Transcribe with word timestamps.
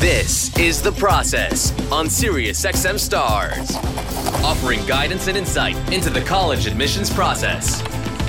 This 0.00 0.56
is 0.56 0.80
The 0.80 0.92
Process 0.92 1.72
on 1.92 2.06
SiriusXM 2.06 2.98
Stars, 2.98 3.76
offering 4.42 4.82
guidance 4.86 5.26
and 5.26 5.36
insight 5.36 5.76
into 5.92 6.08
the 6.08 6.22
college 6.22 6.66
admissions 6.66 7.12
process. 7.12 7.82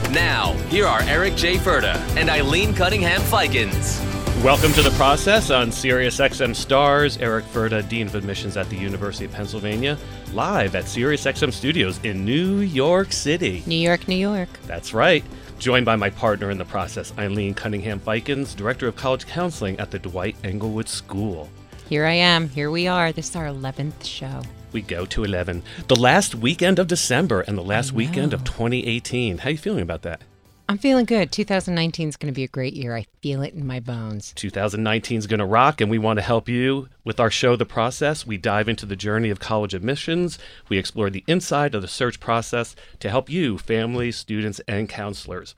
Now, 0.10 0.52
here 0.68 0.86
are 0.86 1.02
Eric 1.04 1.38
J. 1.38 1.55
Furda 1.55 1.96
and 2.18 2.29
Eileen 2.29 2.73
Cunningham 2.73 3.21
Feikens. 3.21 4.04
Welcome 4.44 4.73
to 4.73 4.81
the 4.81 4.92
process 4.97 5.49
on 5.49 5.70
SiriusXM 5.70 6.54
Stars. 6.57 7.18
Eric 7.20 7.46
Furda, 7.46 7.88
Dean 7.88 8.08
of 8.08 8.15
Admissions 8.15 8.58
at 8.58 8.69
the 8.69 8.76
University 8.76 9.24
of 9.24 9.31
Pennsylvania, 9.31 9.97
live 10.33 10.76
at 10.76 10.83
SiriusXM 10.83 11.53
Studios 11.53 12.01
in 12.03 12.26
New 12.26 12.58
York 12.58 13.13
City. 13.13 13.63
New 13.65 13.76
York, 13.78 14.10
New 14.10 14.17
York. 14.17 14.49
That's 14.67 14.94
right. 14.94 15.24
Joined 15.58 15.85
by 15.85 15.96
my 15.96 16.09
partner 16.09 16.52
in 16.52 16.58
the 16.58 16.66
process, 16.66 17.13
Eileen 17.17 17.53
Cunningham 17.53 18.02
Feikens, 18.02 18.58
Director 18.58 18.90
of 18.90 18.98
College 18.98 19.26
Counseling 19.26 19.80
at 19.80 19.90
the 19.90 19.99
Dwight 19.99 20.35
Englewood 20.44 20.90
School. 20.90 21.49
Here 21.91 22.05
I 22.05 22.13
am. 22.13 22.48
Here 22.48 22.71
we 22.71 22.88
are. 22.88 23.12
This 23.12 23.31
is 23.31 23.35
our 23.35 23.48
11th 23.48 24.05
show. 24.05 24.44
We 24.72 24.82
go 24.82 25.05
to 25.08 25.26
11. 25.26 25.62
The 25.90 25.95
last 25.98 26.34
weekend 26.34 26.80
of 26.80 26.88
December 26.88 27.41
and 27.41 27.58
the 27.58 27.62
last 27.62 27.91
weekend 27.91 28.34
of 28.34 28.45
2018. 28.45 29.40
How 29.40 29.49
are 29.49 29.52
you 29.52 29.58
feeling 29.58 29.82
about 29.82 30.04
that? 30.04 30.22
I'm 30.70 30.77
feeling 30.77 31.04
good. 31.04 31.34
2019 31.34 32.08
is 32.08 32.16
going 32.16 32.34
to 32.34 32.35
be 32.35 32.46
a 32.46 32.48
great 32.48 32.76
year. 32.76 32.96
I 32.96 33.08
feel 33.22 33.41
it 33.41 33.55
in 33.55 33.68
my 33.68 33.82
bones. 33.82 34.32
2019 34.38 35.18
is 35.18 35.27
going 35.27 35.41
to 35.41 35.46
rock, 35.46 35.82
and 35.82 35.91
we 35.91 35.98
want 35.98 36.16
to 36.16 36.23
help 36.23 36.48
you 36.48 36.88
with 37.04 37.20
our 37.20 37.30
show, 37.30 37.58
The 37.58 37.66
Process. 37.66 38.26
We 38.26 38.38
dive 38.38 38.70
into 38.70 38.85
the 38.85 38.96
journey 38.96 39.30
of 39.30 39.41
college 39.41 39.73
admissions. 39.73 40.40
We 40.70 40.77
explore 40.77 41.10
the 41.10 41.26
inside 41.27 41.76
of 41.76 41.82
the 41.82 41.90
search 41.90 42.21
process 42.21 42.73
to 43.02 43.10
help 43.10 43.30
you, 43.30 43.58
families, 43.58 44.16
students, 44.16 44.62
and 44.66 44.88
counselors. 44.88 45.55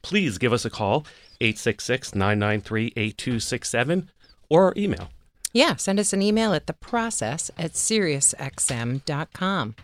Please 0.00 0.38
give 0.38 0.52
us 0.52 0.64
a 0.64 0.70
call, 0.70 1.04
866 1.40 2.14
993 2.14 2.92
8267, 2.94 4.10
or 4.48 4.66
our 4.66 4.74
email. 4.76 5.08
Yeah, 5.52 5.76
send 5.76 6.00
us 6.00 6.12
an 6.12 6.22
email 6.22 6.54
at 6.54 6.66
the 6.66 6.72
process 6.72 7.50
at 7.58 7.72
SiriusXM.com. 7.72 9.74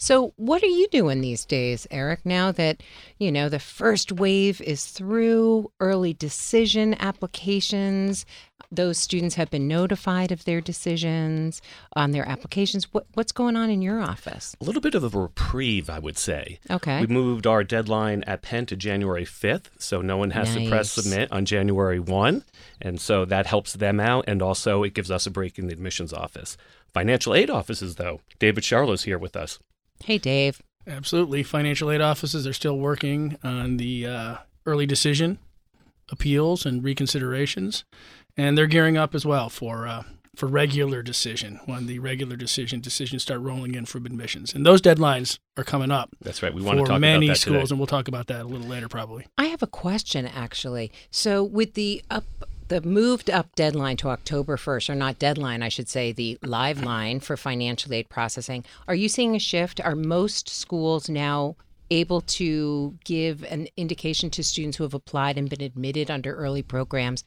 So, 0.00 0.32
what 0.36 0.62
are 0.62 0.66
you 0.66 0.86
doing 0.88 1.20
these 1.20 1.44
days, 1.44 1.88
Eric, 1.90 2.24
now 2.24 2.52
that, 2.52 2.82
you 3.18 3.32
know, 3.32 3.48
the 3.48 3.58
first 3.58 4.12
wave 4.12 4.60
is 4.60 4.86
through, 4.86 5.72
early 5.80 6.14
decision 6.14 6.94
applications, 7.00 8.24
those 8.70 8.98
students 8.98 9.36
have 9.36 9.50
been 9.50 9.66
notified 9.66 10.30
of 10.30 10.44
their 10.44 10.60
decisions 10.60 11.62
on 11.94 12.10
their 12.10 12.28
applications. 12.28 12.92
What, 12.92 13.06
what's 13.14 13.32
going 13.32 13.56
on 13.56 13.70
in 13.70 13.80
your 13.82 14.00
office? 14.00 14.54
A 14.60 14.64
little 14.64 14.82
bit 14.82 14.94
of 14.94 15.02
a 15.02 15.18
reprieve, 15.18 15.88
I 15.88 15.98
would 15.98 16.18
say. 16.18 16.58
Okay. 16.70 17.00
We 17.00 17.06
moved 17.06 17.46
our 17.46 17.64
deadline 17.64 18.24
at 18.24 18.42
Penn 18.42 18.66
to 18.66 18.76
January 18.76 19.24
5th, 19.24 19.70
so 19.78 20.02
no 20.02 20.16
one 20.16 20.30
has 20.30 20.54
to 20.54 20.68
press 20.68 20.90
submit 20.90 21.32
on 21.32 21.44
January 21.44 22.00
1. 22.00 22.44
And 22.80 23.00
so 23.00 23.24
that 23.24 23.46
helps 23.46 23.72
them 23.72 24.00
out, 24.00 24.24
and 24.28 24.42
also 24.42 24.82
it 24.82 24.94
gives 24.94 25.10
us 25.10 25.26
a 25.26 25.30
break 25.30 25.58
in 25.58 25.66
the 25.66 25.72
admissions 25.72 26.12
office. 26.12 26.56
Financial 26.92 27.34
aid 27.34 27.50
offices, 27.50 27.96
though, 27.96 28.20
David 28.38 28.64
Charlow's 28.64 29.04
here 29.04 29.18
with 29.18 29.36
us. 29.36 29.58
Hey, 30.04 30.18
Dave. 30.18 30.62
Absolutely. 30.86 31.42
Financial 31.42 31.90
aid 31.90 32.00
offices 32.00 32.46
are 32.46 32.52
still 32.52 32.78
working 32.78 33.36
on 33.42 33.76
the 33.76 34.06
uh, 34.06 34.36
early 34.64 34.86
decision 34.86 35.38
appeals 36.10 36.64
and 36.64 36.82
reconsiderations, 36.82 37.84
and 38.38 38.56
they're 38.56 38.66
gearing 38.66 38.96
up 38.96 39.14
as 39.14 39.26
well 39.26 39.50
for 39.50 39.86
uh, 39.86 40.04
for 40.34 40.46
regular 40.46 41.02
decision 41.02 41.58
when 41.66 41.86
the 41.86 41.98
regular 41.98 42.36
decision 42.36 42.80
decisions 42.80 43.22
start 43.22 43.40
rolling 43.40 43.74
in 43.74 43.84
from 43.84 44.06
admissions. 44.06 44.54
And 44.54 44.64
those 44.64 44.80
deadlines 44.80 45.38
are 45.56 45.64
coming 45.64 45.90
up 45.90 46.10
That's 46.22 46.42
right. 46.42 46.54
We 46.54 46.62
want 46.62 46.78
to 46.78 46.84
talk 46.84 47.00
many 47.00 47.26
about 47.26 47.34
that 47.34 47.40
schools, 47.40 47.62
today. 47.64 47.72
and 47.72 47.80
we'll 47.80 47.88
talk 47.88 48.06
about 48.06 48.28
that 48.28 48.42
a 48.42 48.44
little 48.44 48.68
later 48.68 48.88
probably. 48.88 49.26
I 49.36 49.46
have 49.46 49.62
a 49.64 49.66
question 49.66 50.26
actually. 50.26 50.92
So 51.10 51.42
with 51.42 51.74
the 51.74 52.02
up 52.08 52.24
the 52.68 52.80
moved 52.82 53.30
up 53.30 53.54
deadline 53.56 53.96
to 53.96 54.10
October 54.10 54.56
1st 54.56 54.90
or 54.90 54.94
not 54.94 55.18
deadline, 55.18 55.62
I 55.62 55.70
should 55.70 55.88
say, 55.88 56.12
the 56.12 56.38
live 56.42 56.82
line 56.84 57.18
for 57.18 57.36
financial 57.36 57.92
aid 57.94 58.10
processing, 58.10 58.62
are 58.86 58.94
you 58.94 59.08
seeing 59.08 59.34
a 59.34 59.38
shift? 59.38 59.80
Are 59.80 59.96
most 59.96 60.50
schools 60.50 61.08
now 61.08 61.56
able 61.90 62.20
to 62.20 62.96
give 63.04 63.42
an 63.44 63.68
indication 63.76 64.30
to 64.30 64.42
students 64.44 64.76
who 64.76 64.84
have 64.84 64.94
applied 64.94 65.38
and 65.38 65.48
been 65.48 65.62
admitted 65.62 66.10
under 66.10 66.34
early 66.34 66.62
programs? 66.62 67.24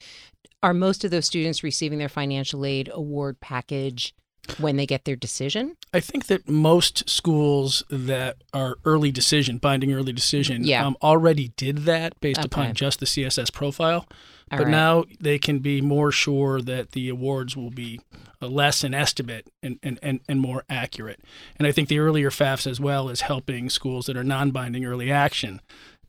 Are 0.63 0.73
most 0.73 1.03
of 1.03 1.11
those 1.11 1.25
students 1.25 1.63
receiving 1.63 1.99
their 1.99 2.09
financial 2.09 2.65
aid 2.65 2.89
award 2.93 3.39
package 3.39 4.13
when 4.59 4.75
they 4.75 4.85
get 4.85 5.05
their 5.05 5.15
decision? 5.15 5.75
I 5.93 5.99
think 5.99 6.27
that 6.27 6.47
most 6.47 7.09
schools 7.09 7.83
that 7.89 8.37
are 8.53 8.77
early 8.85 9.11
decision, 9.11 9.57
binding 9.57 9.91
early 9.93 10.13
decision, 10.13 10.63
Yeah. 10.63 10.85
um, 10.85 10.97
already 11.01 11.49
did 11.57 11.79
that 11.79 12.19
based 12.21 12.39
Okay. 12.39 12.45
upon 12.45 12.73
just 12.75 12.99
the 12.99 13.05
CSS 13.05 13.49
profile. 13.51 14.07
All 14.51 14.57
but 14.57 14.65
right. 14.65 14.71
now 14.71 15.05
they 15.19 15.39
can 15.39 15.59
be 15.59 15.81
more 15.81 16.11
sure 16.11 16.61
that 16.61 16.91
the 16.91 17.09
awards 17.09 17.55
will 17.55 17.69
be 17.69 18.01
less 18.41 18.83
an 18.83 18.93
estimate 18.93 19.47
and, 19.63 19.79
and, 19.83 19.99
and, 20.01 20.19
and 20.27 20.39
more 20.39 20.63
accurate. 20.69 21.21
And 21.57 21.67
I 21.67 21.71
think 21.71 21.89
the 21.89 21.99
earlier 21.99 22.29
FAFSA 22.29 22.67
as 22.67 22.79
well 22.79 23.09
is 23.09 23.21
helping 23.21 23.69
schools 23.69 24.07
that 24.07 24.17
are 24.17 24.23
non-binding 24.23 24.85
early 24.85 25.11
action 25.11 25.61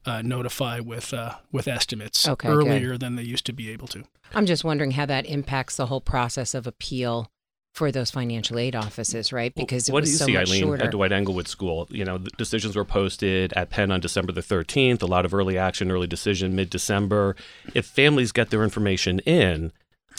uh, 0.04 0.22
notify 0.22 0.80
with 0.80 1.14
uh, 1.14 1.34
with 1.53 1.69
estimates 1.69 2.28
Okay, 2.28 2.48
good. 2.48 2.56
earlier 2.56 2.98
than 2.98 3.16
they 3.16 3.22
used 3.22 3.47
to 3.47 3.53
be 3.53 3.70
able 3.70 3.86
to. 3.88 4.04
I'm 4.34 4.47
just 4.47 4.64
wondering 4.64 4.92
how 4.92 5.06
that 5.06 5.26
impacts 5.26 5.76
the 5.76 5.86
whole 5.86 6.00
process 6.00 6.54
of 6.54 6.66
appeal 6.66 7.30
for 7.72 7.91
those 7.91 8.10
financial 8.10 8.59
aid 8.59 8.77
offices, 8.77 9.33
right? 9.33 9.55
Because 9.55 9.88
it 9.88 9.93
what 9.93 10.05
do 10.05 10.10
you 10.10 10.16
so 10.16 10.27
see, 10.27 10.37
Eileen, 10.37 10.62
shorter. 10.62 10.84
at 10.84 10.91
Dwight 10.91 11.12
Englewood 11.12 11.49
School? 11.49 11.88
You 11.91 12.05
know, 12.05 12.19
the 12.19 12.31
decisions 12.37 12.77
were 12.77 12.84
posted 12.84 13.53
at 13.55 13.71
Penn 13.71 13.91
on 13.91 14.00
December 14.00 14.33
the 14.33 14.43
13th, 14.43 15.03
a 15.03 15.06
lot 15.06 15.25
of 15.25 15.33
early 15.33 15.56
action, 15.56 15.91
early 15.91 16.06
decision 16.06 16.55
mid 16.55 16.69
December. 16.69 17.34
If 17.75 17.87
families 17.87 18.31
get 18.31 18.50
their 18.50 18.62
information 18.62 19.21
in, 19.21 19.72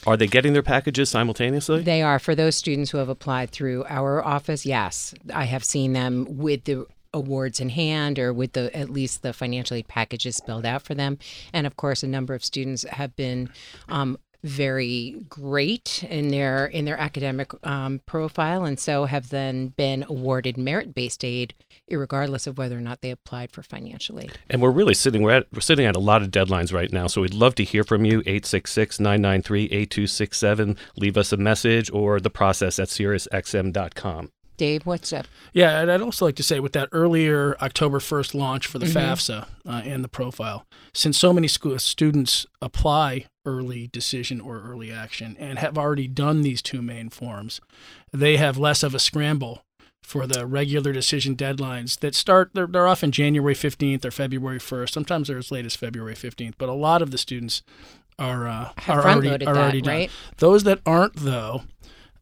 are 0.08 0.18
they 0.18 0.28
getting 0.28 0.54
their 0.54 0.64
packages 0.64 1.10
simultaneously? 1.10 1.84
They 1.84 2.02
are 2.02 2.20
for 2.20 2.34
those 2.34 2.56
students 2.56 2.92
who 2.92 2.98
have 2.98 3.10
applied 3.10 3.52
through 3.52 3.86
our 3.88 4.24
office. 4.24 4.66
Yes, 4.66 5.14
I 5.34 5.46
have 5.46 5.64
seen 5.64 5.94
them 5.94 6.26
with 6.30 6.64
the 6.64 6.88
awards 7.14 7.60
in 7.60 7.70
hand 7.70 8.18
or 8.18 8.34
with 8.34 8.54
the 8.54 8.76
at 8.76 8.90
least 8.90 9.22
the 9.22 9.32
financial 9.32 9.78
aid 9.78 9.88
packages 9.88 10.36
spelled 10.36 10.66
out 10.66 10.82
for 10.82 10.96
them. 10.96 11.20
And 11.54 11.68
of 11.68 11.78
course, 11.78 12.02
a 12.02 12.08
number 12.08 12.34
of 12.34 12.44
students 12.44 12.84
have 12.84 13.16
been 13.16 13.50
um, 13.88 14.18
very 14.44 15.16
great 15.30 16.04
in 16.04 16.30
their 16.30 16.66
in 16.66 16.86
their 16.86 17.00
academic 17.00 17.52
um, 17.66 18.02
profile, 18.06 18.66
and 18.66 18.80
so 18.80 19.06
have 19.06 19.30
then 19.30 19.70
been 19.70 20.06
awarded 20.10 20.58
merit 20.58 20.94
based 20.94 21.24
aid, 21.24 21.54
regardless 21.90 22.46
of 22.46 22.58
whether 22.58 22.78
or 22.78 22.82
not 22.82 23.00
they 23.02 23.12
applied 23.12 23.50
for 23.52 23.64
financial 23.64 24.20
aid. 24.20 24.38
And 24.50 24.62
we're 24.62 24.72
really 24.72 24.94
sitting 24.94 25.22
we're, 25.22 25.32
at, 25.32 25.48
we're 25.54 25.62
sitting 25.62 25.86
at 25.86 25.96
a 25.96 26.00
lot 26.00 26.22
of 26.22 26.28
deadlines 26.30 26.74
right 26.74 26.92
now, 26.92 27.08
so 27.08 27.22
we'd 27.22 27.34
love 27.34 27.56
to 27.56 27.64
hear 27.64 27.86
from 27.86 28.04
you 28.06 28.22
866-993-8267. 28.24 30.78
Leave 30.98 31.18
us 31.18 31.32
a 31.32 31.38
message 31.38 31.90
or 31.92 32.20
the 32.20 32.30
process 32.30 32.78
at 32.80 32.90
SiriusXM.com. 32.90 34.30
Dave, 34.58 34.86
what's 34.86 35.12
up? 35.12 35.26
Yeah, 35.52 35.80
and 35.80 35.92
I'd 35.92 36.02
also 36.02 36.26
like 36.26 36.36
to 36.36 36.44
say 36.44 36.60
with 36.60 36.74
that 36.74 36.90
earlier 36.92 37.56
October 37.62 38.00
1st 38.00 38.34
launch 38.36 38.68
for 38.68 38.80
the 38.80 38.86
Mm-hmm. 38.86 38.98
FAFSA 38.98 39.48
uh, 39.68 39.82
and 39.86 40.04
the 40.04 40.08
profile, 40.10 40.66
since 40.94 41.18
so 41.18 41.34
many 41.34 41.48
school 41.48 41.78
students 41.80 42.46
apply 42.62 43.26
early 43.46 43.88
decision 43.88 44.40
or 44.40 44.62
early 44.62 44.92
action 44.92 45.36
and 45.40 45.58
have 45.60 45.78
already 45.78 46.08
done 46.08 46.42
these 46.42 46.62
two 46.62 46.82
main 46.82 47.10
forms, 47.10 47.60
they 48.12 48.38
have 48.38 48.58
less 48.58 48.84
of 48.84 48.94
a 48.94 49.00
scramble 49.00 49.64
for 50.02 50.28
the 50.28 50.46
regular 50.46 50.92
decision 50.92 51.36
deadlines 51.36 52.00
that 52.00 52.14
start 52.14 52.52
they're, 52.54 52.68
they're 52.68 52.88
often 52.88 53.12
January 53.12 53.56
15th 53.56 54.04
or 54.06 54.12
February 54.12 54.60
1st. 54.60 54.90
Sometimes 54.92 55.28
they're 55.30 55.38
as 55.38 55.50
late 55.52 55.66
as 55.66 55.76
February 55.76 56.14
15th, 56.16 56.54
but 56.58 56.70
a 56.70 56.74
lot 56.74 57.02
of 57.02 57.12
the 57.12 57.18
students 57.18 57.64
are 58.20 58.48
uh, 58.48 58.70
are 58.88 59.02
already, 59.08 59.30
are 59.30 59.38
that, 59.38 59.48
already 59.48 59.82
done. 59.82 59.94
right? 59.94 60.12
Those 60.38 60.64
that 60.66 60.80
aren't 60.86 61.16
though 61.16 61.64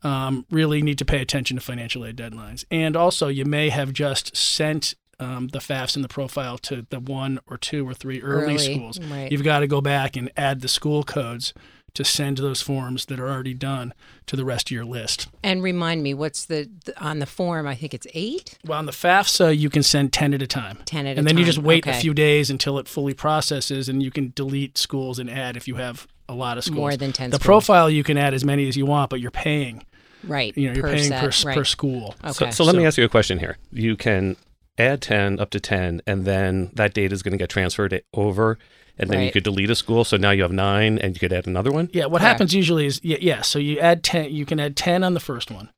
um, 0.03 0.45
really 0.51 0.81
need 0.81 0.97
to 0.99 1.05
pay 1.05 1.21
attention 1.21 1.57
to 1.57 1.61
financial 1.61 2.05
aid 2.05 2.15
deadlines. 2.17 2.65
And 2.71 2.95
also, 2.95 3.27
you 3.27 3.45
may 3.45 3.69
have 3.69 3.93
just 3.93 4.35
sent 4.35 4.95
um, 5.19 5.49
the 5.49 5.59
FAFs 5.59 5.95
and 5.95 6.03
the 6.03 6.09
profile 6.09 6.57
to 6.59 6.85
the 6.89 6.99
one 6.99 7.39
or 7.47 7.57
two 7.57 7.87
or 7.87 7.93
three 7.93 8.21
early, 8.21 8.55
Early, 8.55 8.75
schools. 8.75 8.99
right. 8.99 9.31
You've 9.31 9.43
got 9.43 9.59
to 9.59 9.67
go 9.67 9.79
back 9.81 10.15
and 10.15 10.31
add 10.35 10.61
the 10.61 10.67
school 10.67 11.03
codes 11.03 11.53
to 11.93 12.05
send 12.05 12.37
those 12.37 12.61
forms 12.61 13.05
that 13.07 13.19
are 13.19 13.29
already 13.29 13.53
done 13.53 13.93
to 14.25 14.37
the 14.37 14.45
rest 14.45 14.67
of 14.69 14.71
your 14.71 14.85
list. 14.85 15.27
And 15.43 15.61
remind 15.61 16.01
me, 16.01 16.13
what's 16.13 16.45
the, 16.45 16.69
on 16.97 17.19
the 17.19 17.25
form? 17.25 17.67
I 17.67 17.75
think 17.75 17.93
it's 17.93 18.07
eight. 18.13 18.57
Well, 18.65 18.79
on 18.79 18.85
the 18.85 18.93
FAFSA, 18.93 19.55
you 19.57 19.69
can 19.69 19.83
send 19.83 20.13
10 20.13 20.33
at 20.33 20.41
a 20.41 20.47
time. 20.47 20.77
10 20.85 21.05
at 21.05 21.11
a 21.11 21.15
time, 21.15 21.17
and 21.19 21.27
then 21.27 21.37
you 21.37 21.43
just 21.43 21.57
wait 21.59 21.85
a 21.85 21.93
few 21.93 22.13
days 22.13 22.49
until 22.49 22.79
it 22.79 22.87
fully 22.87 23.13
processes, 23.13 23.89
and 23.89 24.01
you 24.01 24.09
can 24.09 24.31
delete 24.35 24.77
schools 24.77 25.19
and 25.19 25.29
add 25.29 25.57
if 25.57 25.67
you 25.67 25.75
have 25.75 26.07
a 26.29 26.33
lot 26.33 26.57
of 26.57 26.63
schools. 26.63 26.77
More 26.79 26.95
than 26.95 27.11
10 27.11 27.29
The 27.31 27.35
schools. 27.35 27.45
profile, 27.45 27.89
you 27.89 28.03
can 28.05 28.17
add 28.17 28.33
as 28.33 28.45
many 28.45 28.69
as 28.69 28.77
you 28.77 28.85
want, 28.85 29.09
but 29.09 29.19
you're 29.19 29.29
paying. 29.29 29.85
Right. 30.23 30.55
You 30.57 30.67
know, 30.69 30.73
you're 30.73 30.83
per 30.83 30.93
paying 30.93 31.09
set, 31.09 31.21
per, 31.21 31.47
right. 31.47 31.57
per 31.57 31.63
school. 31.63 32.15
So, 32.31 32.45
Okay. 32.45 32.51
so 32.51 32.63
let 32.63 32.75
me 32.75 32.85
ask 32.85 32.97
you 32.97 33.05
a 33.05 33.09
question 33.09 33.39
here. 33.39 33.57
You 33.71 33.95
can 33.95 34.35
add 34.77 35.01
10 35.01 35.39
up 35.39 35.49
to 35.51 35.59
10, 35.59 36.01
and 36.07 36.25
then 36.25 36.71
that 36.73 36.93
data 36.93 37.13
is 37.13 37.23
going 37.23 37.33
to 37.33 37.37
get 37.37 37.49
transferred 37.49 38.01
over, 38.13 38.57
and 38.97 39.09
then 39.09 39.21
you 39.21 39.31
could 39.31 39.43
delete 39.43 39.69
a 39.69 39.75
school. 39.75 40.03
So 40.03 40.17
now 40.17 40.31
you 40.31 40.41
have 40.43 40.51
nine, 40.51 40.97
and 40.97 41.15
you 41.15 41.19
could 41.19 41.33
add 41.33 41.47
another 41.47 41.71
one. 41.71 41.89
Yeah, 41.93 42.05
what 42.05 42.19
Correct. 42.19 42.33
happens 42.33 42.53
usually 42.53 42.85
is 42.85 42.99
yeah, 43.03 43.17
yeah, 43.21 43.41
so 43.41 43.59
you 43.59 43.79
add 43.79 44.03
10 44.03 44.31
you 44.31 44.45
can 44.45 44.59
add 44.59 44.75
10 44.75 45.03
on 45.03 45.13
the 45.13 45.19
first 45.19 45.51
one. 45.51 45.69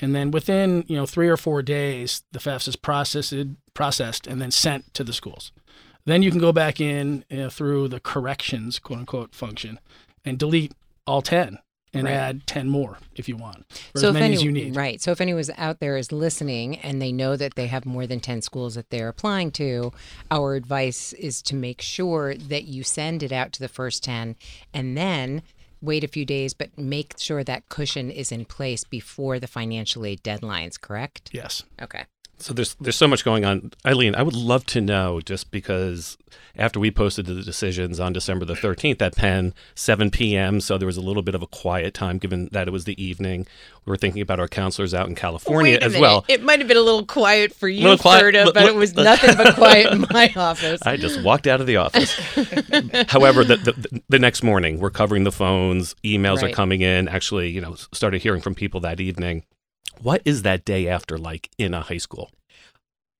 And 0.00 0.14
then 0.14 0.32
within, 0.32 0.84
you 0.88 0.96
know, 0.96 1.06
3 1.06 1.28
or 1.28 1.36
4 1.36 1.62
days 1.62 2.22
the 2.32 2.38
FAFSA 2.40 2.68
is 2.68 2.76
processed 2.76 3.34
processed 3.74 4.26
and 4.26 4.40
then 4.40 4.50
sent 4.50 4.92
to 4.94 5.04
the 5.04 5.12
schools. 5.12 5.52
Then 6.04 6.22
you 6.22 6.30
can 6.30 6.40
go 6.40 6.52
back 6.52 6.80
in 6.80 7.24
you 7.30 7.38
know, 7.38 7.48
through 7.50 7.88
the 7.88 8.00
corrections 8.00 8.78
quote 8.78 9.00
unquote 9.00 9.34
function 9.34 9.78
and 10.24 10.38
delete 10.38 10.72
all 11.06 11.22
10 11.22 11.58
and 11.94 12.04
Right. 12.04 12.12
add 12.14 12.46
10 12.46 12.68
more 12.68 12.98
if 13.16 13.28
you 13.28 13.36
want, 13.36 13.58
or 13.94 14.00
so 14.00 14.08
as 14.08 14.14
many 14.14 14.26
any, 14.26 14.34
as 14.34 14.42
you 14.42 14.52
need. 14.52 14.76
right 14.76 15.00
so 15.00 15.10
if 15.12 15.20
anyone's 15.20 15.50
out 15.56 15.80
there 15.80 15.96
is 15.96 16.10
listening 16.12 16.76
and 16.78 17.00
they 17.00 17.12
know 17.12 17.36
that 17.36 17.54
they 17.54 17.68
have 17.68 17.86
more 17.86 18.06
than 18.06 18.20
10 18.20 18.42
schools 18.42 18.74
that 18.74 18.90
they're 18.90 19.08
applying 19.08 19.50
to 19.52 19.92
our 20.30 20.54
advice 20.56 21.12
is 21.14 21.40
to 21.42 21.54
make 21.54 21.80
sure 21.80 22.34
that 22.34 22.64
you 22.64 22.82
send 22.82 23.22
it 23.22 23.32
out 23.32 23.52
to 23.52 23.60
the 23.60 23.68
first 23.68 24.02
10 24.04 24.36
and 24.72 24.96
then 24.96 25.42
wait 25.80 26.02
a 26.02 26.08
few 26.08 26.24
days 26.24 26.54
but 26.54 26.76
make 26.78 27.14
sure 27.18 27.44
that 27.44 27.68
cushion 27.68 28.10
is 28.10 28.32
in 28.32 28.44
place 28.44 28.84
before 28.84 29.38
the 29.38 29.46
financial 29.46 30.04
aid 30.04 30.22
deadlines 30.22 30.80
correct 30.80 31.30
Yes. 31.32 31.62
okay 31.80 32.04
So 32.38 32.52
there's 32.52 32.74
there's 32.74 32.96
so 32.96 33.08
much 33.08 33.24
going 33.24 33.44
on. 33.44 33.70
Eileen, 33.86 34.14
I 34.14 34.22
would 34.22 34.34
love 34.34 34.66
to 34.66 34.80
know 34.80 35.20
just 35.20 35.50
because 35.50 36.18
after 36.56 36.78
we 36.78 36.90
posted 36.90 37.26
the 37.26 37.42
decisions 37.42 37.98
on 37.98 38.12
December 38.12 38.44
the 38.44 38.54
13th 38.54 39.00
at 39.02 39.16
Penn, 39.16 39.54
7 39.74 40.10
p.m., 40.10 40.60
so 40.60 40.78
there 40.78 40.86
was 40.86 40.96
a 40.96 41.00
little 41.00 41.22
bit 41.22 41.34
of 41.34 41.42
a 41.42 41.46
quiet 41.48 41.94
time 41.94 42.18
given 42.18 42.48
that 42.52 42.68
it 42.68 42.70
was 42.70 42.84
the 42.84 43.02
evening. 43.02 43.46
We 43.84 43.90
were 43.90 43.96
thinking 43.96 44.22
about 44.22 44.38
our 44.40 44.46
counselors 44.48 44.94
out 44.94 45.08
in 45.08 45.14
California 45.14 45.78
as 45.80 45.92
minute. 45.92 46.00
well. 46.00 46.24
It 46.28 46.42
might 46.42 46.58
have 46.60 46.68
been 46.68 46.76
a 46.76 46.80
little 46.82 47.06
quiet 47.06 47.52
for 47.54 47.68
you, 47.68 47.82
Little 47.82 47.98
quiet- 47.98 48.34
but 48.52 48.56
li- 48.56 48.66
it 48.68 48.74
was 48.74 48.94
nothing 48.94 49.36
but 49.36 49.54
quiet 49.54 49.92
in 49.92 50.06
my 50.10 50.32
office. 50.36 50.80
I 50.82 50.96
just 50.96 51.22
walked 51.22 51.46
out 51.46 51.60
of 51.60 51.66
the 51.66 51.76
office. 51.76 52.12
However, 53.10 53.44
the, 53.44 53.56
the 53.56 54.02
the 54.08 54.18
next 54.18 54.42
morning 54.42 54.78
we're 54.80 54.90
covering 54.90 55.24
the 55.24 55.32
phones, 55.32 55.94
emails 56.04 56.42
are 56.42 56.50
coming 56.50 56.82
in. 56.82 57.08
Actually, 57.08 57.50
you 57.50 57.60
know, 57.60 57.74
started 57.92 58.22
hearing 58.22 58.40
from 58.40 58.54
people 58.54 58.80
that 58.80 59.00
evening. 59.00 59.44
What 60.02 60.22
is 60.24 60.42
that 60.42 60.64
day 60.64 60.88
after 60.88 61.16
like 61.18 61.50
in 61.58 61.74
a 61.74 61.80
high 61.80 61.98
school? 61.98 62.30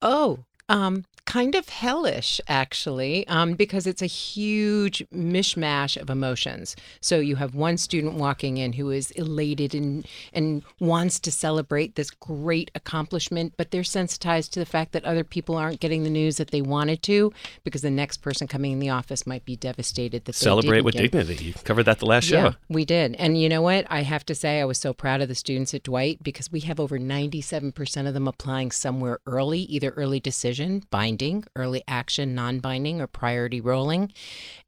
Oh, 0.02 0.40
um, 0.68 1.04
kind 1.26 1.54
of 1.54 1.68
hellish, 1.68 2.40
actually, 2.48 3.26
um, 3.28 3.54
because 3.54 3.86
it's 3.86 4.02
a 4.02 4.06
huge 4.06 5.04
mishmash 5.12 5.96
of 6.00 6.10
emotions. 6.10 6.76
So 7.00 7.18
you 7.18 7.36
have 7.36 7.54
one 7.54 7.76
student 7.76 8.14
walking 8.14 8.58
in 8.58 8.74
who 8.74 8.90
is 8.90 9.10
elated 9.12 9.74
and 9.74 10.06
and 10.32 10.62
wants 10.78 11.18
to 11.20 11.32
celebrate 11.32 11.94
this 11.94 12.10
great 12.10 12.70
accomplishment, 12.74 13.54
but 13.56 13.70
they're 13.70 13.84
sensitized 13.84 14.52
to 14.52 14.60
the 14.60 14.66
fact 14.66 14.92
that 14.92 15.04
other 15.04 15.24
people 15.24 15.56
aren't 15.56 15.80
getting 15.80 16.02
the 16.02 16.10
news 16.10 16.36
that 16.36 16.50
they 16.50 16.62
wanted 16.62 17.02
to, 17.02 17.32
because 17.64 17.82
the 17.82 17.90
next 17.90 18.18
person 18.18 18.46
coming 18.46 18.72
in 18.72 18.78
the 18.78 18.90
office 18.90 19.26
might 19.26 19.44
be 19.44 19.56
devastated 19.56 20.24
that 20.24 20.34
Celebrate 20.34 20.82
with 20.82 20.94
get 20.94 21.12
dignity. 21.12 21.44
You 21.46 21.54
covered 21.54 21.84
that 21.84 21.98
the 21.98 22.06
last 22.06 22.28
yeah, 22.30 22.50
show. 22.50 22.56
we 22.68 22.84
did. 22.84 23.14
And 23.16 23.40
you 23.40 23.48
know 23.48 23.62
what? 23.62 23.86
I 23.90 24.02
have 24.02 24.26
to 24.26 24.34
say, 24.34 24.60
I 24.60 24.64
was 24.64 24.78
so 24.78 24.92
proud 24.92 25.20
of 25.20 25.28
the 25.28 25.34
students 25.34 25.74
at 25.74 25.82
Dwight 25.82 26.22
because 26.22 26.52
we 26.52 26.60
have 26.60 26.78
over 26.78 26.98
97% 26.98 28.06
of 28.06 28.14
them 28.14 28.28
applying 28.28 28.70
somewhere 28.70 29.20
early, 29.26 29.60
either 29.60 29.90
early 29.90 30.20
decision, 30.20 30.84
binding, 31.14 31.44
early 31.54 31.82
action, 31.86 32.34
non 32.34 32.58
binding, 32.58 33.00
or 33.00 33.06
priority 33.06 33.60
rolling. 33.60 34.12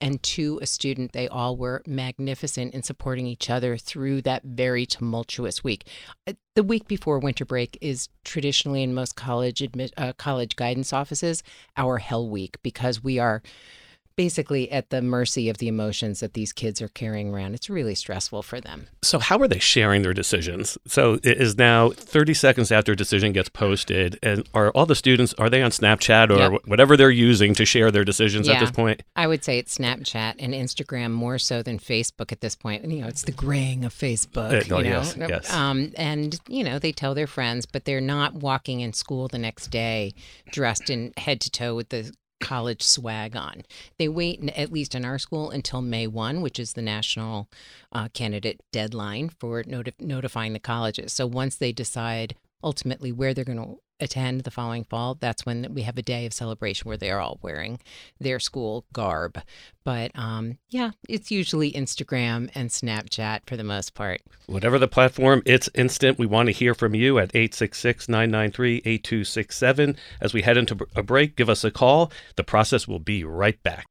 And 0.00 0.22
to 0.22 0.58
a 0.62 0.66
student, 0.66 1.12
they 1.12 1.26
all 1.28 1.56
were 1.56 1.82
magnificent 1.86 2.72
in 2.72 2.82
supporting 2.82 3.26
each 3.26 3.50
other 3.50 3.76
through 3.76 4.22
that 4.22 4.44
very 4.44 4.86
tumultuous 4.86 5.64
week. 5.64 5.88
Uh, 6.26 6.34
The 6.54 6.62
week 6.62 6.86
before 6.88 7.18
winter 7.18 7.44
break 7.44 7.76
is 7.80 8.08
traditionally 8.24 8.82
in 8.82 8.94
most 8.94 9.16
college 9.16 9.58
admi- 9.60 9.92
uh, 9.96 10.12
college 10.14 10.56
guidance 10.56 10.92
offices 10.92 11.42
our 11.76 11.98
hell 11.98 12.28
week 12.28 12.56
because 12.62 13.02
we 13.02 13.18
are 13.18 13.42
basically 14.16 14.70
at 14.72 14.90
the 14.90 15.02
mercy 15.02 15.48
of 15.48 15.58
the 15.58 15.68
emotions 15.68 16.20
that 16.20 16.34
these 16.34 16.52
kids 16.52 16.80
are 16.82 16.88
carrying 16.88 17.32
around. 17.32 17.54
It's 17.54 17.68
really 17.70 17.94
stressful 17.94 18.42
for 18.42 18.60
them. 18.60 18.88
So 19.02 19.18
how 19.18 19.38
are 19.38 19.48
they 19.48 19.58
sharing 19.58 20.02
their 20.02 20.14
decisions? 20.14 20.78
So 20.86 21.14
it 21.22 21.40
is 21.40 21.56
now 21.58 21.90
30 21.90 22.34
seconds 22.34 22.72
after 22.72 22.92
a 22.92 22.96
decision 22.96 23.32
gets 23.32 23.48
posted, 23.48 24.18
and 24.22 24.48
are 24.54 24.70
all 24.70 24.86
the 24.86 24.94
students 24.94 25.34
are 25.34 25.50
they 25.50 25.62
on 25.62 25.70
Snapchat 25.70 26.30
or 26.30 26.36
Yep. 26.36 26.62
whatever 26.66 26.96
they're 26.96 27.10
using 27.10 27.54
to 27.54 27.64
share 27.64 27.90
their 27.90 28.04
decisions 28.04 28.48
at 28.48 28.60
this 28.60 28.70
point? 28.70 29.02
I 29.14 29.26
would 29.26 29.44
say 29.44 29.58
it's 29.58 29.76
Snapchat 29.78 30.34
and 30.38 30.54
Instagram 30.54 31.12
more 31.12 31.38
so 31.38 31.62
than 31.62 31.78
Facebook 31.78 32.32
at 32.32 32.40
this 32.40 32.56
point. 32.56 32.84
You 32.84 33.02
know, 33.02 33.08
it's 33.08 33.22
the 33.22 33.32
graying 33.32 33.84
of 33.84 33.92
Facebook. 33.92 34.70
Uh, 34.70 34.74
oh, 34.74 34.78
you 34.78 34.90
know? 34.90 35.02
yes, 35.02 35.16
yes. 35.16 35.52
Um, 35.52 35.92
and 35.96 36.38
you 36.48 36.64
know, 36.64 36.78
they 36.78 36.92
tell 36.92 37.14
their 37.14 37.26
friends, 37.26 37.66
but 37.66 37.84
they're 37.84 38.00
not 38.00 38.34
walking 38.34 38.80
in 38.80 38.92
school 38.92 39.28
the 39.28 39.38
next 39.38 39.68
day 39.68 40.14
dressed 40.50 40.90
in 40.90 41.12
head 41.16 41.40
to 41.42 41.50
toe 41.50 41.74
with 41.74 41.90
the 41.90 42.12
college 42.40 42.82
swag 42.82 43.36
on. 43.36 43.62
They 43.98 44.08
wait, 44.08 44.48
at 44.56 44.72
least 44.72 44.94
in 44.94 45.04
our 45.04 45.18
school, 45.18 45.50
until 45.50 45.82
May 45.82 46.06
1, 46.06 46.40
which 46.40 46.58
is 46.58 46.72
the 46.72 46.82
national 46.82 47.48
uh, 47.92 48.08
candidate 48.08 48.60
deadline 48.72 49.28
for 49.28 49.62
noti- 49.66 49.94
notifying 49.98 50.52
the 50.52 50.58
colleges. 50.58 51.12
So 51.12 51.26
once 51.26 51.56
they 51.56 51.72
decide 51.72 52.36
ultimately 52.62 53.12
where 53.12 53.34
they're 53.34 53.44
going 53.44 53.58
to 53.58 53.78
attend 54.00 54.42
the 54.42 54.50
following 54.50 54.84
fall, 54.84 55.14
that's 55.14 55.46
when 55.46 55.72
we 55.72 55.82
have 55.82 55.98
a 55.98 56.02
day 56.02 56.26
of 56.26 56.32
celebration 56.32 56.88
where 56.88 56.96
they're 56.96 57.20
all 57.20 57.38
wearing 57.42 57.80
their 58.20 58.38
school 58.38 58.84
garb. 58.92 59.40
But 59.84 60.10
um, 60.14 60.58
yeah, 60.68 60.90
it's 61.08 61.30
usually 61.30 61.72
Instagram 61.72 62.50
and 62.54 62.70
Snapchat 62.70 63.40
for 63.46 63.56
the 63.56 63.64
most 63.64 63.94
part. 63.94 64.20
Whatever 64.46 64.78
the 64.78 64.88
platform, 64.88 65.42
it's 65.46 65.70
instant. 65.74 66.18
We 66.18 66.26
want 66.26 66.46
to 66.46 66.52
hear 66.52 66.74
from 66.74 66.94
you 66.94 67.18
at 67.18 67.30
866 67.34 68.08
993 68.08 68.78
8267. 68.78 69.96
As 70.20 70.34
we 70.34 70.42
head 70.42 70.56
into 70.56 70.86
a 70.94 71.02
break, 71.02 71.36
give 71.36 71.48
us 71.48 71.64
a 71.64 71.70
call. 71.70 72.10
The 72.36 72.44
process 72.44 72.88
will 72.88 72.98
be 72.98 73.24
right 73.24 73.62
back. 73.62 73.86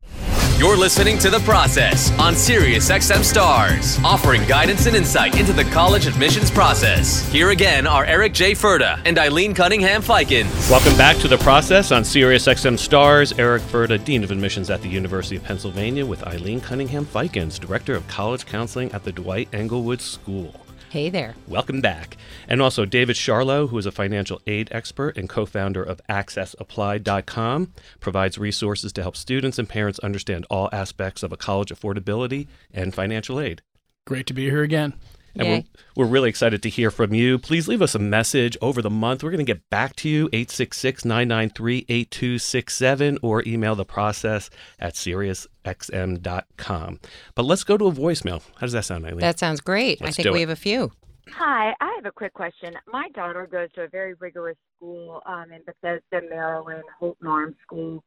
You're 0.57 0.77
listening 0.77 1.19
to 1.19 1.29
The 1.29 1.41
Process 1.41 2.17
on 2.17 2.33
SiriusXM 2.33 3.25
Stars, 3.25 3.99
offering 4.05 4.47
guidance 4.47 4.85
and 4.85 4.95
insight 4.95 5.37
into 5.37 5.51
the 5.51 5.65
college 5.65 6.07
admissions 6.07 6.49
process. 6.49 7.29
Here 7.29 7.49
again 7.49 7.85
are 7.85 8.05
Eric 8.05 8.33
J. 8.33 8.53
Furda 8.53 9.01
and 9.03 9.19
Eileen 9.19 9.53
Cunningham 9.53 10.01
Feikens. 10.01 10.71
Welcome 10.71 10.97
back 10.97 11.17
to 11.17 11.27
the 11.27 11.37
process 11.39 11.91
on 11.91 12.05
Sirius 12.05 12.47
XM 12.47 12.79
Stars. 12.79 13.33
Eric 13.33 13.63
Furda, 13.63 14.01
Dean 14.01 14.23
of 14.23 14.31
Admissions 14.31 14.69
at 14.69 14.81
the 14.81 14.87
University 14.87 15.35
of 15.35 15.43
Pennsylvania, 15.43 16.05
with 16.05 16.25
Eileen 16.25 16.61
Cunningham 16.61 17.05
Feikens, 17.05 17.59
Director 17.59 17.93
of 17.93 18.07
College 18.07 18.45
Counseling 18.45 18.89
at 18.93 19.03
the 19.03 19.11
Dwight 19.11 19.49
Englewood 19.51 19.99
School. 19.99 20.64
Hey 20.89 21.09
there. 21.09 21.35
Welcome 21.47 21.81
back. 21.81 22.15
And 22.47 22.61
also 22.61 22.85
David 22.85 23.17
Charlow, 23.17 23.67
who 23.67 23.77
is 23.77 23.85
a 23.85 23.91
financial 23.91 24.41
aid 24.47 24.69
expert 24.71 25.17
and 25.17 25.27
co 25.27 25.45
founder 25.45 25.83
of 25.83 25.99
AccessApply.com, 26.09 27.73
provides 27.99 28.37
resources 28.37 28.93
to 28.93 29.01
help 29.01 29.17
students 29.17 29.59
and 29.59 29.67
parents 29.67 29.99
understand 29.99 30.45
all 30.49 30.69
aspects 30.71 31.23
of 31.23 31.31
a 31.33 31.37
college 31.37 31.69
affordability 31.69 32.47
and 32.73 32.93
financial 32.93 33.39
aid. 33.39 33.61
Great 34.05 34.27
to 34.27 34.33
be 34.33 34.49
here 34.49 34.63
again. 34.63 34.93
And 35.35 35.47
Yay. 35.47 35.65
we're, 35.95 36.05
we're 36.05 36.11
really 36.11 36.29
excited 36.29 36.63
to 36.63 36.69
hear 36.69 36.89
from 36.91 37.13
you. 37.13 37.37
Please 37.37 37.67
leave 37.67 37.81
us 37.81 37.95
a 37.95 37.99
message 37.99 38.57
over 38.61 38.81
the 38.81 38.89
month. 38.89 39.23
We're 39.23 39.31
going 39.31 39.45
to 39.45 39.53
get 39.53 39.69
back 39.69 39.95
to 39.97 40.09
you, 40.09 40.27
866 40.27 41.03
993 41.05 41.85
8267, 41.89 43.19
or 43.21 43.43
email 43.45 43.75
the 43.75 43.85
process 43.85 44.49
at 44.79 44.93
SiriusXM.com. 44.93 46.99
But 47.35 47.45
let's 47.45 47.63
go 47.63 47.77
to 47.77 47.87
a 47.87 47.91
voicemail. 47.91 48.41
How 48.55 48.61
does 48.61 48.73
that 48.73 48.85
sound, 48.85 49.05
Eileen? 49.05 49.19
That 49.19 49.39
sounds 49.39 49.61
great. 49.61 50.01
Let's 50.01 50.19
I 50.19 50.23
think 50.23 50.33
we 50.33 50.41
it. 50.41 50.47
have 50.47 50.57
a 50.57 50.61
few. 50.61 50.91
Hi, 51.31 51.73
I 51.81 51.93
have 51.95 52.05
a 52.05 52.11
quick 52.11 52.33
question. 52.33 52.75
My 52.91 53.09
daughter 53.15 53.47
goes 53.51 53.69
to 53.73 53.81
a 53.81 53.87
very 53.87 54.13
rigorous 54.15 54.57
school 54.77 55.21
um, 55.25 55.51
in 55.51 55.61
Bethesda, 55.65 56.21
Maryland, 56.29 56.83
Holton 56.99 57.27
Arms 57.27 57.55
School, 57.65 58.03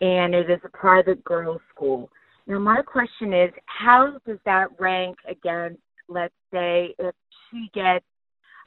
and 0.00 0.34
it 0.34 0.48
is 0.48 0.60
a 0.64 0.68
private 0.68 1.22
girls' 1.24 1.60
school. 1.74 2.08
Now, 2.46 2.60
my 2.60 2.82
question 2.82 3.32
is, 3.32 3.50
how 3.66 4.18
does 4.26 4.38
that 4.44 4.68
rank 4.78 5.16
against, 5.28 5.80
let's 6.08 6.34
say, 6.52 6.94
if 6.98 7.14
she 7.50 7.70
gets 7.74 8.04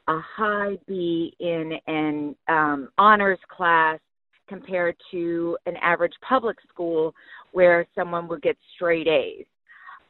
a 0.08 0.20
high 0.20 0.78
B 0.88 1.34
in 1.40 1.74
an 1.88 2.36
um, 2.48 2.90
honors 2.98 3.40
class 3.56 4.00
compared 4.48 4.96
to 5.12 5.58
an 5.66 5.76
average 5.78 6.14
public 6.28 6.58
school 6.68 7.14
where 7.52 7.86
someone 7.96 8.28
would 8.28 8.42
get 8.42 8.58
straight 8.76 9.08
A's? 9.08 9.46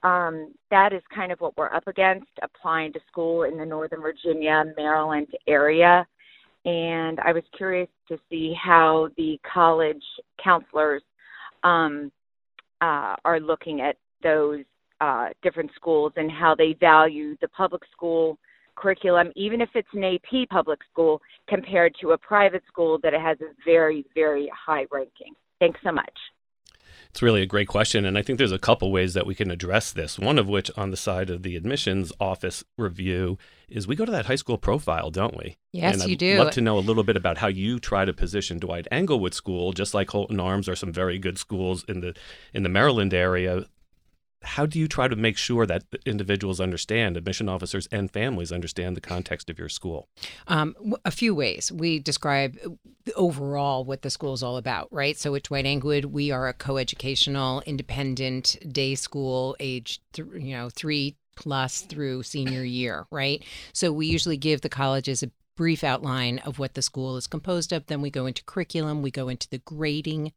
um, 0.04 0.54
that 0.72 0.94
is 0.94 1.02
kind 1.14 1.32
of 1.32 1.40
what 1.42 1.58
we're 1.58 1.74
up 1.74 1.88
against 1.88 2.30
applying 2.42 2.94
to 2.94 3.00
school 3.12 3.44
in 3.44 3.58
the 3.58 3.66
Northern 3.66 4.02
Virginia, 4.02 4.64
Maryland 4.78 5.28
area. 5.48 6.06
And 6.66 7.20
I 7.20 7.32
was 7.32 7.44
curious 7.56 7.90
to 8.08 8.18
see 8.30 8.54
how 8.62 9.10
the 9.18 9.40
college 9.52 10.04
counselors 10.42 11.04
um, 11.64 12.12
uh, 12.82 13.16
are 13.26 13.40
looking 13.40 13.82
at 13.82 13.98
those 14.24 14.64
uh, 15.02 15.30
different 15.42 15.72
schools 15.76 16.14
and 16.16 16.32
how 16.32 16.56
they 16.56 16.74
value 16.80 17.36
the 17.42 17.48
public 17.50 17.84
school 17.92 18.38
curriculum, 18.76 19.32
even 19.36 19.62
if 19.62 19.70
it's 19.76 19.88
an 19.94 20.04
AP 20.04 20.50
public 20.50 20.80
school, 20.92 21.22
compared 21.48 21.94
to 22.02 22.12
a 22.12 22.18
private 22.18 22.64
school 22.68 22.98
that 23.04 23.14
has 23.14 23.38
a 23.42 23.54
very, 23.66 24.06
very 24.16 24.50
high 24.56 24.86
ranking. 24.92 25.34
Thanks 25.60 25.80
so 25.84 25.92
much. 25.92 26.18
It's 27.10 27.24
really 27.24 27.42
a 27.42 27.48
great 27.48 27.68
question, 27.68 28.06
and 28.06 28.18
I 28.18 28.22
think 28.22 28.38
there's 28.38 28.52
a 28.52 28.60
couple 28.60 28.92
ways 28.92 29.16
that 29.16 29.26
we 29.26 29.34
can 29.34 29.50
address 29.50 29.92
this. 29.92 30.20
One 30.20 30.38
of 30.38 30.48
which, 30.48 30.70
on 30.78 30.92
the 30.92 30.98
side 30.98 31.32
of 31.32 31.42
the 31.42 31.56
admissions 31.56 32.14
office 32.20 32.64
review, 32.78 33.40
is 33.68 33.88
we 33.88 33.96
go 33.96 34.06
to 34.06 34.12
that 34.12 34.28
high 34.28 34.36
school 34.36 34.60
profile, 34.60 35.10
don't 35.10 35.36
we? 35.36 35.58
Yes, 35.72 36.02
and 36.02 36.10
you 36.10 36.16
do. 36.16 36.34
I'd 36.34 36.40
love 36.40 36.54
to 36.54 36.62
know 36.62 36.78
a 36.78 36.80
little 36.80 37.04
bit 37.04 37.18
about 37.18 37.40
how 37.40 37.48
you 37.48 37.80
try 37.80 38.06
to 38.06 38.14
position 38.14 38.60
Dwight 38.60 38.88
Englewood 38.92 39.34
School, 39.34 39.74
just 39.74 39.96
like 39.96 40.12
Holton 40.12 40.40
Arms 40.40 40.70
or 40.70 40.76
some 40.76 40.94
very 40.94 41.18
good 41.18 41.40
schools 41.40 41.84
in 41.88 42.02
the 42.02 42.16
in 42.54 42.62
the 42.62 42.70
Maryland 42.70 43.14
area. 43.14 43.66
How 44.42 44.66
do 44.66 44.80
you 44.80 44.88
try 44.88 45.08
to 45.08 45.16
make 45.16 45.38
sure 45.38 45.66
that 45.66 45.84
individuals 46.06 46.60
understand, 46.60 47.18
admission 47.18 47.50
officers 47.50 47.88
and 47.92 48.10
families 48.10 48.52
understand 48.52 48.96
the 48.96 49.02
context 49.02 49.50
of 49.50 49.60
your 49.60 49.70
school? 49.70 50.08
Um, 50.48 50.76
a 51.04 51.12
few 51.12 51.36
ways. 51.36 51.72
We 51.72 52.00
describe 52.00 52.58
uh, 52.66 52.70
overall 53.16 53.84
what 53.84 54.02
the 54.02 54.10
school 54.10 54.34
is 54.34 54.44
all 54.44 54.58
about, 54.58 54.88
right? 54.92 55.18
So 55.18 55.36
at 55.36 55.44
Dwight 55.44 55.66
Englewood, 55.66 56.06
we 56.06 56.32
are 56.32 56.48
a 56.48 56.54
coeducational, 56.54 57.66
independent 57.66 58.58
day 58.72 58.96
school, 58.96 59.56
age 59.60 60.02
th- 60.14 60.28
you 60.34 60.56
know 60.56 60.70
three 60.70 61.16
plus 61.36 61.82
through 61.82 62.24
senior 62.24 62.64
year, 62.64 63.08
right? 63.12 63.44
So 63.74 63.92
we 63.92 64.08
usually 64.08 64.38
give 64.38 64.62
the 64.62 64.70
colleges 64.70 65.24
a 65.24 65.32
brief 65.60 65.84
outline 65.84 66.40
of 66.40 66.58
what 66.58 66.74
the 66.74 66.82
school 66.82 67.18
is 67.18 67.28
composed 67.28 67.74
of. 67.74 67.86
Then 67.88 68.00
we 68.00 68.10
go 68.10 68.26
into 68.26 68.42
curriculum, 68.46 69.02
we 69.02 69.12
go 69.12 69.28
into 69.28 69.50
the 69.50 69.58
grading 69.58 70.32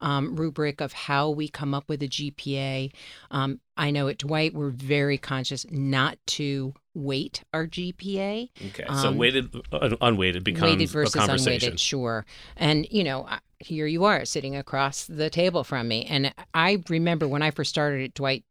um, 0.00 0.36
rubric 0.36 0.80
of 0.80 0.92
how 0.92 1.30
we 1.30 1.48
come 1.48 1.74
up 1.74 1.88
with 1.88 2.00
a 2.00 2.06
GPA. 2.06 2.92
Um, 3.32 3.58
I 3.76 3.90
know 3.90 4.06
at 4.06 4.18
Dwight, 4.18 4.54
we're 4.54 4.70
very 4.70 5.18
conscious 5.18 5.66
not 5.68 6.16
to 6.28 6.74
weight 6.94 7.42
our 7.52 7.66
GPA. 7.66 8.50
Okay, 8.68 8.84
so 8.86 9.08
um, 9.08 9.18
weighted, 9.18 9.52
uh, 9.72 9.96
unweighted 10.00 10.44
becomes 10.44 10.70
weighted 10.70 10.90
versus 10.90 11.16
a 11.16 11.18
conversation. 11.18 11.50
unweighted, 11.50 11.80
sure. 11.80 12.24
And 12.56 12.86
you 12.88 13.02
know, 13.02 13.28
here 13.58 13.88
you 13.88 14.04
are 14.04 14.24
sitting 14.24 14.54
across 14.54 15.06
the 15.06 15.28
table 15.28 15.64
from 15.64 15.88
me, 15.88 16.04
and 16.04 16.32
I 16.54 16.84
remember 16.88 17.26
when 17.26 17.42
I 17.42 17.50
first 17.50 17.70
started 17.70 18.04
at 18.04 18.14
Dwight 18.14 18.44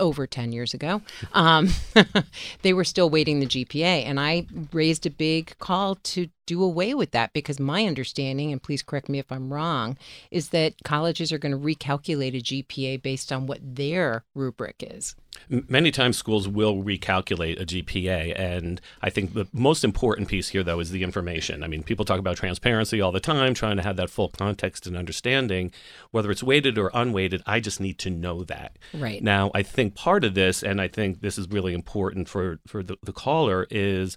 over 0.00 0.26
10 0.26 0.52
years 0.52 0.74
ago, 0.74 1.02
um, 1.32 1.70
they 2.62 2.72
were 2.72 2.84
still 2.84 3.10
waiting 3.10 3.40
the 3.40 3.46
GPA. 3.46 4.04
And 4.04 4.20
I 4.20 4.46
raised 4.72 5.06
a 5.06 5.10
big 5.10 5.56
call 5.58 5.96
to 5.96 6.28
do 6.46 6.62
away 6.62 6.94
with 6.94 7.10
that 7.10 7.32
because 7.32 7.60
my 7.60 7.84
understanding, 7.84 8.52
and 8.52 8.62
please 8.62 8.82
correct 8.82 9.08
me 9.08 9.18
if 9.18 9.30
I'm 9.30 9.52
wrong, 9.52 9.98
is 10.30 10.50
that 10.50 10.74
colleges 10.84 11.32
are 11.32 11.38
going 11.38 11.52
to 11.52 11.58
recalculate 11.58 12.36
a 12.36 12.40
GPA 12.40 13.02
based 13.02 13.32
on 13.32 13.46
what 13.46 13.58
their 13.62 14.24
rubric 14.34 14.76
is. 14.80 15.16
Many 15.48 15.90
times 15.90 16.16
schools 16.16 16.48
will 16.48 16.82
recalculate 16.82 17.60
a 17.60 17.66
GPA. 17.66 18.38
And 18.38 18.80
I 19.02 19.10
think 19.10 19.34
the 19.34 19.46
most 19.52 19.84
important 19.84 20.28
piece 20.28 20.48
here, 20.48 20.62
though, 20.62 20.80
is 20.80 20.90
the 20.90 21.02
information. 21.02 21.62
I 21.62 21.68
mean, 21.68 21.82
people 21.82 22.04
talk 22.04 22.18
about 22.18 22.36
transparency 22.36 23.00
all 23.00 23.12
the 23.12 23.20
time, 23.20 23.54
trying 23.54 23.76
to 23.76 23.82
have 23.82 23.96
that 23.96 24.10
full 24.10 24.28
context 24.28 24.86
and 24.86 24.96
understanding. 24.96 25.72
Whether 26.10 26.30
it's 26.30 26.42
weighted 26.42 26.78
or 26.78 26.90
unweighted, 26.94 27.42
I 27.46 27.60
just 27.60 27.80
need 27.80 27.98
to 27.98 28.10
know 28.10 28.44
that. 28.44 28.78
Right. 28.94 29.22
Now, 29.22 29.50
I 29.54 29.62
think 29.62 29.94
part 29.94 30.24
of 30.24 30.34
this, 30.34 30.62
and 30.62 30.80
I 30.80 30.88
think 30.88 31.20
this 31.20 31.38
is 31.38 31.48
really 31.48 31.74
important 31.74 32.28
for, 32.28 32.60
for 32.66 32.82
the, 32.82 32.96
the 33.02 33.12
caller, 33.12 33.66
is 33.70 34.16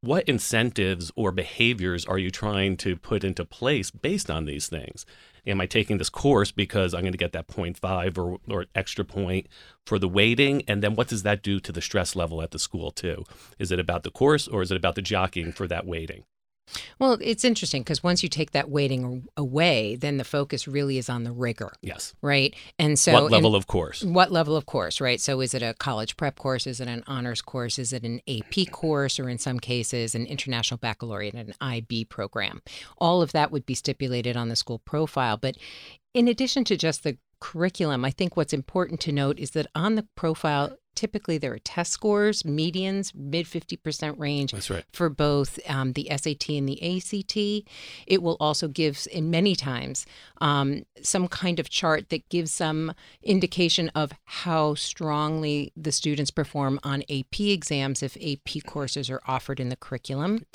what 0.00 0.28
incentives 0.28 1.12
or 1.14 1.30
behaviors 1.30 2.04
are 2.04 2.18
you 2.18 2.30
trying 2.30 2.76
to 2.78 2.96
put 2.96 3.22
into 3.22 3.44
place 3.44 3.90
based 3.90 4.30
on 4.30 4.44
these 4.44 4.66
things? 4.66 5.06
Am 5.46 5.60
I 5.60 5.66
taking 5.66 5.98
this 5.98 6.10
course 6.10 6.50
because 6.50 6.92
I'm 6.92 7.02
going 7.02 7.12
to 7.12 7.18
get 7.18 7.32
that 7.32 7.46
0.5 7.46 8.18
or, 8.18 8.38
or 8.52 8.66
extra 8.74 9.04
point 9.04 9.46
for 9.86 9.98
the 9.98 10.08
weighting? 10.08 10.62
And 10.66 10.82
then 10.82 10.94
what 10.94 11.08
does 11.08 11.22
that 11.22 11.42
do 11.42 11.60
to 11.60 11.72
the 11.72 11.80
stress 11.80 12.16
level 12.16 12.42
at 12.42 12.50
the 12.50 12.58
school, 12.58 12.90
too? 12.90 13.24
Is 13.58 13.70
it 13.70 13.78
about 13.78 14.02
the 14.02 14.10
course 14.10 14.48
or 14.48 14.62
is 14.62 14.70
it 14.70 14.76
about 14.76 14.96
the 14.96 15.02
jockeying 15.02 15.52
for 15.52 15.66
that 15.68 15.86
weighting? 15.86 16.24
Well, 16.98 17.18
it's 17.20 17.44
interesting 17.44 17.82
because 17.82 18.02
once 18.02 18.22
you 18.22 18.28
take 18.28 18.52
that 18.52 18.70
weighting 18.70 19.28
away, 19.36 19.96
then 19.96 20.16
the 20.16 20.24
focus 20.24 20.68
really 20.68 20.98
is 20.98 21.08
on 21.08 21.24
the 21.24 21.32
rigor. 21.32 21.72
Yes. 21.82 22.14
Right. 22.22 22.54
And 22.78 22.98
so, 22.98 23.12
what 23.12 23.30
level 23.30 23.54
of 23.54 23.66
course? 23.66 24.02
What 24.02 24.32
level 24.32 24.56
of 24.56 24.66
course, 24.66 25.00
right? 25.00 25.20
So, 25.20 25.40
is 25.40 25.54
it 25.54 25.62
a 25.62 25.74
college 25.74 26.16
prep 26.16 26.36
course? 26.36 26.66
Is 26.66 26.80
it 26.80 26.88
an 26.88 27.04
honors 27.06 27.42
course? 27.42 27.78
Is 27.78 27.92
it 27.92 28.04
an 28.04 28.20
AP 28.28 28.70
course? 28.70 29.18
Or 29.18 29.28
in 29.28 29.38
some 29.38 29.60
cases, 29.60 30.14
an 30.14 30.26
international 30.26 30.78
baccalaureate, 30.78 31.34
an 31.34 31.54
IB 31.60 32.06
program? 32.06 32.62
All 32.98 33.22
of 33.22 33.32
that 33.32 33.50
would 33.50 33.66
be 33.66 33.74
stipulated 33.74 34.36
on 34.36 34.48
the 34.48 34.56
school 34.56 34.78
profile. 34.78 35.36
But 35.36 35.56
in 36.14 36.28
addition 36.28 36.64
to 36.64 36.76
just 36.76 37.04
the 37.04 37.18
curriculum, 37.40 38.04
I 38.04 38.10
think 38.10 38.36
what's 38.36 38.52
important 38.52 39.00
to 39.00 39.12
note 39.12 39.38
is 39.38 39.52
that 39.52 39.66
on 39.74 39.94
the 39.94 40.06
profile, 40.16 40.76
typically 40.98 41.38
there 41.38 41.52
are 41.52 41.60
test 41.60 41.92
scores, 41.92 42.42
medians, 42.42 43.14
mid 43.14 43.46
50% 43.46 44.18
range 44.18 44.50
That's 44.50 44.68
right. 44.68 44.84
for 44.92 45.08
both 45.08 45.60
um, 45.70 45.92
the 45.92 46.08
SAT 46.10 46.48
and 46.48 46.68
the 46.68 46.96
ACT. 46.96 47.36
It 48.08 48.20
will 48.20 48.36
also 48.40 48.66
give, 48.66 49.06
in 49.12 49.30
many 49.30 49.54
times, 49.54 50.06
um, 50.40 50.82
some 51.00 51.28
kind 51.28 51.60
of 51.60 51.70
chart 51.70 52.08
that 52.08 52.28
gives 52.30 52.50
some 52.50 52.92
indication 53.22 53.90
of 53.90 54.10
how 54.24 54.74
strongly 54.74 55.72
the 55.76 55.92
students 55.92 56.32
perform 56.32 56.80
on 56.82 57.04
AP 57.08 57.38
exams 57.38 58.02
if 58.02 58.16
AP 58.16 58.64
courses 58.66 59.08
are 59.08 59.20
offered 59.28 59.60
in 59.60 59.68
the 59.68 59.76
curriculum. 59.76 60.46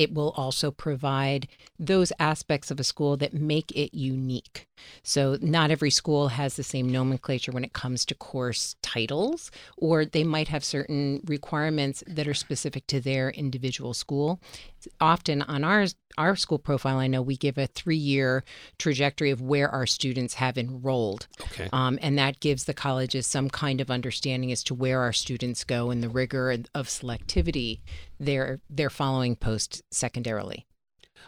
It 0.00 0.14
will 0.14 0.30
also 0.30 0.70
provide 0.70 1.46
those 1.78 2.10
aspects 2.18 2.70
of 2.70 2.80
a 2.80 2.84
school 2.84 3.18
that 3.18 3.34
make 3.34 3.70
it 3.72 3.94
unique. 3.94 4.66
So, 5.02 5.36
not 5.42 5.70
every 5.70 5.90
school 5.90 6.28
has 6.28 6.56
the 6.56 6.62
same 6.62 6.88
nomenclature 6.88 7.52
when 7.52 7.64
it 7.64 7.74
comes 7.74 8.06
to 8.06 8.14
course 8.14 8.76
titles, 8.80 9.50
or 9.76 10.06
they 10.06 10.24
might 10.24 10.48
have 10.48 10.64
certain 10.64 11.20
requirements 11.26 12.02
that 12.06 12.26
are 12.26 12.32
specific 12.32 12.86
to 12.86 12.98
their 12.98 13.28
individual 13.28 13.92
school. 13.92 14.40
Often 15.00 15.42
on 15.42 15.64
ours, 15.64 15.94
our 16.18 16.36
school 16.36 16.58
profile, 16.58 16.98
I 16.98 17.06
know 17.06 17.22
we 17.22 17.36
give 17.36 17.58
a 17.58 17.66
three 17.66 17.96
year 17.96 18.44
trajectory 18.78 19.30
of 19.30 19.40
where 19.40 19.68
our 19.68 19.86
students 19.86 20.34
have 20.34 20.58
enrolled. 20.58 21.26
Okay. 21.40 21.68
Um, 21.72 21.98
and 22.02 22.18
that 22.18 22.40
gives 22.40 22.64
the 22.64 22.74
colleges 22.74 23.26
some 23.26 23.48
kind 23.50 23.80
of 23.80 23.90
understanding 23.90 24.52
as 24.52 24.62
to 24.64 24.74
where 24.74 25.00
our 25.00 25.12
students 25.12 25.64
go 25.64 25.90
and 25.90 26.02
the 26.02 26.08
rigor 26.08 26.50
of 26.74 26.86
selectivity 26.86 27.80
they're, 28.18 28.60
they're 28.68 28.90
following 28.90 29.36
post 29.36 29.82
secondarily. 29.90 30.66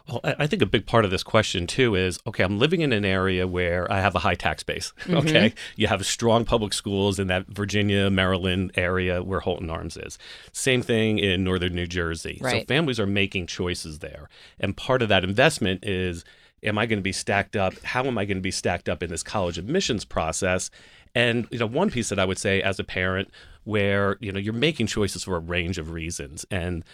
Well, 0.09 0.21
I 0.25 0.47
think 0.47 0.63
a 0.63 0.67
big 0.67 0.87
part 0.87 1.05
of 1.05 1.11
this 1.11 1.23
question 1.23 1.67
too 1.67 1.95
is 1.95 2.19
okay, 2.27 2.43
I'm 2.43 2.59
living 2.59 2.81
in 2.81 2.93
an 2.93 3.05
area 3.05 3.47
where 3.47 3.91
I 3.91 4.01
have 4.01 4.15
a 4.15 4.21
high 4.21 4.35
tax 4.35 4.63
base. 4.63 4.93
Mm-hmm. 5.13 5.29
Okay. 5.29 5.55
You 5.77 5.89
have 5.89 6.07
strong 6.07 6.45
public 6.45 6.73
schools 6.73 7.19
in 7.19 7.27
that 7.27 7.47
Virginia, 7.47 8.09
Maryland 8.09 8.73
area 8.77 9.23
where 9.23 9.41
Holton 9.41 9.69
Arms 9.69 9.97
is. 9.97 10.17
Same 10.53 10.81
thing 10.81 11.19
in 11.19 11.45
northern 11.45 11.75
New 11.75 11.87
Jersey. 11.87 12.39
Right. 12.41 12.63
So 12.63 12.67
families 12.67 12.99
are 12.99 13.07
making 13.07 13.47
choices 13.47 13.99
there. 13.99 14.31
And 14.59 14.75
part 14.75 15.03
of 15.03 15.11
that 15.11 15.23
investment 15.23 15.85
is 15.85 16.25
am 16.63 16.79
I 16.79 16.87
going 16.87 16.99
to 16.99 17.03
be 17.03 17.13
stacked 17.13 17.57
up? 17.57 17.75
How 17.83 18.05
am 18.05 18.17
I 18.17 18.25
going 18.25 18.39
to 18.39 18.43
be 18.43 18.51
stacked 18.51 18.89
up 18.89 19.03
in 19.03 19.11
this 19.11 19.23
college 19.23 19.59
admissions 19.59 20.05
process? 20.05 20.71
And 21.15 21.47
you 21.51 21.59
know, 21.59 21.67
one 21.67 21.91
piece 21.91 22.09
that 22.09 22.19
I 22.19 22.25
would 22.25 22.39
say 22.39 22.63
as 22.63 22.79
a 22.79 22.85
parent 22.85 23.29
where, 23.65 24.17
you 24.21 24.33
know, 24.33 24.39
you're 24.39 24.55
making 24.55 24.87
choices 24.87 25.25
for 25.25 25.37
a 25.37 25.41
range 25.41 25.79
of 25.79 25.91
reasons 25.91 26.47
and 26.51 26.85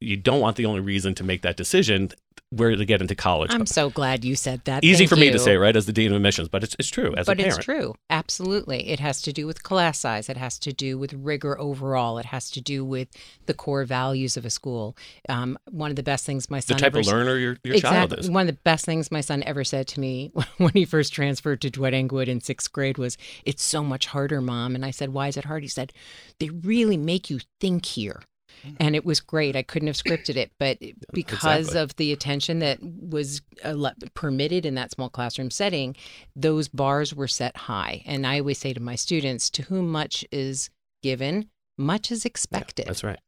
you 0.00 0.16
don't 0.16 0.40
want 0.40 0.56
the 0.56 0.66
only 0.66 0.80
reason 0.80 1.14
to 1.14 1.24
make 1.24 1.42
that 1.42 1.56
decision 1.56 2.10
where 2.50 2.76
to 2.76 2.84
get 2.84 3.00
into 3.00 3.14
college. 3.14 3.52
I'm 3.52 3.66
so 3.66 3.90
glad 3.90 4.24
you 4.24 4.36
said 4.36 4.62
that. 4.64 4.84
Easy 4.84 4.98
Thank 4.98 5.10
for 5.10 5.16
you. 5.16 5.22
me 5.22 5.32
to 5.32 5.38
say, 5.38 5.56
right, 5.56 5.74
as 5.74 5.86
the 5.86 5.92
dean 5.92 6.12
of 6.12 6.16
admissions, 6.16 6.48
but 6.48 6.62
it's 6.62 6.76
it's 6.78 6.88
true 6.88 7.14
as 7.16 7.26
but 7.26 7.38
a 7.38 7.42
parent. 7.42 7.56
it's 7.56 7.64
true, 7.64 7.94
absolutely. 8.08 8.88
It 8.88 9.00
has 9.00 9.20
to 9.22 9.32
do 9.32 9.46
with 9.46 9.62
class 9.62 9.98
size. 9.98 10.28
It 10.28 10.36
has 10.36 10.58
to 10.60 10.72
do 10.72 10.96
with 10.96 11.12
rigor 11.12 11.58
overall. 11.58 12.18
It 12.18 12.26
has 12.26 12.50
to 12.50 12.60
do 12.60 12.84
with 12.84 13.08
the 13.46 13.54
core 13.54 13.84
values 13.84 14.36
of 14.36 14.44
a 14.44 14.50
school. 14.50 14.96
Um, 15.28 15.58
one 15.70 15.90
of 15.90 15.96
the 15.96 16.02
best 16.02 16.24
things 16.24 16.48
my 16.50 16.60
son 16.60 16.76
the 16.76 16.82
type 16.82 16.92
ever, 16.92 17.00
of 17.00 17.06
learner 17.06 17.36
your, 17.36 17.56
your 17.64 17.74
exactly, 17.74 17.98
child 17.98 18.18
is. 18.20 18.30
One 18.30 18.48
of 18.48 18.54
the 18.54 18.60
best 18.62 18.84
things 18.84 19.10
my 19.10 19.22
son 19.22 19.42
ever 19.44 19.64
said 19.64 19.88
to 19.88 20.00
me 20.00 20.30
when 20.58 20.72
he 20.72 20.84
first 20.84 21.12
transferred 21.12 21.60
to 21.62 21.70
Dwight 21.70 21.94
Englewood 21.94 22.28
in 22.28 22.40
sixth 22.40 22.70
grade 22.72 22.98
was, 22.98 23.18
"It's 23.44 23.62
so 23.62 23.82
much 23.82 24.06
harder, 24.06 24.40
mom." 24.40 24.74
And 24.74 24.84
I 24.84 24.92
said, 24.92 25.12
"Why 25.12 25.28
is 25.28 25.36
it 25.36 25.46
hard?" 25.46 25.62
He 25.62 25.68
said, 25.68 25.92
"They 26.38 26.50
really 26.50 26.96
make 26.96 27.28
you 27.28 27.40
think 27.60 27.86
here." 27.86 28.22
And 28.80 28.96
it 28.96 29.04
was 29.04 29.20
great. 29.20 29.56
I 29.56 29.62
couldn't 29.62 29.88
have 29.88 29.96
scripted 29.96 30.36
it, 30.36 30.52
but 30.58 30.78
because 31.12 31.38
Exactly. 31.68 31.80
of 31.80 31.96
the 31.96 32.12
attention 32.12 32.58
that 32.60 32.78
was 32.82 33.42
uh, 33.64 33.90
permitted 34.14 34.66
in 34.66 34.74
that 34.74 34.90
small 34.90 35.08
classroom 35.08 35.50
setting, 35.50 35.96
those 36.34 36.68
bars 36.68 37.14
were 37.14 37.28
set 37.28 37.56
high. 37.56 38.02
And 38.06 38.26
I 38.26 38.40
always 38.40 38.58
say 38.58 38.72
to 38.72 38.80
my 38.80 38.94
students, 38.94 39.50
to 39.50 39.62
whom 39.62 39.90
much 39.90 40.24
is 40.32 40.70
given, 41.02 41.48
much 41.78 42.10
is 42.10 42.24
expected. 42.24 42.86
That's 42.86 43.04
right. 43.04 43.18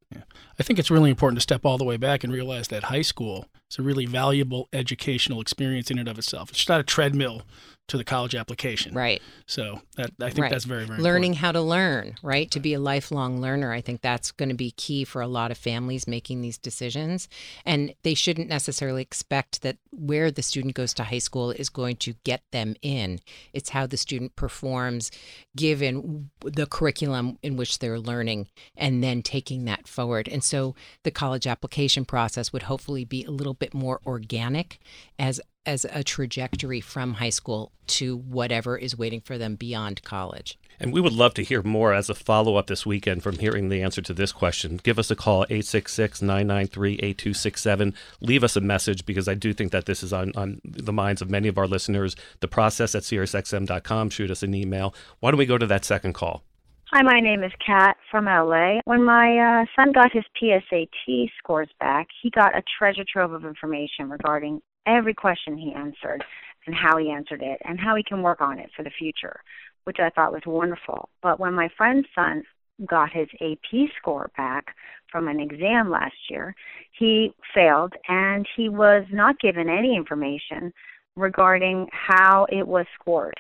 I 0.58 0.62
think 0.62 0.78
it's 0.78 0.90
really 0.90 1.10
important 1.10 1.36
to 1.36 1.42
step 1.42 1.64
all 1.64 1.76
the 1.78 1.84
way 1.84 1.98
back 1.98 2.24
and 2.24 2.32
realize 2.32 2.68
that 2.68 2.84
high 2.84 3.02
school 3.02 3.46
is 3.70 3.78
a 3.78 3.82
really 3.82 4.06
valuable 4.06 4.68
educational 4.72 5.40
experience 5.40 5.90
in 5.90 5.98
and 5.98 6.08
of 6.08 6.18
itself. 6.18 6.50
It's 6.50 6.68
not 6.68 6.80
a 6.80 6.84
treadmill 6.84 7.42
to 7.88 7.96
the 7.96 8.04
college 8.04 8.34
application. 8.34 8.94
Right. 8.94 9.20
So 9.46 9.80
that, 9.96 10.10
I 10.20 10.28
think 10.28 10.42
Right. 10.42 10.50
that's 10.50 10.64
very, 10.64 10.84
very 10.84 11.00
learning 11.00 11.32
important. 11.32 11.36
how 11.38 11.52
to 11.52 11.60
learn, 11.62 12.14
right? 12.22 12.50
To 12.50 12.60
be 12.60 12.74
a 12.74 12.78
lifelong 12.78 13.40
learner. 13.40 13.72
I 13.72 13.80
think 13.80 14.02
that's 14.02 14.30
going 14.30 14.50
to 14.50 14.54
be 14.54 14.70
key 14.72 15.04
for 15.04 15.22
a 15.22 15.26
lot 15.26 15.50
of 15.50 15.56
families 15.58 16.06
making 16.06 16.42
these 16.42 16.58
decisions. 16.58 17.28
And 17.64 17.94
they 18.02 18.12
shouldn't 18.14 18.48
necessarily 18.48 19.00
expect 19.02 19.62
that 19.62 19.78
where 19.90 20.30
the 20.30 20.42
student 20.42 20.74
goes 20.74 20.92
to 20.94 21.04
high 21.04 21.18
school 21.18 21.50
is 21.50 21.70
going 21.70 21.96
to 21.96 22.14
get 22.24 22.42
them 22.52 22.74
in. 22.82 23.20
It's 23.54 23.70
how 23.70 23.86
the 23.86 23.96
student 23.96 24.36
performs 24.36 25.10
given 25.56 26.30
the 26.40 26.66
curriculum 26.66 27.38
in 27.42 27.56
which 27.56 27.78
they're 27.78 27.98
learning 27.98 28.48
and 28.76 29.02
then 29.02 29.22
taking 29.22 29.64
that 29.64 29.88
forward. 29.88 30.28
And 30.28 30.44
so 30.44 30.74
the 31.04 31.10
college 31.10 31.46
application 31.46 32.04
process 32.04 32.52
would 32.52 32.64
hopefully 32.64 33.06
be 33.06 33.24
a 33.24 33.30
little 33.30 33.54
bit 33.54 33.72
more 33.72 34.00
organic 34.06 34.78
as 35.18 35.40
as 35.68 35.84
a 35.92 36.02
trajectory 36.02 36.80
from 36.80 37.14
high 37.14 37.28
school 37.28 37.72
to 37.86 38.16
whatever 38.16 38.78
is 38.78 38.96
waiting 38.96 39.20
for 39.20 39.36
them 39.36 39.54
beyond 39.54 40.02
college. 40.02 40.58
And 40.80 40.94
we 40.94 41.00
would 41.02 41.12
love 41.12 41.34
to 41.34 41.44
hear 41.44 41.62
more 41.62 41.92
as 41.92 42.08
a 42.08 42.14
follow 42.14 42.56
up 42.56 42.68
this 42.68 42.86
weekend 42.86 43.22
from 43.22 43.36
hearing 43.36 43.68
the 43.68 43.82
answer 43.82 44.00
to 44.00 44.14
this 44.14 44.32
question. 44.32 44.80
Give 44.82 44.98
us 44.98 45.10
a 45.10 45.16
call, 45.16 45.42
866 45.50 46.22
993 46.22 46.94
8267. 46.94 47.94
Leave 48.22 48.42
us 48.44 48.56
a 48.56 48.62
message 48.62 49.04
because 49.04 49.28
I 49.28 49.34
do 49.34 49.52
think 49.52 49.70
that 49.72 49.84
this 49.84 50.02
is 50.02 50.10
on, 50.10 50.32
on 50.36 50.62
the 50.64 50.92
minds 50.92 51.20
of 51.20 51.28
many 51.28 51.48
of 51.48 51.58
our 51.58 51.66
listeners. 51.66 52.16
The 52.40 52.48
process 52.48 52.94
at 52.94 53.02
SiriusXM.com. 53.02 54.08
Shoot 54.08 54.30
us 54.30 54.42
an 54.42 54.54
email. 54.54 54.94
Why 55.20 55.30
don't 55.30 55.38
we 55.38 55.44
go 55.44 55.58
to 55.58 55.66
that 55.66 55.84
second 55.84 56.14
call? 56.14 56.44
Hi, 56.92 57.02
my 57.02 57.20
name 57.20 57.44
is 57.44 57.52
Kat 57.64 57.98
from 58.10 58.24
LA. 58.24 58.80
When 58.86 59.04
my 59.04 59.36
uh, 59.36 59.66
son 59.76 59.92
got 59.92 60.10
his 60.10 60.24
PSAT 60.40 61.28
scores 61.36 61.68
back, 61.78 62.06
he 62.22 62.30
got 62.30 62.56
a 62.56 62.62
treasure 62.78 63.04
trove 63.06 63.32
of 63.32 63.44
information 63.44 64.08
regarding 64.08 64.62
every 64.88 65.14
question 65.14 65.56
he 65.56 65.72
answered 65.72 66.24
and 66.66 66.74
how 66.74 66.96
he 66.96 67.10
answered 67.10 67.42
it 67.42 67.60
and 67.64 67.78
how 67.78 67.94
he 67.94 68.02
can 68.02 68.22
work 68.22 68.40
on 68.40 68.58
it 68.58 68.70
for 68.76 68.82
the 68.82 68.90
future, 68.98 69.40
which 69.84 69.98
I 70.00 70.10
thought 70.10 70.32
was 70.32 70.42
wonderful. 70.46 71.08
But 71.22 71.38
when 71.38 71.54
my 71.54 71.68
friend's 71.76 72.08
son 72.14 72.42
got 72.86 73.12
his 73.12 73.28
AP 73.40 73.88
score 73.98 74.30
back 74.36 74.74
from 75.10 75.28
an 75.28 75.40
exam 75.40 75.90
last 75.90 76.14
year. 76.30 76.54
He 76.98 77.32
failed 77.54 77.94
and 78.08 78.46
he 78.56 78.68
was 78.68 79.04
not 79.12 79.40
given 79.40 79.68
any 79.68 79.96
information 79.96 80.72
regarding 81.16 81.88
how 81.92 82.46
it 82.50 82.66
was 82.66 82.86
scored. 83.00 83.38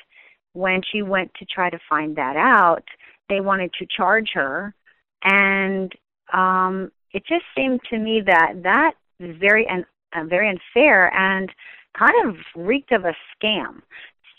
When 0.54 0.80
she 0.90 1.02
went 1.02 1.30
to 1.34 1.44
try 1.44 1.70
to 1.70 1.78
find 1.88 2.16
that 2.16 2.36
out, 2.36 2.84
they 3.28 3.40
wanted 3.40 3.72
to 3.78 3.86
charge 3.94 4.30
her 4.34 4.74
and 5.22 5.92
um 6.32 6.92
it 7.12 7.24
just 7.26 7.44
seemed 7.56 7.80
to 7.90 7.98
me 7.98 8.22
that 8.24 8.52
that 8.62 8.92
very 9.18 9.66
un- 9.68 9.84
uh, 10.14 10.24
very 10.24 10.48
unfair 10.48 11.12
and 11.14 11.50
kind 11.98 12.12
of 12.28 12.36
reeked 12.56 12.92
of 12.92 13.04
a 13.04 13.14
scam. 13.34 13.82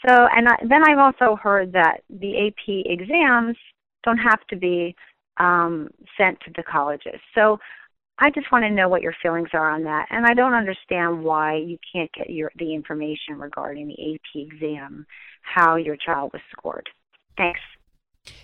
So, 0.08 0.28
and 0.36 0.48
I, 0.48 0.56
then 0.68 0.82
I've 0.88 0.98
also 0.98 1.36
heard 1.36 1.74
that 1.74 2.02
the 2.10 2.48
AP 2.48 2.86
exams 2.86 3.58
don't 4.04 4.18
have 4.18 4.46
to 4.50 4.56
be 4.56 4.96
um, 5.38 5.90
sent 6.18 6.40
to 6.42 6.52
the 6.56 6.64
colleges. 6.64 7.20
So, 7.36 7.60
I 8.22 8.30
just 8.30 8.52
want 8.52 8.64
to 8.64 8.70
know 8.70 8.90
what 8.90 9.02
your 9.02 9.16
feelings 9.22 9.50
are 9.54 9.70
on 9.70 9.84
that, 9.86 10.08
and 10.10 10.26
I 10.26 10.34
don't 10.34 10.54
understand 10.54 11.24
why 11.24 11.56
you 11.56 11.78
can't 11.94 12.12
get 12.12 12.30
your 12.30 12.52
the 12.58 12.74
information 12.74 13.38
regarding 13.38 13.88
the 13.88 14.14
AP 14.14 14.52
exam, 14.52 15.06
how 15.42 15.78
your 15.78 15.96
child 15.96 16.32
was 16.34 16.42
scored. 16.52 16.90
Thanks. 17.38 17.62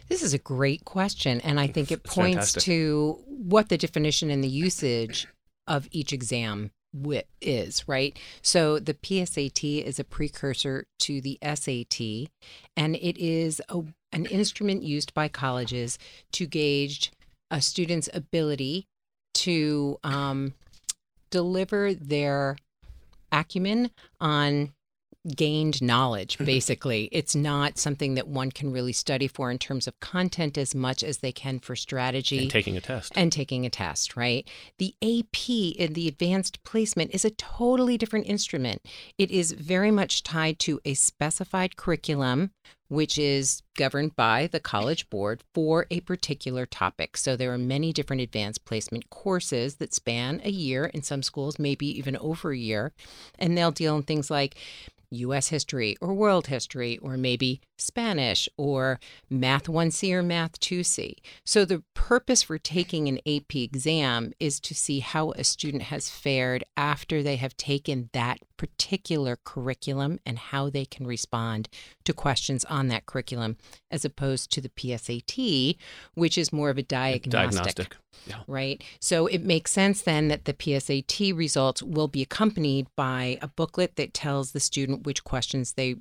This 0.07 0.23
is 0.23 0.33
a 0.33 0.37
great 0.37 0.85
question, 0.85 1.41
and 1.41 1.59
I 1.59 1.67
think 1.67 1.91
it 1.91 2.01
It's 2.05 2.15
points 2.15 2.53
fantastic. 2.53 2.63
to 2.63 3.19
what 3.27 3.67
the 3.67 3.77
definition 3.77 4.29
and 4.29 4.41
the 4.41 4.47
usage 4.47 5.27
of 5.67 5.89
each 5.91 6.13
exam 6.13 6.71
wi- 7.01 7.25
is, 7.41 7.87
right? 7.87 8.17
So 8.41 8.79
the 8.79 8.93
PSAT 8.93 9.83
is 9.83 9.99
a 9.99 10.03
precursor 10.03 10.87
to 10.99 11.21
the 11.21 11.37
SAT, 11.41 12.29
and 12.75 12.95
it 12.95 13.17
is 13.17 13.61
a, 13.69 13.83
an 14.11 14.25
instrument 14.25 14.83
used 14.83 15.13
by 15.13 15.27
colleges 15.27 15.97
to 16.33 16.45
gauge 16.45 17.11
a 17.51 17.61
student's 17.61 18.09
ability 18.13 18.87
to 19.33 19.99
um, 20.03 20.53
deliver 21.29 21.93
their 21.93 22.57
acumen 23.31 23.91
on 24.19 24.73
gained 25.35 25.81
knowledge 25.81 26.35
mm-hmm. 26.35 26.45
basically 26.45 27.09
it's 27.11 27.35
not 27.35 27.77
something 27.77 28.15
that 28.15 28.27
one 28.27 28.51
can 28.51 28.71
really 28.71 28.93
study 28.93 29.27
for 29.27 29.49
in 29.51 29.57
terms 29.57 29.87
of 29.87 29.99
content 29.99 30.57
as 30.57 30.75
much 30.75 31.03
as 31.03 31.17
they 31.19 31.31
can 31.31 31.59
for 31.59 31.75
strategy 31.75 32.39
And 32.43 32.51
taking 32.51 32.77
a 32.77 32.81
test. 32.81 33.13
and 33.15 33.31
taking 33.31 33.65
a 33.65 33.69
test, 33.69 34.15
right? 34.15 34.47
The 34.77 34.95
AP 35.01 35.49
in 35.77 35.93
the 35.93 36.07
advanced 36.07 36.63
placement 36.63 37.13
is 37.13 37.25
a 37.25 37.31
totally 37.31 37.97
different 37.97 38.27
instrument. 38.27 38.81
It 39.17 39.31
is 39.31 39.51
very 39.51 39.91
much 39.91 40.23
tied 40.23 40.59
to 40.59 40.79
a 40.85 40.93
specified 40.93 41.75
curriculum, 41.75 42.51
which 42.87 43.17
is 43.17 43.63
governed 43.75 44.15
by 44.15 44.47
the 44.51 44.59
College 44.59 45.09
Board 45.09 45.43
for 45.53 45.87
a 45.89 46.01
particular 46.01 46.65
topic. 46.65 47.17
So 47.17 47.35
there 47.35 47.53
are 47.53 47.57
many 47.57 47.91
different 47.91 48.21
advanced 48.21 48.65
placement 48.65 49.09
courses 49.09 49.75
that 49.75 49.93
span 49.93 50.41
a 50.43 50.51
year, 50.51 50.85
in 50.85 51.01
some 51.01 51.23
schools, 51.23 51.57
maybe 51.59 51.87
even 51.97 52.15
over 52.17 52.51
a 52.51 52.57
year. 52.57 52.93
And 53.39 53.57
they'll 53.57 53.71
deal 53.71 53.95
in 53.95 54.03
things 54.03 54.29
like 54.29 54.55
US 55.09 55.49
history 55.49 55.97
or 56.01 56.13
world 56.13 56.47
history 56.47 56.97
or 56.99 57.17
maybe 57.17 57.61
Spanish 57.77 58.47
or 58.57 58.99
Math 59.29 59.65
1C 59.65 60.11
or 60.13 60.23
Math 60.23 60.59
2C. 60.59 61.15
So 61.45 61.65
the 61.65 61.83
purpose 61.93 62.43
for 62.43 62.57
taking 62.57 63.07
an 63.07 63.19
AP 63.27 63.55
exam 63.55 64.33
is 64.39 64.59
to 64.61 64.73
see 64.73 64.99
how 64.99 65.31
a 65.31 65.43
student 65.43 65.83
has 65.83 66.09
fared 66.09 66.63
after 66.77 67.21
they 67.21 67.35
have 67.37 67.57
taken 67.57 68.09
that 68.13 68.39
particular 68.57 69.37
curriculum 69.43 70.19
and 70.25 70.37
how 70.37 70.69
they 70.69 70.85
can 70.85 71.05
respond 71.05 71.67
to 72.05 72.13
questions 72.13 72.63
on 72.65 72.87
that 72.87 73.05
curriculum 73.05 73.57
as 73.91 74.05
opposed 74.05 74.51
to 74.51 74.61
the 74.61 74.69
PSAT, 74.69 75.77
which 76.13 76.37
is 76.37 76.53
more 76.53 76.69
of 76.69 76.77
a 76.77 76.83
Diagnostic. 76.83 77.95
Yeah. 78.27 78.41
right? 78.47 78.83
So 78.99 79.27
it 79.27 79.43
makes 79.43 79.71
sense 79.71 80.01
then 80.01 80.27
that 80.29 80.45
the 80.45 80.53
PSAT 80.53 81.35
results 81.35 81.83
will 81.83 82.07
be 82.07 82.21
accompanied 82.21 82.87
by 82.95 83.37
a 83.41 83.47
booklet 83.47 83.95
that 83.97 84.13
tells 84.13 84.51
the 84.51 84.59
student 84.59 85.05
which 85.05 85.23
questions 85.23 85.73
they 85.73 85.95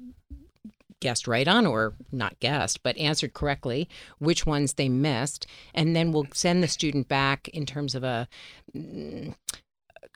guessed 1.00 1.29
right 1.29 1.46
on 1.46 1.66
or 1.66 1.92
not 2.12 2.38
guessed 2.40 2.83
but 2.83 2.96
answered 2.96 3.35
correctly 3.35 3.87
which 4.20 4.46
ones 4.46 4.74
they 4.74 4.88
missed 4.88 5.46
and 5.74 5.94
then 5.94 6.12
we'll 6.12 6.27
send 6.33 6.62
the 6.62 6.68
student 6.68 7.09
back 7.09 7.46
in 7.48 7.66
terms 7.66 7.94
of 7.94 8.03
a 8.03 8.27
mm, 8.74 9.35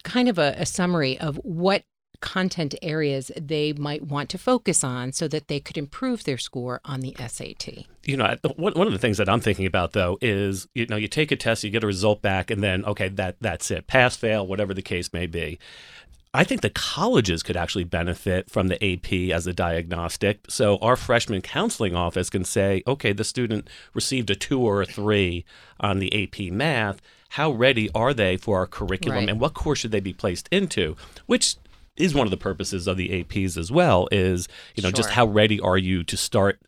kind 0.02 0.30
of 0.30 0.38
a, 0.38 0.54
a 0.56 0.64
summary 0.64 1.18
of 1.20 1.36
what 1.42 1.84
content 2.20 2.74
areas 2.82 3.30
they 3.40 3.72
might 3.72 4.02
want 4.02 4.28
to 4.30 4.38
focus 4.38 4.82
on 4.82 5.12
so 5.12 5.28
that 5.28 5.48
they 5.48 5.60
could 5.60 5.78
improve 5.78 6.24
their 6.24 6.38
score 6.38 6.80
on 6.84 7.00
the 7.00 7.14
SAT. 7.18 7.86
you 8.04 8.16
know, 8.16 8.34
one 8.56 8.86
of 8.86 8.92
the 8.92 8.98
things 8.98 9.18
that 9.18 9.28
I'm 9.28 9.40
thinking 9.40 9.66
about 9.66 9.92
though 9.92 10.18
is, 10.20 10.66
you 10.74 10.86
know, 10.86 10.96
you 10.96 11.08
take 11.08 11.30
a 11.30 11.36
test, 11.36 11.62
you 11.64 11.70
get 11.70 11.84
a 11.84 11.86
result 11.86 12.20
back, 12.22 12.50
and 12.50 12.62
then 12.62 12.84
okay, 12.84 13.08
that 13.08 13.36
that's 13.40 13.70
it, 13.70 13.86
pass, 13.86 14.16
fail, 14.16 14.46
whatever 14.46 14.74
the 14.74 14.82
case 14.82 15.12
may 15.12 15.26
be. 15.26 15.58
I 16.34 16.44
think 16.44 16.60
the 16.60 16.70
colleges 16.70 17.42
could 17.42 17.56
actually 17.56 17.84
benefit 17.84 18.50
from 18.50 18.68
the 18.68 18.76
AP 18.84 19.34
as 19.34 19.46
a 19.46 19.52
diagnostic. 19.54 20.40
So 20.48 20.76
our 20.78 20.94
freshman 20.94 21.40
counseling 21.40 21.94
office 21.94 22.28
can 22.28 22.44
say, 22.44 22.82
okay, 22.86 23.12
the 23.12 23.24
student 23.24 23.68
received 23.94 24.28
a 24.30 24.34
two 24.34 24.60
or 24.60 24.82
a 24.82 24.86
three 24.86 25.44
on 25.80 26.00
the 26.00 26.12
AP 26.24 26.52
math. 26.52 27.00
How 27.30 27.50
ready 27.50 27.88
are 27.94 28.12
they 28.12 28.36
for 28.36 28.58
our 28.58 28.66
curriculum, 28.66 29.18
Right. 29.20 29.28
and 29.30 29.40
what 29.40 29.54
course 29.54 29.78
should 29.80 29.90
they 29.90 30.00
be 30.00 30.12
placed 30.12 30.48
into? 30.50 30.96
Which 31.26 31.56
is 31.98 32.14
one 32.14 32.26
of 32.26 32.30
the 32.30 32.36
purposes 32.36 32.86
of 32.86 32.96
the 32.96 33.08
APs 33.10 33.56
as 33.56 33.70
well. 33.70 34.08
Is 34.10 34.48
you 34.74 34.82
know 34.82 34.90
just 34.90 35.10
how 35.10 35.26
ready 35.26 35.60
are 35.60 35.78
you 35.78 36.04
to 36.04 36.16
start 36.16 36.60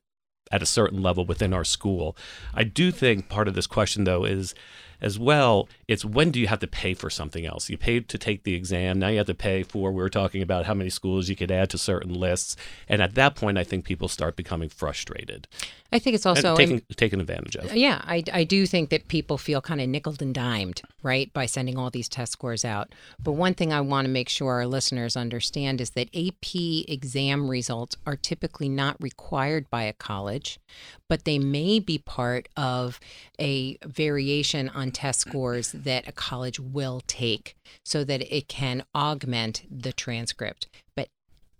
at 0.51 0.63
a 0.63 0.67
certain 0.67 1.03
level 1.03 1.25
within 1.25 1.53
our 1.53 1.65
school. 1.65 2.17
I 2.55 2.65
do 2.65 2.91
think 2.91 3.29
part 3.29 3.49
of 3.49 3.55
this 3.55 3.67
question, 3.67 4.05
though, 4.05 4.25
is 4.25 4.55
as 5.01 5.19
well, 5.19 5.69
it's 5.91 6.05
when 6.05 6.31
do 6.31 6.39
you 6.39 6.47
have 6.47 6.61
to 6.61 6.69
pay 6.69 6.95
for 6.95 7.11
something 7.11 7.45
else? 7.45 7.69
You 7.69 7.77
paid 7.77 8.09
to 8.11 8.17
take 8.17 8.45
the 8.45 8.55
exam. 8.55 9.01
Now 9.01 9.09
you 9.09 9.19
have 9.19 9.27
to 9.27 9.35
pay 9.35 9.65
for, 9.65 9.91
we 9.91 10.01
were 10.01 10.09
talking 10.09 10.41
about 10.41 10.65
how 10.65 10.73
many 10.73 10.89
schools 10.89 11.29
you 11.29 11.35
could 11.35 11.51
add 11.51 11.69
to 11.71 11.79
certain 11.79 12.15
lists. 12.15 12.55
And 12.89 13.03
at 13.03 13.17
that 13.17 13.35
point, 13.35 13.59
I 13.59 13.65
think 13.65 13.85
people 13.85 14.07
start 14.07 14.37
becoming 14.37 14.69
frustrated 14.69 15.49
I 15.93 15.99
think 15.99 16.15
it's 16.15 16.27
also 16.27 16.57
taken, 16.57 16.83
taken 16.97 17.21
advantage 17.21 17.57
of. 17.57 17.75
Yeah, 17.75 18.01
I, 18.05 18.23
I 18.33 18.45
do 18.45 18.65
think 18.65 18.91
that 18.91 19.09
people 19.09 19.39
feel 19.39 19.61
kind 19.61 19.81
of 19.81 19.89
nickled 19.89 20.23
and 20.23 20.33
dimed, 20.33 20.83
right, 21.03 21.33
by 21.33 21.47
sending 21.47 21.77
all 21.77 21.91
these 21.91 22.09
test 22.09 22.33
scores 22.33 22.65
out. 22.65 22.93
But 23.23 23.33
one 23.33 23.55
thing 23.55 23.73
I 23.73 23.81
want 23.81 24.07
to 24.07 24.11
make 24.11 24.29
sure 24.29 24.53
our 24.53 24.67
listeners 24.67 25.17
understand 25.17 25.81
is 25.81 25.91
that 25.91 26.09
AP 26.15 26.55
exam 26.89 27.51
results 27.51 27.97
are 28.07 28.17
typically 28.17 28.69
not 28.69 28.97
required 29.03 29.69
by 29.69 29.83
a 29.83 29.93
college, 29.93 30.61
but 31.09 31.25
they 31.25 31.41
may 31.41 31.81
be 31.81 31.99
part 31.99 32.49
of 32.57 33.01
a 33.41 33.77
variation 33.85 34.69
on 34.69 34.93
test 34.93 35.21
scores 35.21 35.73
that 35.85 36.09
a 36.09 36.13
college 36.13 36.59
will 36.61 37.01
take 37.07 37.57
so 37.85 38.05
that 38.05 38.23
it 38.35 38.49
can 38.49 38.85
augment 38.95 39.63
the 39.71 39.93
transcript. 39.93 40.69
But 40.95 41.09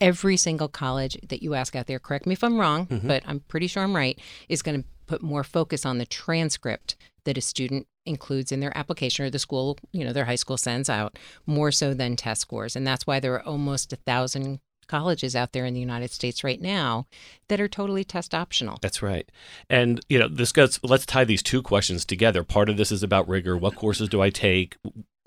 every 0.01 0.37
single 0.37 0.69
college 0.69 1.19
that 1.29 1.43
you 1.43 1.55
ask 1.55 1.77
out 1.77 1.87
there, 1.87 1.99
correct 1.99 2.27
me 2.27 2.33
if 2.33 2.45
I'm 2.45 2.59
wrong, 2.59 2.87
mm-hmm. 2.87 3.07
but 3.07 3.23
I'm 3.27 3.41
pretty 3.41 3.67
sure 3.67 3.83
I'm 3.83 3.97
right, 3.97 4.19
is 4.49 4.63
going 4.63 4.83
to 4.83 4.89
put 5.07 5.23
more 5.23 5.45
focus 5.45 5.85
on 5.85 5.99
the 5.99 6.07
transcript 6.07 6.97
that 7.25 7.37
a 7.37 7.41
student 7.41 7.87
includes 8.07 8.51
in 8.51 8.61
their 8.61 8.77
application 8.77 9.25
or 9.25 9.31
the 9.31 9.39
school, 9.39 9.77
you 9.93 10.05
know, 10.05 10.13
their 10.13 10.25
high 10.25 10.37
school 10.37 10.57
sends 10.57 10.89
out 10.89 11.19
more 11.47 11.71
so 11.71 11.93
than 11.93 12.17
test 12.17 12.41
scores. 12.41 12.75
And 12.77 12.87
that's 12.87 13.07
why 13.07 13.21
there 13.21 13.35
are 13.35 13.47
almost 13.47 13.93
a 13.93 13.97
thousand 13.97 14.61
colleges 14.91 15.37
out 15.37 15.53
there 15.53 15.65
in 15.65 15.73
the 15.73 15.81
United 15.81 16.11
States 16.11 16.43
right 16.43 16.61
now 16.61 17.07
that 17.49 17.61
are 17.61 17.69
totally 17.69 18.03
test 18.03 18.35
optional. 18.35 18.79
That's 18.83 19.01
right. 19.01 19.27
And, 19.69 20.01
you 20.09 20.19
know, 20.19 20.29
this 20.29 20.51
goes, 20.51 20.81
let's 20.83 21.07
tie 21.07 21.25
these 21.25 21.43
two 21.43 21.63
questions 21.63 22.05
together. 22.05 22.43
Part 22.43 22.69
of 22.69 22.77
this 22.77 22.91
is 22.91 23.05
about 23.05 23.29
rigor. 23.29 23.57
What 23.57 23.77
courses 23.77 24.09
do 24.09 24.21
I 24.21 24.31
take? 24.31 24.77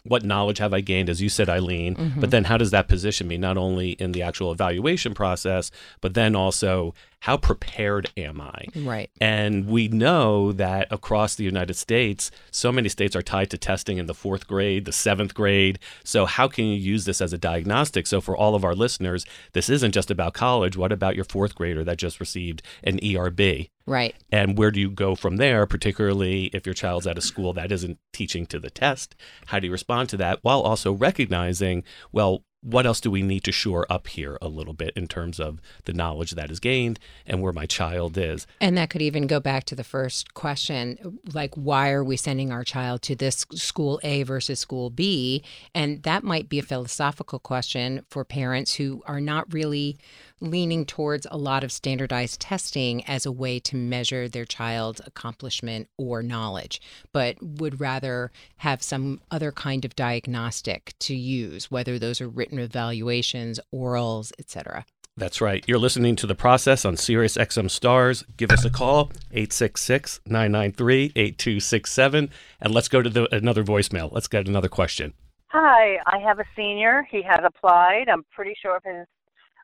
What 0.04 0.26
knowledge 0.26 0.58
have 0.58 0.74
I 0.74 0.82
gained, 0.82 1.10
as 1.10 1.22
you 1.22 1.30
said, 1.30 1.48
Eileen? 1.48 1.94
But 1.94 2.04
mm-hmm. 2.04 2.22
then 2.30 2.44
how 2.44 2.58
does 2.58 2.72
that 2.72 2.90
position 2.90 3.26
me, 3.26 3.38
not 3.38 3.58
only 3.58 3.92
in 3.92 4.12
the 4.12 4.22
actual 4.22 4.52
evaluation 4.52 5.14
process, 5.14 5.72
but 6.02 6.14
then 6.14 6.36
also 6.36 6.94
how 7.24 7.38
prepared 7.38 8.12
am 8.18 8.42
I? 8.42 8.66
Right. 8.76 9.10
And 9.22 9.66
we 9.66 9.88
know 9.88 10.52
that 10.52 10.92
across 10.92 11.36
the 11.36 11.46
United 11.46 11.76
States, 11.76 12.30
so 12.52 12.70
many 12.70 12.90
states 12.90 13.16
are 13.16 13.22
tied 13.22 13.50
to 13.52 13.58
testing 13.58 13.98
in 13.98 14.08
the 14.08 14.14
fourth 14.14 14.46
grade, 14.46 14.84
the 14.84 14.92
seventh 14.92 15.34
grade. 15.34 15.80
So, 16.04 16.26
how 16.26 16.50
can 16.50 16.66
you 16.66 16.76
use 16.76 17.06
this 17.06 17.22
as 17.22 17.32
a 17.32 17.38
diagnostic? 17.38 18.08
So, 18.08 18.20
for 18.20 18.36
all 18.36 18.56
of 18.56 18.66
our 18.66 18.76
listeners, 18.76 19.26
this 19.54 19.70
isn't 19.70 19.94
just 19.94 20.12
about 20.12 20.34
college. 20.34 20.76
What 20.76 20.92
about 20.92 21.16
your 21.16 21.24
fourth 21.24 21.56
grader 21.56 21.86
that 21.86 21.96
just 21.96 22.20
received 22.20 22.62
an 22.84 23.00
ERB? 23.02 23.70
Right. 23.86 24.16
And 24.30 24.58
where 24.58 24.72
do 24.72 24.82
you 24.82 24.92
go 24.92 25.16
from 25.16 25.38
there, 25.38 25.66
particularly 25.66 26.48
if 26.48 26.66
your 26.66 26.76
child's 26.76 27.08
at 27.08 27.18
a 27.18 27.22
school 27.22 27.54
that 27.54 27.72
isn't 27.72 28.00
teaching 28.12 28.46
to 28.48 28.60
the 28.60 28.70
test? 28.70 29.16
How 29.46 29.60
do 29.60 29.68
you 29.68 29.72
respond 29.72 30.10
to 30.10 30.18
that 30.18 30.40
while 30.42 30.60
also 30.60 30.92
recognizing, 30.92 31.86
well, 32.12 32.44
what 32.64 32.86
else 32.86 33.02
do 33.02 33.12
we 33.12 33.22
need 33.22 33.44
to 33.44 33.52
shore 33.52 33.86
up 33.90 34.08
here 34.08 34.38
a 34.42 34.48
little 34.48 34.74
bit 34.74 34.94
in 34.96 35.08
terms 35.08 35.40
of 35.40 35.60
the 35.84 35.94
knowledge 35.94 36.32
that 36.32 36.50
is 36.50 36.60
gained 36.60 36.98
and 37.28 37.42
where 37.42 37.54
my 37.54 37.66
child 37.66 38.18
is? 38.18 38.48
And 38.62 38.78
that 38.78 38.90
could 38.90 39.02
even 39.02 39.28
go 39.28 39.40
back 39.40 39.66
to 39.66 39.76
the 39.76 39.84
first 39.84 40.34
question 40.34 41.20
like, 41.34 41.54
why 41.56 41.92
are 41.92 42.04
we 42.04 42.16
sending 42.16 42.52
our 42.52 42.64
child 42.64 43.02
to 43.04 43.16
this 43.16 43.46
school 43.54 44.00
A 44.04 44.24
versus 44.24 44.60
school 44.60 44.90
B? 44.90 45.44
And 45.76 46.04
that 46.04 46.24
might 46.24 46.48
be 46.48 46.60
a 46.60 46.64
philosophical 46.64 47.40
question 47.40 48.06
for 48.10 48.24
parents 48.24 48.76
who 48.76 49.04
are 49.06 49.22
not 49.22 49.52
really 49.54 49.98
leaning 50.40 50.86
towards 50.86 51.28
a 51.32 51.38
lot 51.38 51.64
of 51.64 51.72
standardized 51.72 52.40
testing 52.40 53.06
as 53.06 53.26
a 53.26 53.32
way 53.32 53.60
to 53.60 53.76
measure 53.76 54.28
their 54.28 54.46
child's 54.46 55.02
accomplishment 55.06 55.90
or 55.98 56.22
knowledge, 56.22 56.82
but 57.12 57.38
would 57.42 57.80
rather 57.80 58.32
have 58.58 58.84
some 58.84 59.22
other 59.32 59.52
kind 59.52 59.86
of 59.86 59.96
diagnostic 59.96 60.94
to 61.00 61.16
use, 61.16 61.72
whether 61.72 61.98
those 61.98 62.22
are 62.22 62.30
written 62.30 62.60
evaluations, 62.60 63.60
orals, 63.74 64.32
etc. 64.40 64.86
That's 65.16 65.42
right. 65.42 65.64
You're 65.68 65.78
listening 65.78 66.16
to 66.18 66.28
the 66.28 66.34
process 66.34 66.86
on 66.86 66.98
Sirius 66.98 67.38
XM 67.38 67.70
Stars. 67.70 68.24
Give 68.36 68.50
us 68.50 68.66
a 68.66 68.70
call, 68.72 69.12
866 69.32 70.22
993 70.26 71.12
8267. 71.16 72.32
And 72.60 72.74
let's 72.74 72.88
go 72.88 73.04
to 73.04 73.10
the, 73.10 73.36
another 73.36 73.64
voicemail. 73.64 74.12
Let's 74.12 74.28
get 74.28 74.48
another 74.48 74.70
question. 74.70 75.14
Hi, 75.50 76.00
I 76.08 76.18
have 76.18 76.40
a 76.40 76.46
senior. 76.56 77.08
He 77.12 77.22
has 77.22 77.42
applied. 77.46 78.06
I'm 78.12 78.24
pretty 78.32 78.56
sure 78.60 78.78
of 78.78 78.84
his 78.84 79.06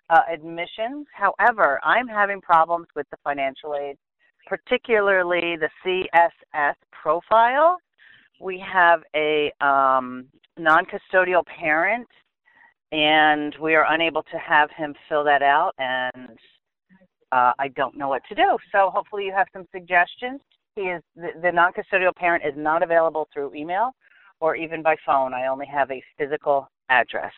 uh, 0.10 0.22
admissions. 0.32 1.08
However, 1.14 1.80
I'm 1.84 2.08
having 2.08 2.42
problems 2.42 2.88
with 2.96 3.08
the 3.12 3.18
financial 3.24 3.76
aid, 3.76 3.98
particularly 4.48 5.56
the 5.58 5.70
CSS 5.86 6.74
profile. 6.92 7.78
We 8.42 8.64
have 8.72 9.02
a 9.16 9.52
um, 9.62 10.28
non 10.58 10.86
custodial 10.86 11.44
parent, 11.46 12.08
and 12.92 13.56
we 13.62 13.76
are 13.76 13.92
unable 13.94 14.24
to 14.24 14.38
have 14.38 14.70
him 14.72 14.96
fill 15.08 15.24
that 15.26 15.42
out, 15.42 15.74
and 15.78 16.38
uh, 17.32 17.52
I 17.60 17.68
don't 17.76 17.98
know 17.98 18.08
what 18.08 18.24
to 18.30 18.36
do. 18.36 18.58
So, 18.72 18.90
hopefully, 18.90 19.26
you 19.26 19.34
have 19.34 19.48
some 19.54 19.66
suggestions. 19.72 20.42
He 20.76 20.84
is 20.84 21.04
the, 21.16 21.30
the 21.42 21.52
non 21.52 21.72
custodial 21.74 22.16
parent 22.16 22.44
is 22.46 22.54
not 22.56 22.82
available 22.82 23.28
through 23.34 23.54
email 23.54 23.92
or 24.40 24.56
even 24.56 24.82
by 24.82 24.96
phone. 25.06 25.34
I 25.34 25.48
only 25.48 25.66
have 25.66 25.92
a 25.92 26.02
physical 26.18 26.70
address. 26.90 27.34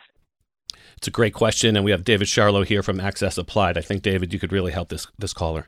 It's 0.98 1.08
a 1.08 1.12
great 1.12 1.34
question, 1.34 1.76
and 1.76 1.84
we 1.86 1.92
have 1.92 2.04
David 2.04 2.28
Charlow 2.28 2.64
here 2.64 2.84
from 2.84 3.00
Access 3.00 3.38
Applied. 3.38 3.78
I 3.78 3.82
think 3.82 4.02
David, 4.02 4.34
you 4.34 4.40
could 4.40 4.52
really 4.52 4.72
help 4.72 4.90
this 4.90 5.08
this 5.18 5.34
caller. 5.34 5.68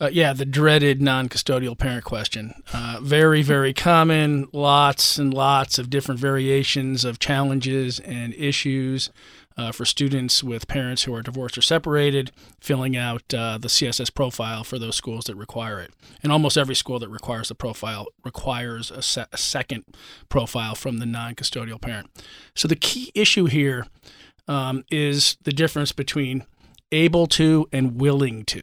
Uh, 0.00 0.10
yeah, 0.12 0.32
the 0.32 0.44
dreaded 0.44 1.00
non-custodial 1.00 1.78
parent 1.78 2.04
question. 2.04 2.52
Uh, 2.72 2.98
very, 3.00 3.42
very 3.42 3.72
common. 3.72 4.48
Lots 4.52 5.18
and 5.18 5.32
lots 5.32 5.78
of 5.78 5.88
different 5.88 6.20
variations 6.20 7.04
of 7.04 7.18
challenges 7.18 8.00
and 8.00 8.34
issues 8.34 9.10
uh, 9.56 9.70
for 9.70 9.84
students 9.84 10.42
with 10.42 10.66
parents 10.66 11.04
who 11.04 11.14
are 11.14 11.22
divorced 11.22 11.56
or 11.56 11.62
separated, 11.62 12.32
filling 12.60 12.96
out 12.96 13.22
uh, 13.32 13.56
the 13.56 13.68
CSS 13.68 14.12
profile 14.12 14.64
for 14.64 14.78
those 14.78 14.96
schools 14.96 15.26
that 15.26 15.36
require 15.36 15.80
it. 15.80 15.92
And 16.22 16.32
almost 16.32 16.56
every 16.56 16.74
school 16.74 16.98
that 16.98 17.08
requires 17.08 17.48
the 17.48 17.54
profile 17.54 18.08
requires 18.24 18.90
a, 18.90 19.00
se- 19.00 19.26
a 19.32 19.38
second 19.38 19.84
profile 20.28 20.74
from 20.74 20.98
the 20.98 21.06
non-custodial 21.06 21.80
parent. 21.80 22.10
So 22.56 22.66
the 22.66 22.76
key 22.76 23.12
issue 23.14 23.44
here 23.44 23.86
um, 24.48 24.84
is 24.90 25.36
the 25.42 25.52
difference 25.52 25.92
between 25.92 26.44
able 26.92 27.26
to 27.26 27.68
and 27.72 28.00
willing 28.00 28.44
to. 28.44 28.62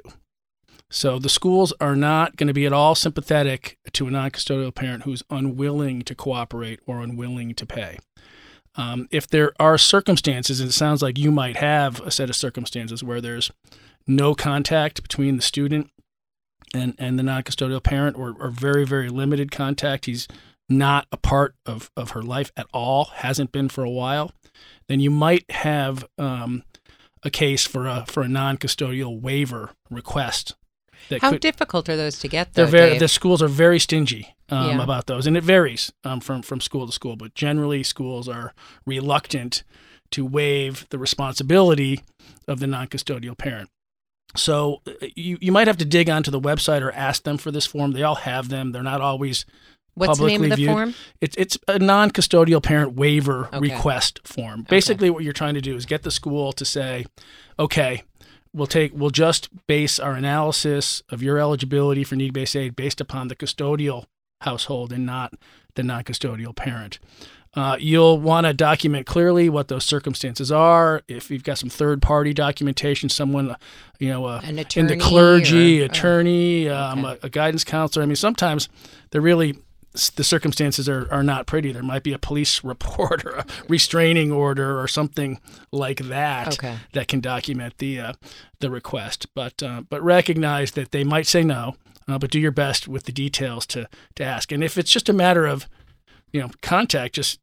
So 0.90 1.20
the 1.20 1.30
schools 1.30 1.74
are 1.80 1.96
not 1.96 2.36
going 2.36 2.48
to 2.48 2.54
be 2.54 2.66
at 2.66 2.74
all 2.74 2.96
sympathetic 2.96 3.78
to 3.94 4.08
a 4.08 4.12
non 4.12 4.32
custodial 4.32 4.76
parent 4.76 5.04
who's 5.04 5.24
unwilling 5.30 6.02
to 6.04 6.14
cooperate 6.14 6.82
or 6.86 7.00
unwilling 7.00 7.56
to 7.56 7.66
pay. 7.66 7.98
Um, 8.76 9.08
if 9.10 9.28
there 9.28 9.54
are 9.60 9.78
circumstances, 9.78 10.60
and 10.60 10.70
it 10.70 10.74
sounds 10.74 11.02
like 11.02 11.18
you 11.18 11.32
might 11.32 11.58
have 11.58 12.02
a 12.02 12.12
set 12.12 12.30
of 12.30 12.36
circumstances 12.36 13.04
where 13.04 13.22
there's 13.22 13.52
no 14.06 14.36
contact 14.36 15.02
between 15.02 15.38
the 15.38 15.42
student 15.42 15.90
and, 16.74 16.94
and 16.98 17.18
the 17.18 17.24
non 17.24 17.44
custodial 17.44 17.82
parent, 17.82 18.18
or, 18.18 18.36
or 18.40 18.50
very, 18.50 18.86
very 18.86 19.10
limited 19.10 19.50
contact, 19.50 20.06
he's 20.06 20.28
not 20.72 21.08
a 21.12 21.18
part 21.18 21.56
of, 21.66 21.92
of 21.96 22.12
her 22.12 22.24
life 22.24 22.52
at 22.56 22.68
all, 22.74 23.06
hasn't 23.16 23.52
been 23.52 23.70
for 23.70 23.84
a 23.84 23.90
while, 23.90 24.32
then 24.88 25.00
you 25.00 25.12
might 25.12 25.50
have 25.52 26.06
um, 26.18 26.64
a 27.24 27.30
case 27.30 27.68
for 27.68 27.88
a 27.88 28.06
for 28.08 28.24
a 28.24 28.28
non-custodial 28.28 29.22
waiver 29.22 29.72
request. 29.90 30.56
How 31.20 31.32
could, 31.32 31.42
difficult 31.42 31.90
are 31.90 31.98
those 31.98 32.20
to 32.20 32.28
get? 32.28 32.54
Though, 32.54 32.64
they're 32.64 32.72
very. 32.72 32.98
The 32.98 33.08
schools 33.08 33.42
are 33.42 33.48
very 33.48 33.80
stingy 33.80 34.36
um, 34.50 34.78
Yeah. 34.78 34.84
about 34.84 35.08
those, 35.08 35.28
and 35.28 35.36
it 35.36 35.44
varies 35.44 35.92
um, 36.04 36.20
from 36.22 36.42
from 36.42 36.62
school 36.62 36.86
to 36.86 36.92
school. 36.94 37.16
But 37.16 37.36
generally, 37.36 37.84
schools 37.84 38.28
are 38.30 38.54
reluctant 38.86 39.64
to 40.12 40.26
waive 40.26 40.86
the 40.90 41.00
responsibility 41.00 42.04
of 42.48 42.60
the 42.60 42.68
non-custodial 42.68 43.38
parent. 43.38 43.70
So 44.36 44.82
uh, 44.88 45.08
you 45.16 45.38
you 45.42 45.52
might 45.52 45.68
have 45.68 45.78
to 45.78 45.86
dig 45.86 46.10
onto 46.10 46.32
the 46.32 46.40
website 46.40 46.82
or 46.82 46.92
ask 46.92 47.24
them 47.24 47.38
for 47.38 47.52
this 47.52 47.66
form. 47.66 47.92
They 47.92 48.04
all 48.04 48.16
have 48.16 48.50
them. 48.50 48.72
They're 48.72 48.84
not 48.84 49.02
always 49.02 49.46
What's 50.08 50.20
the 50.20 50.28
name 50.28 50.44
of 50.44 50.50
publicly 50.50 50.50
the 50.50 50.56
viewed. 50.56 50.70
form? 50.72 50.94
It's 51.22 51.36
it's 51.38 51.58
a 51.68 51.80
non-custodial 51.80 52.62
parent 52.64 52.94
waiver 52.94 53.48
Okay. 53.48 53.60
request 53.60 54.20
form. 54.26 54.66
Basically, 54.70 55.10
what 55.10 55.24
you're 55.24 55.34
trying 55.34 55.54
to 55.56 55.62
do 55.62 55.76
is 55.76 55.86
get 55.86 56.04
the 56.04 56.12
school 56.12 56.52
to 56.54 56.66
say, 56.66 57.06
okay, 57.60 58.04
we'll 58.54 58.68
take 58.68 58.92
we'll 58.94 59.10
just 59.12 59.50
base 59.68 60.00
our 60.00 60.14
analysis 60.14 61.04
of 61.10 61.22
your 61.24 61.38
eligibility 61.40 62.04
for 62.04 62.16
need-based 62.16 62.56
aid 62.56 62.76
based 62.76 63.00
upon 63.00 63.28
the 63.28 63.36
custodial 63.36 64.06
household 64.42 64.92
and 64.92 65.06
not 65.06 65.34
the 65.76 65.84
non-custodial 65.84 66.56
parent. 66.56 67.00
Uh, 67.54 67.76
you'll 67.80 68.18
want 68.18 68.48
to 68.48 68.54
document 68.54 69.06
clearly 69.06 69.50
what 69.50 69.68
those 69.68 69.84
circumstances 69.84 70.54
are. 70.54 71.02
If 71.10 71.30
you've 71.30 71.44
got 71.44 71.58
some 71.58 71.70
third-party 71.70 72.34
documentation, 72.34 73.10
someone, 73.10 73.58
you 74.00 74.08
know, 74.08 74.24
uh, 74.24 74.40
An 74.42 74.58
in 74.58 74.88
the 74.88 74.96
clergy, 74.96 75.82
or- 75.82 75.84
oh, 75.84 75.86
attorney, 75.88 76.70
um, 76.70 77.04
okay. 77.06 77.20
a, 77.24 77.26
a 77.26 77.30
guidance 77.30 77.66
counselor. 77.66 78.04
I 78.04 78.06
mean, 78.06 78.16
sometimes 78.16 78.70
they're 79.10 79.20
really 79.20 79.58
the 80.16 80.24
circumstances 80.24 80.88
are, 80.88 81.08
are 81.12 81.24
not 81.24 81.46
pretty. 81.48 81.72
There 81.72 81.84
might 81.84 82.04
be 82.04 82.14
a 82.14 82.18
police 82.20 82.64
report 82.64 83.26
or 83.26 83.32
a 83.32 83.46
restraining 83.68 84.32
order 84.32 84.80
or 84.80 84.88
something 84.88 85.40
like 85.72 86.00
that 86.00 86.54
Okay. 86.54 86.78
that 86.94 87.08
can 87.08 87.20
document 87.20 87.78
the 87.78 88.00
uh, 88.00 88.14
the 88.60 88.70
request. 88.72 89.28
But 89.36 89.62
uh, 89.62 89.82
but 89.90 90.02
recognize 90.04 90.72
that 90.72 90.92
they 90.92 91.04
might 91.04 91.28
say 91.28 91.44
no, 91.44 91.76
uh, 92.08 92.18
but 92.18 92.32
do 92.32 92.40
your 92.40 92.52
best 92.52 92.88
with 92.88 93.04
the 93.04 93.12
details 93.12 93.66
to 93.68 93.88
to 94.16 94.24
ask. 94.24 94.52
And 94.52 94.64
if 94.64 94.78
it's 94.78 94.92
just 94.92 95.10
a 95.10 95.14
matter 95.14 95.46
of 95.46 95.68
you 96.32 96.42
know 96.42 96.50
contact, 96.62 97.16
just 97.16 97.40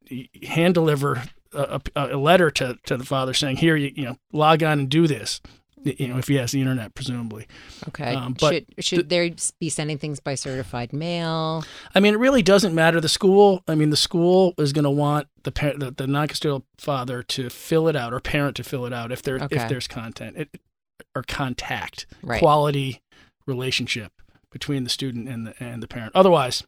hand 0.46 0.74
deliver 0.74 1.22
a, 1.52 1.80
a, 1.96 2.14
a 2.14 2.18
letter 2.18 2.50
to, 2.50 2.78
to 2.84 2.96
the 2.96 3.04
father 3.04 3.34
saying 3.34 3.56
here 3.58 3.76
you 3.76 3.92
you 3.94 4.04
know 4.04 4.16
log 4.32 4.62
on 4.62 4.78
and 4.78 4.88
do 4.88 5.06
this. 5.06 5.40
You 5.84 6.08
know 6.08 6.18
if 6.18 6.28
he 6.28 6.34
has 6.36 6.52
the 6.52 6.60
internet, 6.60 6.94
presumably. 6.94 7.46
Okay. 7.88 8.14
Um, 8.14 8.34
but 8.38 8.50
should 8.50 8.84
should 8.84 9.08
they 9.08 9.34
be 9.60 9.68
sending 9.68 9.98
things 9.98 10.20
by 10.20 10.34
certified 10.34 10.92
mail? 10.92 11.64
I 11.94 12.00
mean, 12.00 12.14
it 12.14 12.18
really 12.18 12.42
doesn't 12.42 12.74
matter. 12.74 13.00
The 13.00 13.08
school, 13.08 13.62
I 13.68 13.74
mean, 13.74 13.90
the 13.90 13.96
school 13.96 14.54
is 14.58 14.72
going 14.72 14.84
to 14.84 14.90
want 14.90 15.28
the, 15.44 15.52
parent, 15.52 15.80
the 15.80 15.90
the 15.90 16.06
non-custodial 16.06 16.62
father 16.78 17.22
to 17.22 17.48
fill 17.50 17.88
it 17.88 17.96
out 17.96 18.12
or 18.12 18.20
parent 18.20 18.56
to 18.56 18.64
fill 18.64 18.86
it 18.86 18.92
out 18.92 19.12
if 19.12 19.22
there 19.22 19.36
Okay. 19.36 19.56
if 19.56 19.68
there's 19.68 19.86
content 19.88 20.36
it, 20.36 20.60
or 21.14 21.22
contact 21.22 22.06
Right. 22.22 22.38
quality 22.40 23.00
relationship 23.46 24.12
between 24.50 24.84
the 24.84 24.90
student 24.90 25.28
and 25.28 25.46
the 25.46 25.54
and 25.62 25.82
the 25.82 25.88
parent. 25.88 26.12
Otherwise, 26.14 26.64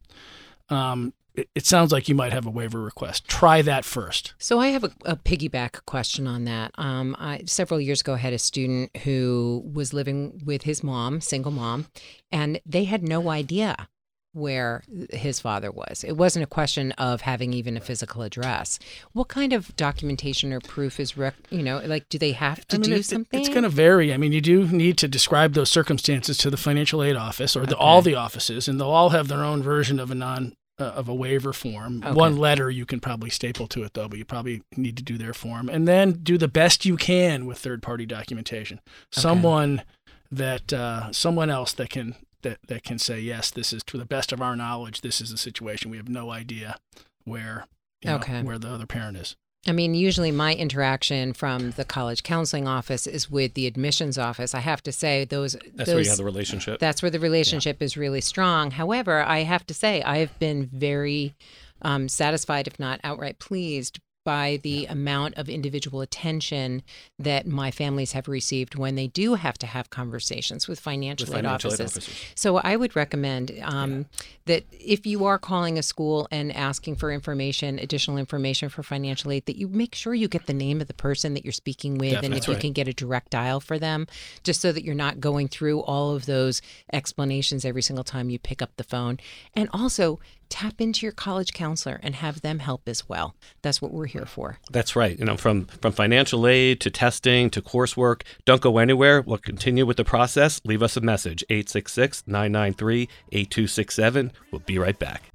um, 0.68 1.12
it, 1.34 1.66
sounds 1.66 1.92
like 1.92 2.08
you 2.08 2.14
might 2.14 2.32
have 2.32 2.46
a 2.46 2.50
waiver 2.50 2.80
request. 2.80 3.28
Try 3.28 3.62
that 3.62 3.84
first. 3.84 4.34
So 4.38 4.58
I 4.58 4.68
have 4.68 4.84
a, 4.84 4.90
a 5.04 5.16
piggyback 5.16 5.84
question 5.86 6.26
on 6.26 6.44
that. 6.44 6.72
Um, 6.76 7.16
I, 7.18 7.42
several 7.46 7.80
years 7.80 8.00
ago, 8.00 8.14
I 8.14 8.18
had 8.18 8.32
a 8.32 8.38
student 8.38 8.96
who 8.98 9.62
was 9.72 9.92
living 9.92 10.42
with 10.44 10.62
his 10.62 10.82
mom, 10.82 11.20
single 11.20 11.52
mom, 11.52 11.86
and 12.32 12.60
they 12.66 12.84
had 12.84 13.02
no 13.02 13.30
idea 13.30 13.88
where 14.32 14.84
his 15.10 15.40
father 15.40 15.72
was. 15.72 16.04
It 16.04 16.16
wasn't 16.16 16.44
a 16.44 16.46
question 16.46 16.92
of 16.92 17.22
having 17.22 17.52
even 17.52 17.76
a 17.76 17.80
physical 17.80 18.22
address. 18.22 18.78
What 19.12 19.26
kind 19.26 19.52
of 19.52 19.74
documentation 19.76 20.52
or 20.52 20.60
proof 20.60 21.00
is, 21.00 21.16
rec- 21.16 21.34
you 21.50 21.62
know, 21.62 21.80
like 21.84 22.08
do 22.08 22.16
they 22.16 22.32
have 22.32 22.66
to 22.68 22.76
I 22.76 22.78
mean, 22.78 22.90
do 22.90 22.96
it- 22.96 23.04
something? 23.06 23.40
It's 23.40 23.48
going 23.48 23.64
to 23.64 23.68
vary. 23.68 24.14
I 24.14 24.16
mean, 24.16 24.32
you 24.32 24.40
do 24.40 24.68
need 24.68 24.98
to 24.98 25.08
describe 25.08 25.54
those 25.54 25.70
circumstances 25.70 26.38
to 26.38 26.50
the 26.50 26.56
financial 26.56 27.02
aid 27.02 27.16
office 27.16 27.56
or 27.56 27.66
the, 27.66 27.76
all 27.76 28.02
the 28.02 28.14
offices, 28.14 28.68
and 28.68 28.80
they'll 28.80 28.90
all 28.90 29.10
have 29.10 29.26
their 29.28 29.44
own 29.44 29.62
version 29.62 29.98
of 29.98 30.10
a 30.12 30.14
non 30.14 30.54
uh, 30.80 30.84
of 30.84 31.08
a 31.08 31.14
waiver 31.14 31.52
form. 31.52 32.02
Okay. 32.04 32.12
One 32.14 32.36
letter 32.36 32.70
you 32.70 32.86
can 32.86 33.00
probably 33.00 33.30
staple 33.30 33.66
to 33.68 33.82
it 33.84 33.94
though, 33.94 34.08
but 34.08 34.18
you 34.18 34.24
probably 34.24 34.62
need 34.76 34.96
to 34.96 35.02
do 35.02 35.18
their 35.18 35.34
form, 35.34 35.68
and 35.68 35.86
then 35.86 36.12
do 36.22 36.38
the 36.38 36.48
best 36.48 36.84
you 36.84 36.96
can 36.96 37.46
with 37.46 37.58
third 37.58 37.82
party 37.82 38.06
documentation. 38.06 38.80
Someone 39.12 39.82
that 40.30 40.72
uh, 40.72 41.12
someone 41.12 41.50
else 41.50 41.72
that 41.74 41.90
can 41.90 42.14
that 42.42 42.58
that 42.68 42.82
can 42.82 42.98
say 42.98 43.20
yes, 43.20 43.50
this 43.50 43.72
is 43.72 43.82
to 43.84 43.98
the 43.98 44.04
best 44.04 44.32
of 44.32 44.40
our 44.40 44.56
knowledge. 44.56 45.00
This 45.02 45.20
is 45.20 45.30
a 45.32 45.36
situation 45.36 45.90
we 45.90 45.96
have 45.98 46.08
no 46.08 46.30
idea 46.30 46.76
where 47.24 47.66
you 48.02 48.10
know, 48.10 48.16
Okay. 48.16 48.42
where 48.42 48.58
the 48.58 48.68
other 48.70 48.86
parent 48.86 49.16
is. 49.16 49.36
I 49.66 49.72
mean, 49.72 49.94
usually 49.94 50.30
my 50.30 50.54
interaction 50.54 51.34
from 51.34 51.72
the 51.72 51.84
college 51.84 52.22
counseling 52.22 52.66
office 52.66 53.06
is 53.06 53.30
with 53.30 53.52
the 53.52 53.66
admissions 53.66 54.16
office. 54.16 54.54
I 54.54 54.60
have 54.60 54.82
to 54.84 54.92
say 54.92 55.26
those 55.26 55.52
That's 55.52 55.88
those 55.90 55.94
where 55.94 56.02
you 56.02 56.08
have 56.08 56.18
the 56.18 56.24
relationship. 56.24 56.78
That's 56.78 57.02
where 57.02 57.10
the 57.10 57.20
relationship 57.20 57.82
is 57.82 57.96
really 57.96 58.22
strong. 58.22 58.70
However, 58.70 59.22
I 59.22 59.40
have 59.40 59.66
to 59.66 59.74
say, 59.74 60.02
I've 60.02 60.36
been 60.38 60.70
very 60.72 61.34
um, 61.82 62.08
satisfied, 62.08 62.66
if 62.66 62.80
not 62.80 63.00
outright 63.04 63.38
pleased, 63.38 64.00
by 64.24 64.60
the 64.62 64.86
amount 64.86 65.34
of 65.36 65.48
individual 65.48 66.00
attention 66.00 66.82
that 67.18 67.46
my 67.46 67.70
families 67.70 68.12
have 68.12 68.28
received 68.28 68.74
when 68.74 68.94
they 68.94 69.06
do 69.06 69.34
have 69.34 69.56
to 69.58 69.66
have 69.66 69.88
conversations 69.90 70.68
with 70.68 70.78
financial, 70.78 71.26
With 71.26 71.36
aid 71.36 71.44
financial 71.44 71.72
aid 71.72 71.80
offices. 71.80 72.08
So 72.34 72.58
I 72.58 72.76
would 72.76 72.94
recommend 72.94 73.52
um, 73.62 74.06
that 74.44 74.64
if 74.72 75.06
you 75.06 75.24
are 75.24 75.38
calling 75.38 75.78
a 75.78 75.82
school 75.82 76.28
and 76.30 76.54
asking 76.54 76.96
for 76.96 77.10
information, 77.10 77.78
additional 77.78 78.18
information 78.18 78.68
for 78.68 78.82
financial 78.82 79.32
aid, 79.32 79.46
that 79.46 79.56
you 79.56 79.68
make 79.68 79.94
sure 79.94 80.14
you 80.14 80.28
get 80.28 80.46
the 80.46 80.54
name 80.54 80.80
of 80.80 80.86
the 80.86 80.94
person 80.94 81.34
that 81.34 81.44
you're 81.44 81.52
speaking 81.52 81.96
with, 81.96 82.12
and 82.12 82.22
Definitely. 82.22 82.38
if 82.38 82.48
you 82.48 82.54
That's 82.54 82.62
can 82.62 82.72
get 82.72 82.88
a 82.88 82.92
direct 82.92 83.30
dial 83.30 83.60
for 83.60 83.78
them, 83.78 84.06
just 84.42 84.60
so 84.60 84.70
that 84.72 84.84
you're 84.84 84.94
not 84.94 85.20
going 85.20 85.48
through 85.48 85.80
all 85.80 86.14
of 86.14 86.26
those 86.26 86.60
explanations 86.92 87.64
every 87.64 87.82
single 87.82 88.04
time 88.04 88.28
you 88.28 88.38
pick 88.38 88.60
up 88.60 88.70
the 88.76 88.84
phone. 88.84 89.18
And 89.54 89.68
also 89.72 90.20
tap 90.50 90.80
into 90.80 91.06
your 91.06 91.12
college 91.12 91.54
counselor 91.54 91.98
and 92.02 92.16
have 92.16 92.42
them 92.42 92.58
help 92.58 92.82
as 92.86 93.08
well. 93.08 93.34
That's 93.62 93.80
what 93.80 93.92
we're 93.92 94.06
here 94.06 94.26
for. 94.26 94.58
That's 94.70 94.94
right. 94.94 95.18
You 95.18 95.24
know, 95.24 95.38
from 95.38 95.64
from 95.66 95.92
financial 95.92 96.46
aid 96.46 96.80
to 96.80 96.90
testing 96.90 97.48
to 97.50 97.62
coursework, 97.62 98.22
don't 98.44 98.60
go 98.60 98.76
anywhere. 98.78 99.22
We'll 99.22 99.38
continue 99.38 99.86
with 99.86 99.96
the 99.96 100.04
process. 100.04 100.60
Leave 100.64 100.82
us 100.82 100.96
a 100.96 101.00
message 101.00 101.44
866-993-8267. 101.48 104.32
We'll 104.50 104.58
be 104.60 104.78
right 104.78 104.98
back. 104.98 105.30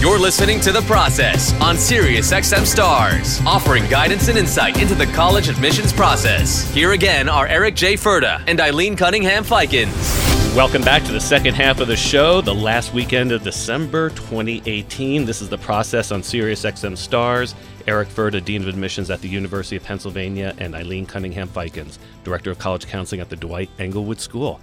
You're 0.00 0.18
listening 0.18 0.60
to 0.60 0.72
The 0.72 0.80
Process 0.82 1.52
on 1.60 1.76
Sirius 1.76 2.32
XM 2.32 2.64
Stars, 2.64 3.40
offering 3.46 3.86
guidance 3.90 4.28
and 4.28 4.38
insight 4.38 4.80
into 4.80 4.94
the 4.94 5.06
college 5.06 5.50
admissions 5.50 5.92
process. 5.92 6.72
Here 6.72 6.92
again 6.92 7.28
are 7.28 7.46
Eric 7.46 7.74
J. 7.74 7.96
Furda 7.96 8.42
and 8.46 8.60
Eileen 8.60 8.96
Cunningham 8.96 9.44
Feikens. 9.44 10.39
Welcome 10.56 10.82
back 10.82 11.04
to 11.04 11.12
the 11.12 11.20
second 11.20 11.54
half 11.54 11.78
of 11.78 11.86
the 11.86 11.96
show, 11.96 12.40
the 12.40 12.52
last 12.52 12.92
weekend 12.92 13.30
of 13.30 13.44
December 13.44 14.10
2018. 14.10 15.24
This 15.24 15.42
is 15.42 15.48
the 15.48 15.56
process 15.56 16.10
on 16.10 16.24
Sirius 16.24 16.64
XM 16.64 16.98
Stars. 16.98 17.54
Eric 17.86 18.08
Furda, 18.08 18.44
Dean 18.44 18.62
of 18.62 18.68
Admissions 18.68 19.10
at 19.10 19.20
the 19.20 19.28
University 19.28 19.76
of 19.76 19.84
Pennsylvania, 19.84 20.52
and 20.58 20.74
Eileen 20.74 21.06
Cunningham 21.06 21.48
Feikens, 21.48 21.98
Director 22.24 22.50
of 22.50 22.58
College 22.58 22.88
Counseling 22.88 23.20
at 23.20 23.30
the 23.30 23.36
Dwight 23.36 23.70
Englewood 23.78 24.20
School. 24.20 24.60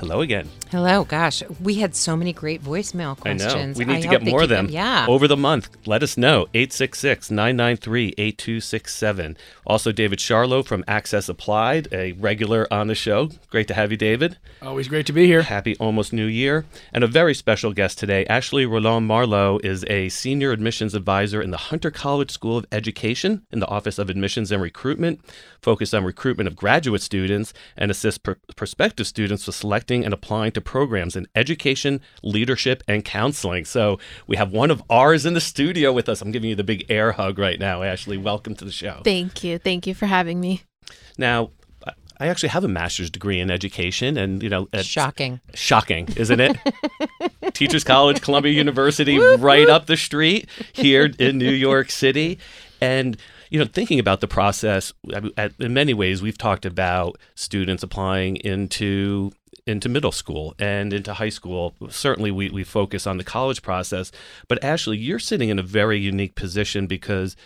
Hello 0.00 0.22
again. 0.22 0.48
Hello, 0.70 1.04
gosh, 1.04 1.42
we 1.62 1.74
had 1.74 1.94
so 1.94 2.16
many 2.16 2.32
great 2.32 2.62
voicemail 2.62 3.18
questions. 3.18 3.42
I 3.42 3.50
questions. 3.50 3.78
know. 3.78 3.84
We 3.86 3.92
need 3.92 3.98
I 3.98 4.00
to 4.00 4.08
get 4.08 4.22
more 4.24 4.40
of 4.42 4.48
keep 4.48 4.56
them. 4.56 4.68
Yeah. 4.70 5.04
Over 5.06 5.28
the 5.28 5.36
month. 5.36 5.68
Let 5.84 6.02
us 6.02 6.16
know. 6.16 6.46
866 6.54 7.30
993 7.30 8.14
8267. 8.16 9.36
Also, 9.66 9.92
David 9.92 10.18
Charlow 10.18 10.62
from 10.62 10.84
Access 10.88 11.28
Applied, 11.28 11.88
a 11.92 12.12
regular 12.12 12.66
on 12.72 12.86
the 12.86 12.94
show. 12.94 13.28
Great 13.50 13.68
to 13.68 13.74
have 13.74 13.90
you, 13.90 13.98
David. 13.98 14.38
Always 14.62 14.88
great 14.88 15.04
to 15.04 15.12
be 15.12 15.26
here. 15.26 15.42
Happy 15.42 15.76
almost 15.76 16.14
New 16.14 16.24
Year. 16.26 16.64
And 16.94 17.04
a 17.04 17.06
very 17.06 17.34
special 17.34 17.74
guest 17.74 17.98
today. 17.98 18.24
Ashley 18.24 18.64
Roland 18.64 19.06
Marlowe 19.06 19.58
is 19.62 19.84
a 19.90 20.08
senior 20.08 20.50
admissions 20.50 20.94
advisor 20.94 21.42
in 21.42 21.50
the 21.50 21.58
Hunter 21.58 21.90
College 21.90 22.30
School 22.30 22.56
of 22.56 22.64
Education 22.72 23.42
in 23.52 23.60
the 23.60 23.68
Office 23.68 23.98
of 23.98 24.08
Admissions 24.08 24.50
and 24.50 24.62
Recruitment, 24.62 25.20
focused 25.60 25.92
on 25.92 26.04
recruitment 26.04 26.46
of 26.48 26.56
graduate 26.56 27.02
students 27.02 27.52
and 27.76 27.90
assists 27.90 28.16
pr- 28.16 28.32
prospective 28.56 29.06
students 29.06 29.46
with 29.46 29.56
selecting 29.56 29.89
and 29.90 30.14
applying 30.14 30.52
to 30.52 30.60
programs 30.60 31.16
in 31.16 31.26
education, 31.34 32.00
leadership, 32.22 32.82
and 32.86 33.04
counseling. 33.04 33.64
So 33.64 33.98
we 34.26 34.36
have 34.36 34.52
one 34.52 34.70
of 34.70 34.82
ours 34.88 35.26
in 35.26 35.34
the 35.34 35.40
studio 35.40 35.92
with 35.92 36.08
us. 36.08 36.22
I'm 36.22 36.30
giving 36.30 36.48
you 36.50 36.56
the 36.56 36.64
big 36.64 36.86
air 36.88 37.12
hug 37.12 37.38
right 37.38 37.58
now, 37.58 37.82
Ashley. 37.82 38.16
Welcome 38.16 38.54
to 38.56 38.64
the 38.64 38.72
show. 38.72 39.00
Thank 39.04 39.42
you. 39.42 39.58
Thank 39.58 39.86
you 39.86 39.94
for 39.94 40.06
having 40.06 40.40
me. 40.40 40.62
Now, 41.18 41.50
I- 41.86 41.92
I 42.20 42.26
actually 42.28 42.50
have 42.50 42.64
a 42.64 42.68
master's 42.68 43.10
degree 43.10 43.40
in 43.40 43.50
education, 43.50 44.16
and 44.16 44.42
you 44.42 44.48
know, 44.48 44.62
it's- 44.72 44.84
Shocking. 44.86 45.40
Shocking, 45.54 46.08
isn't 46.16 46.38
it? 46.40 46.56
Teachers 47.54 47.82
College, 47.84 48.20
Columbia 48.20 48.52
University, 48.52 49.18
right 49.18 49.68
up 49.68 49.86
the 49.86 49.96
street 49.96 50.48
here 50.72 51.10
in 51.18 51.38
New 51.38 51.50
York 51.50 51.90
City. 51.90 52.38
And, 52.82 53.16
you 53.50 53.58
know, 53.58 53.66
thinking 53.66 53.98
about 53.98 54.20
the 54.20 54.28
process, 54.28 54.92
I 55.14 55.20
mean, 55.20 55.32
at- 55.36 55.52
in 55.58 55.74
many 55.74 55.92
ways, 55.94 56.22
we've 56.22 56.38
talked 56.38 56.64
about 56.64 57.18
students 57.34 57.82
applying 57.82 58.36
into 58.36 59.32
into 59.66 59.88
middle 59.88 60.12
school 60.12 60.54
and 60.58 60.92
into 60.92 61.14
high 61.14 61.28
school. 61.28 61.74
Certainly, 61.88 62.30
we, 62.30 62.50
we 62.50 62.64
focus 62.64 63.06
on 63.06 63.16
the 63.16 63.24
college 63.24 63.62
process. 63.62 64.12
But 64.48 64.62
Ashley, 64.64 64.98
you're 64.98 65.18
sitting 65.18 65.48
in 65.48 65.58
a 65.58 65.62
very 65.62 65.98
unique 65.98 66.34
position 66.34 66.86
because 66.86 67.36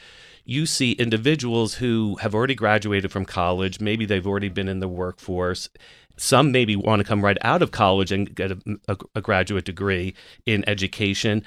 you 0.45 0.67
see 0.67 0.93
individuals 0.93 1.75
who 1.77 2.17
have 2.17 2.35
already 2.35 2.55
graduated 2.55 3.11
from 3.11 3.25
college, 3.25 3.81
maybe 3.81 4.05
they've 4.05 4.27
already 4.27 4.51
been 4.51 4.69
in 4.69 4.81
the 4.81 4.89
workforce. 4.89 5.71
Some 6.17 6.53
maybe 6.53 6.77
want 6.77 7.01
to 7.01 7.05
come 7.05 7.25
right 7.25 7.39
out 7.41 7.63
of 7.63 7.71
college 7.71 8.13
and 8.13 8.33
get 8.35 8.53
a, 8.53 8.59
a, 8.87 8.97
a 9.17 9.21
graduate 9.21 9.65
degree 9.65 10.15
in 10.47 10.63
education. 10.69 11.43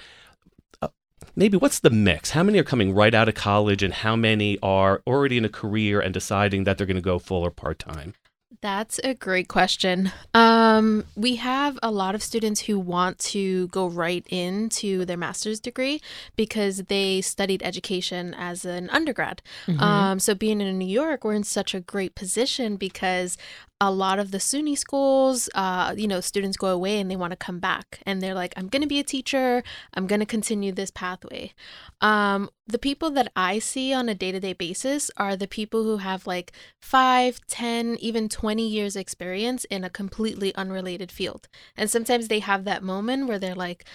Uh, 0.82 0.90
Maybe 1.36 1.58
what's 1.58 1.80
the 1.80 1.90
mix? 1.90 2.32
How 2.32 2.44
many 2.44 2.60
are 2.60 2.64
coming 2.64 2.94
right 2.94 3.14
out 3.14 3.30
of 3.30 3.36
college, 3.36 3.84
and 3.84 3.94
how 3.94 4.16
many 4.16 4.58
are 4.62 5.02
already 5.06 5.38
in 5.38 5.46
a 5.46 5.50
career 5.50 6.00
and 6.00 6.14
deciding 6.14 6.64
that 6.64 6.78
they're 6.78 6.88
going 6.88 6.96
to 6.96 7.02
go 7.02 7.20
full 7.20 7.44
or 7.44 7.52
part 7.52 7.80
time? 7.80 8.16
That's 8.62 9.00
a 9.04 9.14
great 9.14 9.50
question. 9.50 10.12
Um, 10.34 11.06
we 11.16 11.36
have 11.36 11.78
a 11.84 11.92
lot 11.92 12.16
of 12.16 12.24
students 12.24 12.62
who 12.62 12.80
want 12.80 13.20
to 13.20 13.68
go 13.68 13.88
right 13.88 14.26
into 14.30 15.06
their 15.06 15.18
master's 15.18 15.60
degree 15.60 16.02
because 16.36 16.78
they 16.84 17.22
studied 17.22 17.62
education 17.62 18.34
as 18.34 18.66
an 18.66 18.90
undergrad. 18.90 19.42
Um, 19.80 20.20
so, 20.20 20.34
being 20.34 20.62
in 20.62 20.78
New 20.78 20.88
York, 20.88 21.24
we're 21.24 21.34
in 21.34 21.44
such 21.44 21.76
a 21.76 21.80
great 21.82 22.16
position 22.16 22.78
because 22.78 23.38
a 23.80 23.92
lot 23.92 24.18
of 24.18 24.32
the 24.32 24.40
SUNY 24.40 24.76
schools, 24.78 25.50
uh, 25.54 25.94
you 25.96 26.08
know, 26.08 26.20
students 26.20 26.58
go 26.58 26.68
away 26.68 27.00
and 27.00 27.12
they 27.12 27.16
want 27.16 27.32
to 27.32 27.38
come 27.38 27.60
back 27.60 28.00
and 28.06 28.22
they're 28.22 28.34
like, 28.34 28.54
I'm 28.58 28.70
going 28.70 28.82
to 28.82 28.88
be 28.88 29.00
a 29.00 29.04
teacher. 29.04 29.64
I'm 29.94 30.08
going 30.08 30.20
to 30.20 30.26
continue 30.26 30.72
this 30.72 30.90
pathway. 30.90 31.54
Um, 32.02 32.50
the 32.66 32.80
people 32.80 33.12
that 33.12 33.32
I 33.36 33.60
see 33.60 33.94
on 33.94 34.10
a 34.10 34.16
day 34.16 34.32
to 34.32 34.40
day 34.40 34.54
basis 34.54 35.12
are 35.18 35.36
the 35.36 35.48
people 35.48 35.84
who 35.84 35.98
have 35.98 36.26
like 36.26 36.54
five, 36.82 37.40
ten, 37.48 37.98
even 38.00 38.30
20 38.30 38.68
years 38.68 38.96
experience 38.96 39.64
in 39.66 39.84
a 39.84 39.90
completely 39.90 40.56
unrelated 40.56 41.12
field. 41.12 41.48
And 41.76 41.90
sometimes 41.90 42.30
they 42.30 42.40
have 42.40 42.64
that 42.64 42.84
moment 42.84 43.28
where 43.28 43.40
they're 43.40 43.54
like, 43.54 43.86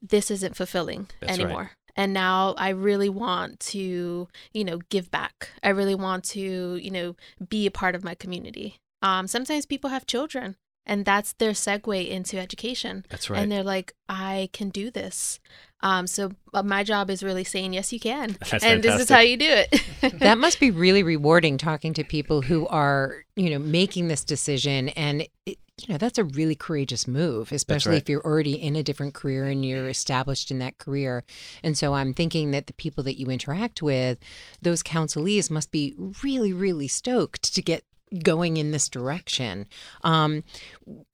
this 0.00 0.30
isn't 0.30 0.56
fulfilling 0.56 1.08
That's 1.20 1.38
right. 1.38 1.44
anymore. 1.44 1.72
And 1.96 2.14
now 2.14 2.54
I 2.56 2.70
really 2.70 3.08
want 3.08 3.58
to, 3.60 4.28
you 4.54 4.64
know, 4.64 4.78
give 4.88 5.10
back. 5.10 5.50
I 5.62 5.70
really 5.70 5.96
want 5.96 6.22
to, 6.26 6.76
you 6.76 6.90
know, 6.92 7.16
be 7.48 7.66
a 7.66 7.72
part 7.72 7.96
of 7.96 8.04
my 8.04 8.14
community. 8.14 8.78
Um, 9.02 9.26
sometimes 9.26 9.66
people 9.66 9.90
have 9.90 10.06
children 10.06 10.56
and 10.88 11.04
that's 11.04 11.34
their 11.34 11.52
segue 11.52 12.08
into 12.08 12.38
education. 12.38 13.04
That's 13.10 13.28
right. 13.28 13.40
And 13.40 13.52
they're 13.52 13.62
like, 13.62 13.92
I 14.08 14.48
can 14.52 14.70
do 14.70 14.90
this. 14.90 15.38
Um, 15.80 16.06
so 16.06 16.32
uh, 16.54 16.62
my 16.62 16.82
job 16.82 17.10
is 17.10 17.22
really 17.22 17.44
saying, 17.44 17.74
yes, 17.74 17.92
you 17.92 18.00
can. 18.00 18.36
That's 18.50 18.64
and 18.64 18.82
this 18.82 19.00
is 19.00 19.08
how 19.08 19.20
you 19.20 19.36
do 19.36 19.46
it. 19.48 19.80
that 20.18 20.36
must 20.36 20.58
be 20.58 20.72
really 20.72 21.04
rewarding 21.04 21.56
talking 21.56 21.94
to 21.94 22.02
people 22.02 22.42
who 22.42 22.66
are, 22.66 23.22
you 23.36 23.50
know, 23.50 23.60
making 23.60 24.08
this 24.08 24.24
decision 24.24 24.88
and 24.90 25.28
it, 25.46 25.58
you 25.80 25.94
know, 25.94 25.98
that's 25.98 26.18
a 26.18 26.24
really 26.24 26.56
courageous 26.56 27.06
move, 27.06 27.52
especially 27.52 27.92
right. 27.92 28.02
if 28.02 28.08
you're 28.08 28.24
already 28.24 28.60
in 28.60 28.74
a 28.74 28.82
different 28.82 29.14
career 29.14 29.44
and 29.44 29.64
you're 29.64 29.88
established 29.88 30.50
in 30.50 30.58
that 30.58 30.78
career. 30.78 31.22
And 31.62 31.78
so 31.78 31.94
I'm 31.94 32.14
thinking 32.14 32.50
that 32.50 32.66
the 32.66 32.72
people 32.72 33.04
that 33.04 33.18
you 33.18 33.26
interact 33.26 33.80
with, 33.80 34.18
those 34.60 34.82
counselees 34.82 35.50
must 35.50 35.70
be 35.70 35.94
really, 36.22 36.52
really 36.52 36.88
stoked 36.88 37.54
to 37.54 37.62
get 37.62 37.84
going 38.22 38.56
in 38.56 38.70
this 38.70 38.88
direction. 38.88 39.66
Um, 40.04 40.44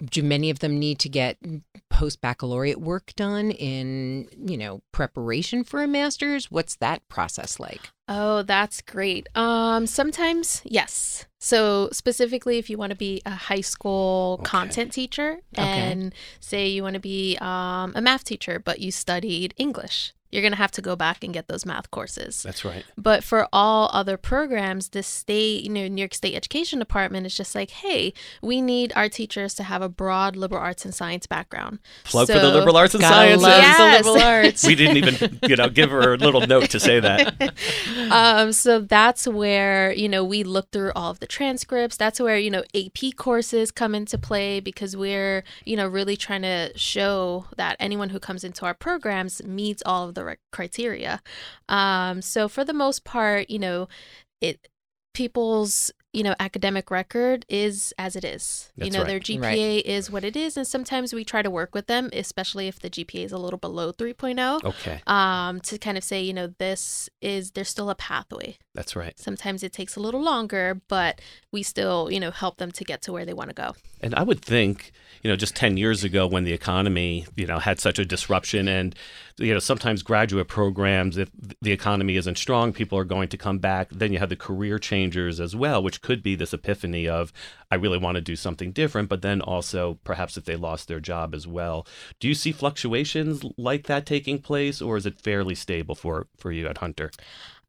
do 0.03 0.23
many 0.23 0.51
of 0.51 0.61
them 0.61 0.79
need 0.79 0.99
to 1.01 1.09
get 1.09 1.37
post 1.91 2.21
baccalaureate 2.21 2.81
work 2.81 3.13
done 3.17 3.51
in, 3.51 4.29
you 4.47 4.57
know, 4.57 4.83
preparation 4.93 5.65
for 5.65 5.83
a 5.83 5.87
master's? 5.87 6.51
What's 6.51 6.77
that 6.77 7.07
process 7.09 7.59
like? 7.61 7.91
Oh, 8.07 8.43
that's 8.43 8.83
great. 8.83 9.29
Um, 9.35 9.87
sometimes 9.87 10.61
yes. 10.65 11.25
So 11.39 11.89
specifically, 11.93 12.59
if 12.59 12.69
you 12.69 12.77
want 12.77 12.91
to 12.91 12.97
be 12.97 13.23
a 13.25 13.31
high 13.31 13.61
school 13.63 14.39
Okay. 14.41 14.51
content 14.51 14.93
teacher, 14.93 15.39
and 15.57 16.15
say 16.41 16.69
you 16.69 16.83
want 16.83 16.95
to 16.95 17.01
be 17.01 17.37
um, 17.41 17.93
a 17.95 18.01
math 18.03 18.25
teacher, 18.25 18.59
but 18.59 18.81
you 18.81 18.91
studied 18.91 19.55
English, 19.57 20.13
you're 20.35 20.43
gonna 20.43 20.57
have 20.57 20.73
to 20.73 20.83
go 20.83 20.97
back 20.97 21.23
and 21.23 21.33
get 21.33 21.47
those 21.47 21.65
math 21.65 21.93
courses. 21.93 22.43
That's 22.43 22.65
right. 22.65 22.85
But 22.99 23.23
for 23.23 23.47
all 23.53 23.89
other 23.93 24.17
programs, 24.17 24.89
the 24.89 25.05
state, 25.05 25.63
you 25.63 25.71
know, 25.71 25.87
New 25.87 26.03
York 26.03 26.13
State 26.13 26.35
Education 26.35 26.81
Department 26.81 27.25
is 27.25 27.37
just 27.37 27.55
like, 27.55 27.71
hey, 27.71 28.13
we 28.43 28.61
need 28.61 28.93
our 28.97 29.09
teachers 29.09 29.55
to 29.55 29.63
have 29.63 29.81
a 29.81 29.89
broad 29.89 30.35
liberal 30.35 30.61
arts 30.61 30.85
and 30.85 30.93
science 30.93 31.27
background. 31.27 31.79
Plug 32.03 32.27
for 32.27 32.33
the 32.41 32.51
liberal 32.51 32.77
arts 32.77 32.95
and 32.95 33.03
Gotta 33.03 33.39
sciences. 33.39 33.47
Yes. 33.47 34.05
the 34.05 34.11
liberal 34.11 34.27
arts. 34.29 34.67
We 34.67 34.75
didn't 34.75 34.97
even, 34.97 35.39
you 35.49 35.55
know, 35.55 35.69
give 35.69 35.91
her 35.91 36.15
a 36.15 36.17
little 36.17 36.41
note 36.41 36.71
to 36.71 36.81
say 36.81 36.99
that. 36.99 37.55
um, 38.11 38.53
so 38.53 38.81
that's 38.81 39.29
where 39.29 39.93
you 39.93 40.09
know 40.09 40.25
we 40.25 40.43
look 40.43 40.73
through 40.73 40.91
all 40.97 41.13
of 41.13 41.21
the 41.21 41.29
transcripts. 41.29 41.97
That's 41.97 42.19
where 42.19 42.39
you 42.39 42.51
know 42.51 42.65
AP 42.75 43.15
courses 43.17 43.71
come 43.71 43.95
into 43.95 44.19
play 44.19 44.59
because 44.59 44.97
we're 44.97 45.45
you 45.65 45.77
know 45.77 45.87
really 45.87 46.17
trying 46.17 46.43
to 46.43 46.73
show 46.77 47.47
that 47.57 47.77
anyone 47.79 48.09
who 48.09 48.19
comes 48.19 48.43
into 48.43 48.67
our 48.67 48.75
programs 48.75 49.45
meets 49.45 49.81
all 49.87 50.09
of 50.09 50.17
the 50.17 50.24
re- 50.25 50.37
criteria. 50.53 51.21
Um, 51.69 52.23
so 52.23 52.49
for 52.49 52.65
the 52.65 52.73
most 52.73 53.05
part, 53.05 53.51
you 53.51 53.59
know, 53.59 53.89
it 54.41 54.69
people's 55.15 55.93
you 56.13 56.23
know, 56.23 56.35
academic 56.39 56.93
record 56.93 57.45
is 57.49 57.93
as 57.99 58.15
it 58.15 58.25
is. 58.25 58.73
you 58.77 58.89
know, 58.89 59.01
right. 59.01 59.09
their 59.09 59.19
GPA 59.19 59.41
Right. 59.41 59.85
is 59.85 60.13
what 60.13 60.23
it 60.23 60.37
is. 60.37 60.57
And 60.57 60.65
sometimes 60.65 61.13
we 61.13 61.25
try 61.25 61.43
to 61.43 61.51
work 61.51 61.75
with 61.75 61.89
them, 61.89 62.09
especially 62.13 62.69
if 62.69 62.79
the 62.79 62.89
GPA 62.89 63.25
is 63.25 63.33
a 63.33 63.37
little 63.37 63.59
below 63.59 63.93
3.0, 63.93 64.63
Okay, 64.63 65.03
um, 65.09 65.61
to 65.63 65.77
kind 65.77 65.99
of 65.99 66.05
say, 66.05 66.23
you 66.23 66.33
know, 66.33 66.55
this 66.59 67.11
is, 67.21 67.51
there's 67.51 67.69
still 67.69 67.91
a 67.91 67.97
pathway. 67.97 68.59
That's 68.75 68.97
right. 68.97 69.17
Sometimes 69.19 69.63
it 69.63 69.73
takes 69.73 69.95
a 69.95 70.01
little 70.01 70.21
longer, 70.21 70.81
but 70.89 71.21
we 71.53 71.63
still, 71.63 72.11
you 72.11 72.19
know, 72.19 72.33
help 72.33 72.57
them 72.57 72.73
to 72.73 72.85
get 72.85 73.03
to 73.03 73.13
where 73.13 73.25
they 73.25 73.33
want 73.33 73.51
to 73.51 73.55
go. 73.55 73.75
And 74.01 74.15
I 74.17 74.25
would 74.25 74.43
think, 74.43 74.91
you 75.23 75.31
know, 75.31 75.37
just 75.37 75.55
10 75.55 75.77
years 75.77 76.03
ago 76.03 76.27
when 76.27 76.43
the 76.43 76.53
economy, 76.53 77.27
you 77.37 77.47
know, 77.47 77.61
had 77.61 77.79
such 77.79 78.01
a 78.01 78.05
disruption 78.05 78.67
and, 78.67 78.95
you 79.39 79.55
know, 79.55 79.61
sometimes 79.61 80.03
graduate 80.03 80.49
programs, 80.49 81.17
if 81.17 81.31
the 81.63 81.71
economy 81.71 82.17
isn't 82.17 82.37
strong, 82.37 82.73
people 82.73 82.99
are 82.99 83.05
going 83.05 83.29
to 83.29 83.37
come 83.37 83.59
back. 83.59 83.91
Then 83.91 84.13
you 84.13 84.19
have 84.19 84.29
the 84.29 84.37
career 84.37 84.81
changers 84.81 85.39
as 85.39 85.55
well, 85.55 85.81
which 85.81 86.03
could 86.03 86.23
be 86.23 86.35
this 86.35 86.53
epiphany 86.53 87.09
of, 87.09 87.33
I 87.71 87.77
really 87.77 87.99
want 87.99 88.17
to 88.17 88.21
do 88.21 88.37
something 88.37 88.73
different, 88.73 89.09
but 89.09 89.23
then 89.23 89.41
also 89.41 90.01
perhaps 90.05 90.37
if 90.37 90.45
they 90.45 90.57
lost 90.57 90.89
their 90.89 91.01
job 91.01 91.33
as 91.33 91.47
well. 91.47 91.87
Do 92.19 92.27
you 92.27 92.35
see 92.35 92.51
fluctuations 92.51 93.45
like 93.57 93.87
that 93.87 94.05
taking 94.05 94.41
place 94.41 94.83
or 94.83 94.97
is 94.97 95.07
it 95.07 95.21
fairly 95.21 95.55
stable 95.55 95.95
for, 95.95 96.27
for 96.37 96.51
you 96.51 96.67
at 96.67 96.79
Hunter? 96.79 97.13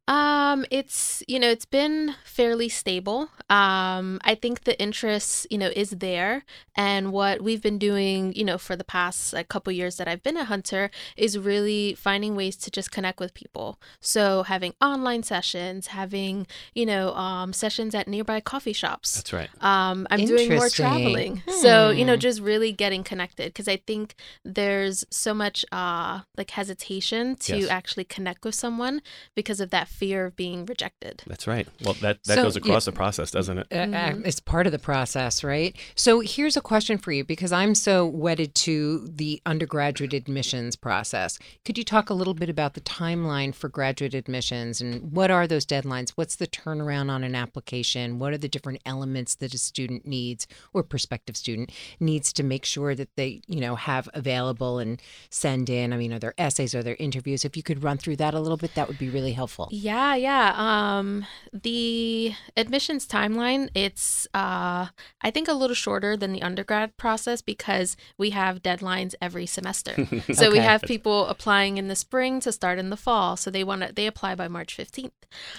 Um, 0.08 0.64
it's 0.70 1.22
you 1.26 1.40
know, 1.40 1.48
it's 1.50 1.64
been 1.64 2.14
fairly 2.24 2.68
stable. 2.68 3.28
Um, 3.50 4.20
I 4.24 4.36
think 4.40 4.62
the 4.64 4.78
interest, 4.80 5.46
you 5.50 5.58
know, 5.58 5.70
is 5.74 5.90
there, 5.90 6.44
and 6.76 7.12
what 7.12 7.42
we've 7.42 7.60
been 7.62 7.78
doing, 7.78 8.32
you 8.34 8.44
know, 8.44 8.56
for 8.58 8.76
the 8.76 8.84
past 8.84 9.32
like, 9.32 9.48
couple 9.48 9.72
years 9.72 9.96
that 9.96 10.06
I've 10.06 10.22
been 10.22 10.36
a 10.36 10.44
hunter 10.44 10.90
is 11.16 11.36
really 11.38 11.94
finding 11.94 12.36
ways 12.36 12.56
to 12.58 12.70
just 12.70 12.92
connect 12.92 13.18
with 13.18 13.34
people. 13.34 13.80
So 14.00 14.44
having 14.44 14.74
online 14.80 15.24
sessions, 15.24 15.88
having 15.88 16.46
you 16.74 16.86
know, 16.86 17.12
um, 17.14 17.52
sessions 17.52 17.94
at 17.94 18.06
nearby 18.06 18.40
coffee 18.40 18.72
shops. 18.72 19.16
That's 19.16 19.32
right. 19.32 19.50
Um, 19.60 20.06
I'm 20.10 20.24
doing 20.24 20.48
more 20.48 20.66
Interesting. 20.66 20.84
traveling. 20.86 21.42
So, 21.48 21.90
you 21.90 22.04
know, 22.04 22.14
Hmm. 22.14 22.20
just 22.20 22.40
really 22.40 22.70
getting 22.70 23.02
connected 23.02 23.46
because 23.46 23.66
I 23.66 23.78
think 23.78 24.14
there's 24.44 25.04
so 25.10 25.34
much 25.34 25.64
uh 25.72 26.20
like 26.36 26.50
hesitation 26.50 27.34
to 27.36 27.56
Yes. 27.56 27.70
actually 27.70 28.04
connect 28.04 28.44
with 28.44 28.54
someone 28.54 29.02
because 29.34 29.60
of 29.60 29.70
that 29.70 29.88
fear 29.96 30.26
of 30.26 30.36
being 30.36 30.66
rejected. 30.66 31.22
That's 31.26 31.46
right. 31.46 31.66
Well, 31.84 31.94
that, 32.02 32.22
that 32.24 32.34
So, 32.36 32.42
goes 32.44 32.56
yeah. 32.56 32.62
across 32.62 32.84
the 32.84 32.92
process, 32.92 33.30
doesn't 33.30 33.58
it? 33.58 33.66
Uh, 33.72 33.76
uh, 33.76 33.86
Mhm. 34.12 34.26
It's 34.26 34.40
part 34.40 34.66
of 34.66 34.72
the 34.72 34.78
process, 34.78 35.42
right? 35.42 35.74
So 35.94 36.20
here's 36.20 36.56
a 36.56 36.60
question 36.60 36.98
for 36.98 37.12
you 37.12 37.24
because 37.24 37.52
I'm 37.52 37.74
so 37.74 38.06
wedded 38.06 38.54
to 38.66 39.08
the 39.08 39.40
undergraduate 39.46 40.12
admissions 40.12 40.76
process. 40.76 41.38
Could 41.64 41.78
you 41.78 41.84
talk 41.84 42.10
a 42.10 42.14
little 42.14 42.34
bit 42.34 42.48
about 42.50 42.74
the 42.74 42.80
timeline 42.82 43.54
for 43.54 43.68
graduate 43.68 44.14
admissions 44.14 44.80
and 44.80 45.12
what 45.12 45.30
are 45.30 45.46
those 45.46 45.64
deadlines? 45.66 46.10
What's 46.16 46.36
the 46.36 46.46
turnaround 46.46 47.10
on 47.10 47.24
an 47.24 47.34
application? 47.34 48.18
What 48.18 48.32
are 48.32 48.38
the 48.38 48.48
different 48.48 48.80
elements 48.84 49.34
that 49.36 49.54
a 49.54 49.58
student 49.58 50.06
needs 50.06 50.46
or 50.74 50.82
prospective 50.82 51.36
student 51.36 51.70
needs 52.00 52.32
to 52.34 52.42
make 52.42 52.64
sure 52.64 52.94
that 52.94 53.08
they, 53.16 53.40
you 53.46 53.60
know, 53.60 53.76
have 53.76 54.08
available 54.14 54.78
and 54.78 55.00
send 55.30 55.70
in? 55.70 55.92
I 55.92 55.96
mean, 55.96 56.12
are 56.12 56.18
there 56.18 56.34
essays, 56.38 56.74
are 56.74 56.82
there 56.82 56.96
interviews? 56.98 57.44
If 57.44 57.56
you 57.56 57.62
could 57.62 57.82
run 57.82 57.98
through 57.98 58.16
that 58.16 58.34
a 58.34 58.40
little 58.40 58.56
bit, 58.58 58.74
that 58.74 58.88
would 58.88 58.98
be 58.98 59.08
really 59.08 59.32
helpful. 59.32 59.68
Yeah, 59.70 59.85
yeah. 59.90 60.14
Yeah. 60.28 60.48
Um 60.56 61.26
the 61.52 62.34
admissions 62.56 63.06
timeline, 63.06 63.68
it's 63.74 64.26
uh 64.34 64.82
I 65.26 65.30
think 65.34 65.46
a 65.48 65.52
little 65.62 65.74
shorter 65.84 66.16
than 66.16 66.32
the 66.32 66.42
undergrad 66.42 66.96
process 66.96 67.40
because 67.52 67.96
we 68.22 68.30
have 68.30 68.62
deadlines 68.62 69.14
every 69.26 69.46
semester. 69.46 69.94
So 70.40 70.50
we 70.50 70.58
have 70.70 70.82
people 70.94 71.18
applying 71.34 71.78
in 71.80 71.86
the 71.88 71.96
spring 71.96 72.40
to 72.40 72.50
start 72.52 72.78
in 72.82 72.90
the 72.90 72.96
fall. 73.06 73.36
So 73.36 73.46
they 73.50 73.64
want 73.70 73.80
to 73.82 73.88
they 73.98 74.06
apply 74.06 74.34
by 74.42 74.48
March 74.48 74.76
15th. 74.76 75.12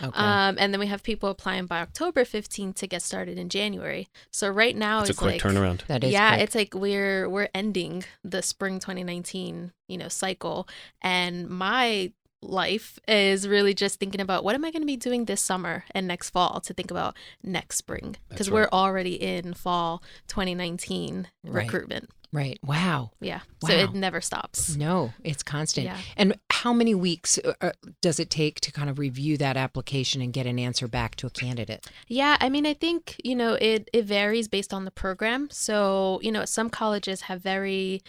Okay. 0.08 0.24
Um, 0.28 0.54
and 0.62 0.68
then 0.74 0.80
we 0.80 0.88
have 0.94 1.02
people 1.04 1.30
applying 1.30 1.66
by 1.74 1.80
October 1.88 2.24
15th 2.36 2.76
to 2.82 2.88
get 2.94 3.02
started 3.02 3.38
in 3.44 3.48
January. 3.50 4.04
So 4.32 4.46
right 4.50 4.76
now 4.76 4.96
It's 5.02 5.10
a 5.10 5.13
quick 5.13 5.34
like 5.36 5.42
turnaround. 5.46 5.80
that 5.88 6.04
is 6.04 6.12
yeah, 6.12 6.32
quick. 6.32 6.44
it's 6.44 6.56
like 6.56 6.74
we're 6.84 7.30
we're 7.34 7.50
ending 7.54 8.04
the 8.24 8.42
spring 8.42 8.76
2019, 8.80 9.72
you 9.88 9.98
know, 9.98 10.10
cycle 10.10 10.68
and 11.02 11.50
my 11.50 12.12
life 12.41 13.00
is 13.08 13.47
really 13.47 13.73
just 13.73 14.00
thinking 14.00 14.21
about 14.21 14.43
what 14.43 14.56
am 14.56 14.63
I 14.63 14.71
going 14.71 14.82
to 14.84 14.88
be 14.88 14.97
doing 14.97 15.26
this 15.26 15.41
summer 15.41 15.84
and 15.91 16.08
next 16.08 16.30
fall 16.30 16.60
to 16.62 16.73
think 16.73 16.91
about 16.91 17.15
next 17.43 17.78
spring 17.78 18.15
because 18.30 18.47
That's 18.47 18.54
we're 18.54 18.69
already 18.71 19.15
in 19.21 19.54
fall 19.54 20.04
2019 20.28 21.28
Right. 21.43 21.63
recruitment. 21.63 22.10
right. 22.34 22.60
Wow. 22.63 23.12
Yeah. 23.21 23.39
So 23.65 23.71
it 23.73 23.93
never 23.93 24.21
stops. 24.21 24.76
No, 24.76 25.13
it's 25.23 25.41
constant. 25.43 25.86
Yeah. 25.86 25.97
And 26.15 26.38
how 26.52 26.73
many 26.73 26.93
weeks 26.93 27.39
uh, 27.43 27.54
uh, 27.62 27.71
does 28.02 28.19
it 28.19 28.30
take 28.30 28.60
to 28.62 28.71
kind 28.71 28.89
of 28.89 29.00
review 29.00 29.38
that 29.38 29.58
application 29.58 30.21
and 30.21 30.32
get 30.34 30.45
an 30.45 30.60
answer 30.60 30.88
back 30.88 31.15
to 31.17 31.28
a 31.28 31.30
candidate? 31.30 31.88
Yeah, 32.08 32.38
I 32.39 32.50
mean, 32.50 32.65
I 32.65 32.73
think, 32.73 33.15
you 33.23 33.36
know, 33.36 33.54
it, 33.54 33.89
it 33.93 34.06
varies 34.06 34.47
based 34.47 34.73
on 34.73 34.86
the 34.86 34.91
program. 34.91 35.47
So, 35.52 36.19
you 36.21 36.32
know, 36.32 36.45
some 36.45 36.69
colleges 36.69 37.21
have 37.21 37.41
very 37.41 38.02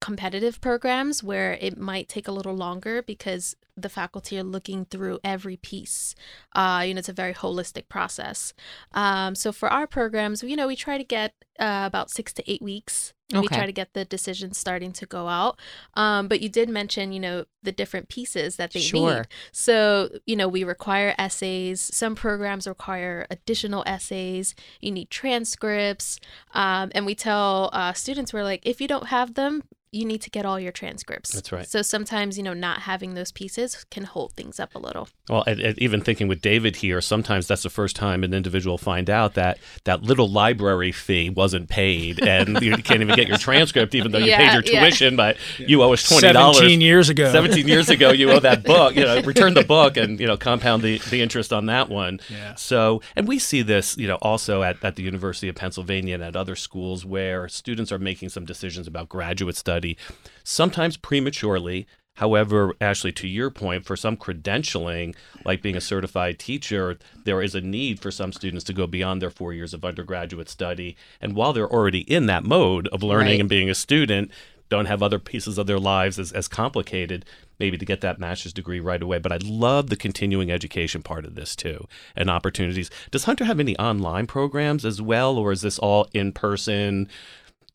competitive 0.00 0.60
programs 0.60 1.22
where 1.24 1.54
it 1.54 1.78
might 1.78 2.08
take 2.08 2.28
a 2.28 2.32
little 2.32 2.54
longer 2.54 3.02
because 3.02 3.56
the 3.76 3.88
faculty 3.88 4.38
are 4.38 4.44
looking 4.44 4.84
through 4.84 5.18
every 5.24 5.56
piece. 5.56 6.14
Uh, 6.54 6.84
you 6.86 6.94
know, 6.94 6.98
it's 6.98 7.08
a 7.08 7.12
very 7.12 7.34
holistic 7.34 7.88
process. 7.88 8.54
Um, 8.92 9.34
so 9.34 9.52
for 9.52 9.68
our 9.68 9.86
programs, 9.86 10.42
you 10.42 10.56
know, 10.56 10.66
we 10.66 10.76
try 10.76 10.96
to 10.98 11.04
get 11.04 11.34
uh, 11.58 11.84
about 11.86 12.10
six 12.10 12.32
to 12.34 12.50
eight 12.50 12.62
weeks. 12.62 13.12
Okay. 13.32 13.40
We 13.40 13.48
try 13.48 13.66
to 13.66 13.72
get 13.72 13.94
the 13.94 14.04
decisions 14.04 14.58
starting 14.58 14.92
to 14.92 15.06
go 15.06 15.28
out. 15.28 15.58
Um, 15.94 16.28
but 16.28 16.40
you 16.40 16.48
did 16.48 16.68
mention, 16.68 17.10
you 17.10 17.18
know, 17.18 17.46
the 17.62 17.72
different 17.72 18.08
pieces 18.08 18.56
that 18.56 18.72
they 18.72 18.80
Sure. 18.80 19.16
need. 19.16 19.26
So, 19.50 20.10
you 20.26 20.36
know, 20.36 20.46
we 20.46 20.62
require 20.62 21.14
essays. 21.18 21.80
Some 21.80 22.14
programs 22.14 22.68
require 22.68 23.26
additional 23.30 23.82
essays. 23.86 24.54
You 24.80 24.92
need 24.92 25.10
transcripts. 25.10 26.20
Um, 26.52 26.92
and 26.94 27.06
we 27.06 27.14
tell 27.14 27.70
uh, 27.72 27.94
students, 27.94 28.32
we're 28.32 28.44
like, 28.44 28.60
if 28.64 28.80
you 28.80 28.86
don't 28.86 29.08
have 29.08 29.34
them, 29.34 29.62
you 29.90 30.04
need 30.04 30.20
to 30.22 30.30
get 30.30 30.44
all 30.44 30.58
your 30.58 30.72
transcripts. 30.72 31.30
That's 31.32 31.52
right. 31.52 31.68
So 31.68 31.80
sometimes, 31.80 32.36
you 32.36 32.42
know, 32.42 32.52
not 32.52 32.80
having 32.80 33.14
those 33.14 33.30
pieces 33.30 33.63
can 33.90 34.04
hold 34.04 34.32
things 34.34 34.60
up 34.60 34.74
a 34.74 34.78
little. 34.78 35.08
Well, 35.28 35.44
and, 35.46 35.60
and 35.60 35.78
even 35.78 36.00
thinking 36.00 36.28
with 36.28 36.40
David 36.40 36.76
here, 36.76 37.00
sometimes 37.00 37.46
that's 37.48 37.62
the 37.62 37.70
first 37.70 37.96
time 37.96 38.22
an 38.24 38.34
individual 38.34 38.78
find 38.78 39.08
out 39.08 39.34
that 39.34 39.58
that 39.84 40.02
little 40.02 40.28
library 40.28 40.92
fee 40.92 41.30
wasn't 41.30 41.68
paid, 41.68 42.22
and 42.22 42.60
you 42.62 42.76
can't 42.76 43.00
even 43.00 43.16
get 43.16 43.28
your 43.28 43.38
transcript, 43.38 43.94
even 43.94 44.12
though 44.12 44.18
you 44.18 44.26
paid 44.36 44.44
Yeah, 44.44 44.52
your 44.54 44.62
yeah. 44.64 44.80
tuition, 44.80 45.16
but 45.16 45.36
you 45.58 45.82
owe 45.82 45.92
us 45.92 46.08
twenty 46.08 46.32
dollars. 46.32 46.58
17 46.58 46.80
years 46.80 47.08
ago. 47.08 47.32
17 47.32 47.66
years 47.66 47.88
ago, 47.88 48.10
you 48.10 48.30
owe 48.30 48.40
that 48.40 48.64
book. 48.64 48.94
You 48.94 49.04
know, 49.04 49.20
return 49.22 49.54
the 49.54 49.64
book 49.64 49.96
and 49.96 50.20
you 50.20 50.26
know 50.26 50.36
compound 50.36 50.82
the, 50.82 50.98
the 51.10 51.22
interest 51.22 51.52
on 51.52 51.66
that 51.66 51.88
one. 51.88 52.20
Yeah. 52.30 52.54
So, 52.56 53.00
and 53.16 53.26
we 53.26 53.38
see 53.38 53.62
this, 53.62 53.96
you 53.96 54.06
know, 54.08 54.16
also 54.16 54.62
at, 54.62 54.82
at 54.84 54.96
the 54.96 55.02
University 55.02 55.48
of 55.48 55.54
Pennsylvania 55.56 56.14
and 56.14 56.22
at 56.24 56.36
other 56.36 56.56
schools 56.56 57.04
where 57.04 57.48
students 57.48 57.90
are 57.92 57.98
making 57.98 58.28
some 58.28 58.44
decisions 58.44 58.86
about 58.86 59.08
graduate 59.08 59.56
study, 59.56 59.96
sometimes 60.42 60.96
prematurely. 60.96 61.86
However, 62.16 62.74
Ashley, 62.80 63.10
to 63.12 63.26
your 63.26 63.50
point, 63.50 63.84
for 63.84 63.96
some 63.96 64.16
credentialing, 64.16 65.16
like 65.44 65.62
being 65.62 65.76
a 65.76 65.80
certified 65.80 66.38
teacher, 66.38 66.96
there 67.24 67.42
is 67.42 67.56
a 67.56 67.60
need 67.60 67.98
for 67.98 68.12
some 68.12 68.32
students 68.32 68.64
to 68.66 68.72
go 68.72 68.86
beyond 68.86 69.20
their 69.20 69.30
four 69.30 69.52
years 69.52 69.74
of 69.74 69.84
undergraduate 69.84 70.48
study. 70.48 70.96
And 71.20 71.34
while 71.34 71.52
they're 71.52 71.70
already 71.70 72.00
in 72.00 72.26
that 72.26 72.44
mode 72.44 72.86
of 72.88 73.02
learning 73.02 73.32
Right. 73.32 73.40
and 73.40 73.48
being 73.48 73.68
a 73.68 73.74
student, 73.74 74.30
don't 74.68 74.86
have 74.86 75.02
other 75.02 75.18
pieces 75.18 75.58
of 75.58 75.66
their 75.66 75.78
lives 75.80 76.18
as, 76.18 76.30
as 76.32 76.46
complicated, 76.48 77.24
maybe 77.58 77.76
to 77.76 77.84
get 77.84 78.00
that 78.00 78.18
master's 78.20 78.52
degree 78.52 78.80
right 78.80 79.02
away. 79.02 79.18
But 79.18 79.32
I 79.32 79.38
love 79.42 79.90
the 79.90 79.96
continuing 79.96 80.50
education 80.52 81.02
part 81.02 81.24
of 81.24 81.34
this 81.34 81.56
too 81.56 81.86
and 82.14 82.30
opportunities. 82.30 82.90
Does 83.10 83.24
Hunter 83.24 83.44
have 83.44 83.60
any 83.60 83.76
online 83.78 84.26
programs 84.26 84.84
as 84.84 85.02
well, 85.02 85.36
or 85.36 85.50
is 85.52 85.62
this 85.62 85.78
all 85.80 86.08
in 86.14 86.32
person? 86.32 87.08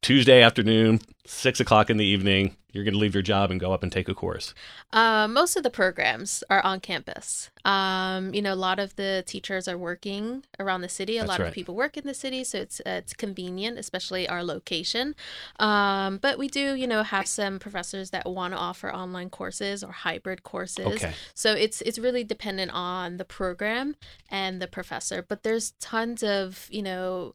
Tuesday 0.02 0.42
afternoon, 0.42 1.02
six 1.26 1.60
o'clock 1.60 1.90
in 1.90 1.98
the 1.98 2.06
evening, 2.06 2.56
you're 2.72 2.84
going 2.84 2.94
to 2.94 3.00
leave 3.00 3.16
your 3.16 3.24
job 3.24 3.50
and 3.50 3.60
go 3.60 3.74
up 3.74 3.82
and 3.82 3.92
take 3.92 4.08
a 4.08 4.14
course. 4.14 4.54
Uh, 4.94 5.28
most 5.28 5.56
of 5.56 5.64
the 5.64 5.72
programs 5.72 6.44
are 6.50 6.62
on 6.64 6.80
campus. 6.80 7.50
Um, 7.66 8.34
you 8.34 8.42
know, 8.42 8.54
a 8.54 8.56
lot 8.56 8.80
of 8.80 8.96
the 8.96 9.24
teachers 9.26 9.68
are 9.68 9.78
working 9.78 10.46
around 10.60 10.82
the 10.82 10.90
city. 10.90 11.18
A 11.18 11.22
That's 11.22 11.30
lot 11.30 11.40
right. 11.40 11.48
of 11.48 11.54
people 11.54 11.76
work 11.76 11.98
in 11.98 12.06
the 12.06 12.14
city, 12.14 12.44
so 12.44 12.60
it's 12.60 12.80
uh, 12.82 13.02
it's 13.02 13.14
convenient, 13.14 13.80
especially 13.80 14.30
our 14.30 14.44
location. 14.44 15.16
Um, 15.60 16.18
but 16.18 16.38
we 16.38 16.48
do, 16.48 16.76
you 16.76 16.86
know, 16.86 17.02
have 17.02 17.28
some 17.28 17.58
professors 17.58 18.12
that 18.12 18.30
want 18.30 18.54
to 18.54 18.60
offer 18.60 18.94
online 18.94 19.32
courses 19.32 19.84
or 19.84 19.92
hybrid 19.92 20.44
courses. 20.44 20.86
Okay. 20.86 21.14
So 21.34 21.54
it's 21.54 21.82
it's 21.82 21.98
really 21.98 22.24
dependent 22.24 22.72
on 22.72 23.18
the 23.18 23.26
program 23.26 23.96
and 24.30 24.62
the 24.62 24.68
professor. 24.68 25.26
But 25.28 25.42
there's 25.42 25.72
tons 25.80 26.22
of 26.22 26.68
you 26.70 26.84
know 26.84 27.34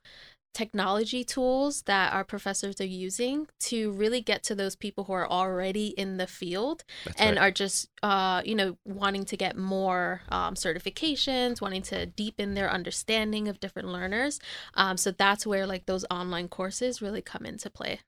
technology 0.55 1.25
tools 1.25 1.83
that 1.83 2.13
our 2.13 2.25
professors 2.25 2.81
are 2.81 2.87
using 2.87 3.47
to 3.59 3.91
really 3.93 4.21
get 4.21 4.43
to 4.45 4.55
those 4.55 4.77
people 4.77 5.05
who 5.05 5.13
are 5.13 5.29
already 5.29 5.89
in 5.89 6.17
the 6.17 6.27
field 6.27 6.85
That's 7.05 7.21
and 7.21 7.37
right. 7.37 7.49
are 7.49 7.51
just 7.51 7.89
uh, 8.03 8.41
you 8.45 8.55
know 8.55 8.79
wanting 8.85 9.25
to 9.27 9.37
get 9.37 9.57
more 9.57 10.23
um, 10.29 10.55
certifications 10.55 11.61
wanting 11.61 11.83
to 11.83 12.07
deepen 12.07 12.55
their 12.55 12.71
understanding 12.71 13.49
of 13.49 13.61
different 13.61 13.89
learners 13.89 14.39
um, 14.75 14.97
so 14.97 15.11
that's 15.11 15.47
where 15.47 15.67
like 15.67 15.87
those 15.87 16.05
online 16.11 16.49
courses 16.49 17.03
really 17.03 17.23
come 17.23 17.45
into 17.45 17.69
play 17.69 18.01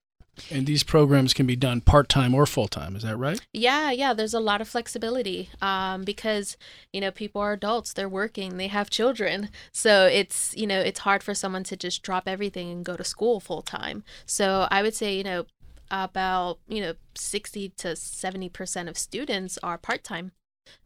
And 0.51 0.66
these 0.66 0.83
programs 0.83 1.34
can 1.34 1.47
be 1.47 1.57
done 1.57 1.80
part 1.80 2.09
time 2.09 2.34
or 2.34 2.47
full 2.47 2.68
time. 2.68 2.97
Is 2.97 3.03
that 3.03 3.16
right? 3.16 3.41
Yeah, 3.53 3.91
yeah. 3.91 4.12
There's 4.12 4.34
a 4.34 4.41
lot 4.41 4.61
of 4.61 4.68
flexibility 4.68 5.51
um, 5.61 6.05
because 6.05 6.57
you 6.93 7.01
know 7.01 7.11
people 7.11 7.41
are 7.41 7.53
adults, 7.53 7.93
they're 7.93 8.09
working, 8.09 8.57
they 8.57 8.68
have 8.68 8.91
children, 8.91 9.51
so 9.72 10.07
it's 10.07 10.55
you 10.57 10.66
know 10.66 10.80
it's 10.80 11.01
hard 11.01 11.22
for 11.22 11.34
someone 11.34 11.64
to 11.64 11.76
just 11.76 12.03
drop 12.03 12.28
everything 12.28 12.70
and 12.70 12.84
go 12.84 12.97
to 12.97 13.05
school 13.05 13.41
full 13.41 13.62
time. 13.62 14.05
So 14.26 14.68
I 14.70 14.82
would 14.82 14.95
say 14.95 15.16
you 15.16 15.24
know 15.24 15.47
about 15.91 16.59
you 16.68 16.80
know 16.80 16.95
60 17.14 17.70
to 17.70 17.97
70 17.97 18.49
percent 18.51 18.89
of 18.89 18.99
students 18.99 19.59
are 19.62 19.78
part 19.78 20.05
time, 20.05 20.32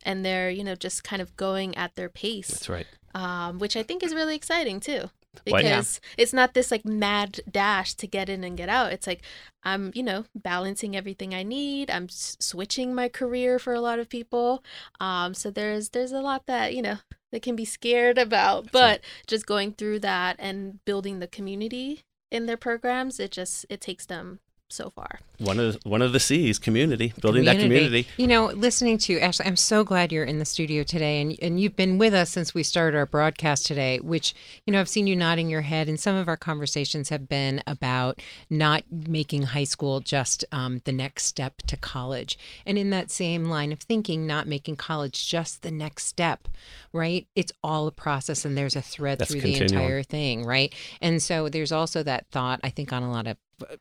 and 0.03 0.25
they're 0.25 0.51
you 0.51 0.65
know 0.65 0.75
just 0.75 1.05
kind 1.05 1.23
of 1.23 1.37
going 1.37 1.77
at 1.77 1.97
their 1.97 2.09
pace. 2.09 2.49
That's 2.49 2.69
right. 2.69 2.87
Um, 3.13 3.59
which 3.59 3.77
I 3.77 3.83
think 3.83 4.05
is 4.05 4.15
really 4.15 4.37
exciting 4.37 4.79
too 4.79 5.11
Because 5.45 6.01
it's 6.19 6.33
not 6.33 6.55
this 6.55 6.71
like 6.71 6.85
mad 6.85 7.41
dash 7.51 7.95
to 7.95 8.07
get 8.07 8.29
in 8.29 8.43
and 8.45 8.57
get 8.57 8.69
out. 8.69 8.93
It's 8.93 9.07
like 9.07 9.23
I'm, 9.63 9.93
you 9.95 10.03
know, 10.03 10.25
balancing 10.35 10.97
everything 10.97 11.35
I 11.35 11.43
need. 11.43 11.91
I'm 11.91 12.05
s- 12.05 12.37
switching 12.41 12.95
my 12.95 13.09
career 13.09 13.59
for 13.59 13.73
a 13.73 13.81
lot 13.81 13.99
of 13.99 14.09
people. 14.09 14.65
Um, 15.01 15.35
so 15.35 15.51
there's 15.51 15.91
there's 15.91 16.13
a 16.13 16.21
lot 16.21 16.47
that 16.47 16.75
you 16.75 16.83
know 16.83 16.97
they 17.33 17.41
can 17.41 17.57
be 17.57 17.65
scared 17.65 18.19
about, 18.19 18.73
but 18.73 19.01
just 19.27 19.47
going 19.47 19.73
through 19.73 20.01
that 20.01 20.37
and 20.39 20.85
building 20.85 21.21
the 21.21 21.29
community 21.29 22.03
in 22.31 22.47
their 22.47 22.57
programs, 22.57 23.21
it 23.21 23.31
just 23.31 23.67
it 23.71 23.81
takes 23.81 24.07
them 24.07 24.41
so 24.73 24.91
far. 24.91 25.21
One 25.39 25.59
of 25.59 25.83
the, 25.83 25.89
one 25.89 26.03
of 26.03 26.13
the 26.13 26.21
C's, 26.21 26.59
community, 26.59 27.13
building 27.21 27.45
that 27.45 27.59
community. 27.59 28.07
You 28.17 28.27
know, 28.27 28.47
listening 28.47 28.99
to 28.99 29.19
Ashley, 29.21 29.47
I'm 29.47 29.57
so 29.57 29.85
glad 29.85 30.13
you're 30.13 30.25
in 30.25 30.39
the 30.39 30.45
studio 30.45 30.83
today, 30.83 31.21
and 31.21 31.37
and 31.41 31.61
you've 31.61 31.77
been 31.77 31.99
with 31.99 32.15
us 32.15 32.31
since 32.31 32.55
we 32.55 32.63
started 32.63 32.97
our 32.97 33.07
broadcast 33.07 33.67
today. 33.67 33.99
Which 34.01 34.35
you 34.67 34.73
know, 34.73 34.81
I've 34.81 34.89
seen 34.89 35.07
you 35.07 35.17
nodding 35.17 35.49
your 35.49 35.63
head, 35.63 35.89
and 35.89 35.99
some 35.99 36.17
of 36.17 36.29
our 36.29 36.37
conversations 36.37 37.09
have 37.09 37.29
been 37.29 37.63
about 37.67 38.21
not 38.49 38.85
making 38.91 39.43
high 39.43 39.65
school 39.65 40.01
just 40.01 40.45
um, 40.53 40.83
the 40.85 40.93
next 40.93 41.25
step 41.25 41.59
to 41.69 41.77
college, 41.77 42.39
and 42.67 42.77
in 42.77 42.91
that 42.91 43.11
same 43.11 43.47
line 43.47 43.73
of 43.73 43.81
thinking, 43.81 44.27
not 44.27 44.47
making 44.47 44.77
college 44.77 45.29
just 45.29 45.63
the 45.63 45.71
next 45.71 46.07
step, 46.07 46.49
right? 46.93 47.27
It's 47.35 47.53
all 47.63 47.87
a 47.87 47.93
process, 47.93 48.45
and 48.45 48.57
there's 48.57 48.77
a 48.77 48.83
thread 48.83 49.19
That's 49.19 49.31
through 49.31 49.41
continuum. 49.41 49.69
the 49.69 49.75
entire 49.75 50.03
thing, 50.03 50.45
right? 50.45 50.75
And 51.01 51.23
so 51.23 51.49
there's 51.49 51.73
also 51.73 52.03
that 52.03 52.27
thought, 52.31 52.61
I 52.63 52.71
think, 52.71 52.93
on 52.93 53.03
a 53.03 53.11
lot 53.11 53.27
of 53.27 53.37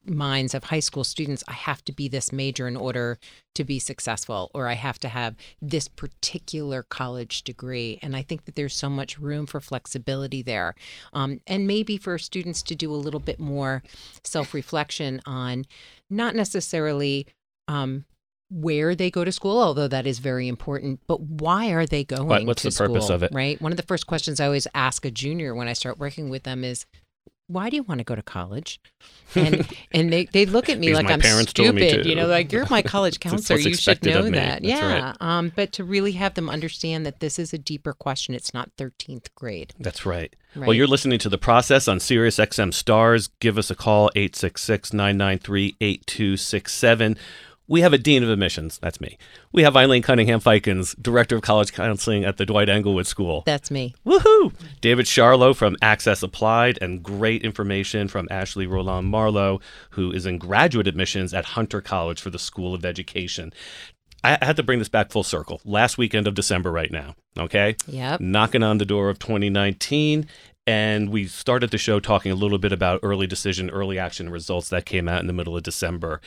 minds 0.05 0.53
of 0.53 0.65
high 0.65 0.79
school 0.79 1.03
students 1.03 1.43
i 1.47 1.53
have 1.53 1.83
to 1.83 1.91
be 1.91 2.07
this 2.07 2.31
major 2.31 2.67
in 2.67 2.77
order 2.77 3.17
to 3.55 3.63
be 3.63 3.79
successful 3.79 4.51
or 4.53 4.67
i 4.67 4.73
have 4.73 4.99
to 4.99 5.07
have 5.07 5.35
this 5.61 5.87
particular 5.87 6.83
college 6.83 7.43
degree 7.43 7.99
and 8.01 8.15
i 8.15 8.21
think 8.21 8.45
that 8.45 8.55
there's 8.55 8.75
so 8.75 8.89
much 8.89 9.19
room 9.19 9.45
for 9.45 9.59
flexibility 9.59 10.41
there 10.41 10.75
um, 11.13 11.39
and 11.47 11.67
maybe 11.67 11.97
for 11.97 12.17
students 12.17 12.61
to 12.61 12.75
do 12.75 12.93
a 12.93 12.95
little 12.95 13.19
bit 13.19 13.39
more 13.39 13.83
self-reflection 14.23 15.21
on 15.25 15.65
not 16.09 16.35
necessarily 16.35 17.27
um, 17.67 18.05
where 18.49 18.95
they 18.95 19.11
go 19.11 19.23
to 19.23 19.31
school, 19.31 19.61
although 19.61 19.87
that 19.87 20.07
is 20.07 20.19
very 20.19 20.47
important. 20.47 20.99
But 21.07 21.21
why 21.21 21.69
are 21.69 21.85
they 21.85 22.03
going? 22.03 22.27
what's 22.47 22.63
to 22.63 22.69
the 22.69 22.75
purpose 22.75 23.05
school, 23.05 23.15
of 23.15 23.23
it? 23.23 23.31
Right. 23.33 23.61
One 23.61 23.71
of 23.71 23.77
the 23.77 23.83
first 23.83 24.07
questions 24.07 24.39
I 24.39 24.45
always 24.45 24.67
ask 24.73 25.05
a 25.05 25.11
junior 25.11 25.53
when 25.53 25.67
I 25.67 25.73
start 25.73 25.99
working 25.99 26.29
with 26.29 26.43
them 26.43 26.63
is, 26.63 26.85
"Why 27.49 27.69
do 27.69 27.75
you 27.75 27.83
want 27.83 27.97
to 27.97 28.03
go 28.03 28.15
to 28.15 28.23
college?" 28.23 28.79
And 29.35 29.67
and 29.91 30.11
they, 30.11 30.25
they 30.25 30.47
look 30.47 30.69
at 30.69 30.79
me 30.79 30.91
like 30.95 31.05
I'm 31.05 31.19
parents 31.19 31.53
told 31.53 31.75
me 31.75 31.87
stupid. 31.87 32.07
You 32.07 32.15
know, 32.15 32.25
like 32.25 32.51
you're 32.51 32.65
my 32.67 32.81
college 32.81 33.19
counselor. 33.27 33.59
You 33.59 33.75
should 33.75 34.03
know 34.03 34.23
that. 34.23 34.63
That's 34.63 34.65
yeah. 34.65 35.09
right. 35.09 35.15
Um, 35.21 35.51
but 35.55 35.71
to 35.73 35.83
really 35.83 36.13
have 36.13 36.33
them 36.33 36.49
understand 36.49 37.05
that 37.05 37.19
this 37.19 37.37
is 37.37 37.53
a 37.53 37.59
deeper 37.59 37.93
question. 37.93 38.33
It's 38.33 38.55
not 38.55 38.75
13th 38.77 39.27
grade. 39.35 39.75
That's 39.79 40.03
right. 40.03 40.35
Well, 40.55 40.73
you're 40.73 40.87
listening 40.87 41.19
to 41.19 41.29
The 41.29 41.37
Process 41.37 41.87
on 41.87 41.99
Sirius 41.99 42.37
XM 42.37 42.73
Stars. 42.73 43.27
Give 43.39 43.59
us 43.59 43.69
a 43.69 43.75
call, 43.75 44.09
866 44.15 44.93
993 44.93 45.75
8267. 45.79 47.17
We 47.69 47.81
have 47.81 47.93
a 47.93 47.99
Dean 47.99 48.23
of 48.23 48.31
Admissions. 48.31 48.79
That's 48.81 48.99
me. 48.99 49.19
We 49.51 49.61
have 49.61 49.77
Eileen 49.77 50.01
Cunningham 50.01 50.39
Feikens, 50.39 50.99
Director 50.99 51.35
of 51.35 51.43
College 51.43 51.71
Counseling 51.71 52.25
at 52.25 52.37
the 52.37 52.45
Dwight 52.45 52.67
Englewood 52.67 53.05
School. 53.05 53.43
That's 53.45 53.69
me. 53.69 53.93
Woohoo! 54.03 54.53
David 54.81 55.07
Charlow 55.07 55.53
from 55.53 55.77
Access 55.79 56.23
Applied, 56.23 56.79
and 56.81 57.03
great 57.03 57.43
information 57.43 58.07
from 58.07 58.27
Ashley 58.31 58.65
Roland 58.65 59.09
Marlowe, 59.09 59.61
who 59.91 60.11
is 60.11 60.25
in 60.25 60.39
graduate 60.39 60.87
admissions 60.87 61.31
at 61.31 61.45
Hunter 61.45 61.79
College 61.79 62.19
for 62.19 62.31
the 62.31 62.39
School 62.39 62.73
of 62.73 62.83
Education. 62.83 63.53
I 64.23 64.37
I 64.41 64.45
had 64.45 64.57
to 64.57 64.63
bring 64.63 64.79
this 64.79 64.89
back 64.89 65.11
full 65.11 65.23
circle. 65.23 65.61
Last 65.63 65.97
weekend 65.97 66.27
of 66.27 66.33
December, 66.33 66.71
right 66.71 66.91
now. 66.91 67.15
Okay? 67.37 67.75
Yep. 67.87 68.19
knocking 68.19 68.63
on 68.63 68.79
the 68.79 68.85
door 68.85 69.09
of 69.09 69.19
2019. 69.19 70.27
And 70.67 71.09
we 71.09 71.25
started 71.25 71.71
the 71.71 71.79
show 71.79 71.99
talking 71.99 72.31
a 72.31 72.35
little 72.35 72.59
bit 72.59 72.71
about 72.71 72.99
early 73.01 73.25
decision, 73.25 73.71
early 73.71 73.97
action 73.97 74.29
results 74.29 74.69
that 74.69 74.85
came 74.85 75.07
out 75.09 75.19
in 75.19 75.25
the 75.25 75.33
middle 75.33 75.57
of 75.57 75.63
December. 75.63 76.21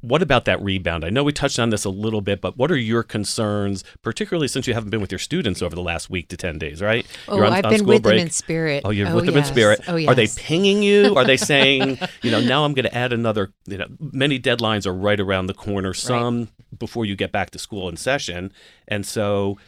What 0.00 0.22
about 0.22 0.46
that 0.46 0.62
rebound? 0.62 1.04
I 1.04 1.10
know 1.10 1.22
we 1.22 1.32
touched 1.32 1.58
on 1.58 1.68
this 1.68 1.84
a 1.84 1.90
little 1.90 2.22
bit, 2.22 2.40
but 2.40 2.56
what 2.56 2.70
are 2.70 2.78
your 2.78 3.02
concerns, 3.02 3.84
particularly 4.00 4.48
since 4.48 4.66
you 4.66 4.72
haven't 4.72 4.88
been 4.88 5.02
with 5.02 5.12
your 5.12 5.18
students 5.18 5.60
over 5.60 5.74
the 5.74 5.82
last 5.82 6.08
week 6.08 6.28
to 6.28 6.36
10 6.38 6.56
days, 6.58 6.80
right? 6.80 7.06
Oh, 7.28 7.36
You're 7.36 7.44
on- 7.44 7.52
I've 7.52 7.64
on 7.66 7.72
been 7.72 7.84
with 7.84 8.02
them 8.04 8.16
in 8.16 8.30
spirit. 8.30 8.82
Oh, 8.86 8.90
you're 8.90 9.08
Oh, 9.08 9.16
with 9.16 9.26
them 9.26 9.36
in 9.36 9.44
spirit. 9.44 9.82
Oh, 9.86 10.02
Are 10.06 10.14
they 10.14 10.28
pinging 10.28 10.82
you? 10.82 11.14
Are 11.16 11.24
they 11.26 11.36
saying, 11.36 11.98
you 12.22 12.30
know, 12.30 12.40
now 12.40 12.64
I'm 12.64 12.72
going 12.72 12.86
to 12.88 12.94
add 12.96 13.12
another, 13.12 13.52
you 13.66 13.76
know, 13.76 13.88
many 14.00 14.40
deadlines 14.40 14.86
are 14.86 14.94
right 14.94 15.20
around 15.20 15.48
the 15.48 15.54
corner, 15.54 15.92
some 15.92 16.48
before 16.78 17.04
you 17.04 17.16
get 17.16 17.32
back 17.32 17.50
to 17.50 17.58
school 17.58 17.90
in 17.90 17.98
session. 17.98 18.50
And 18.88 19.04
so, 19.04 19.58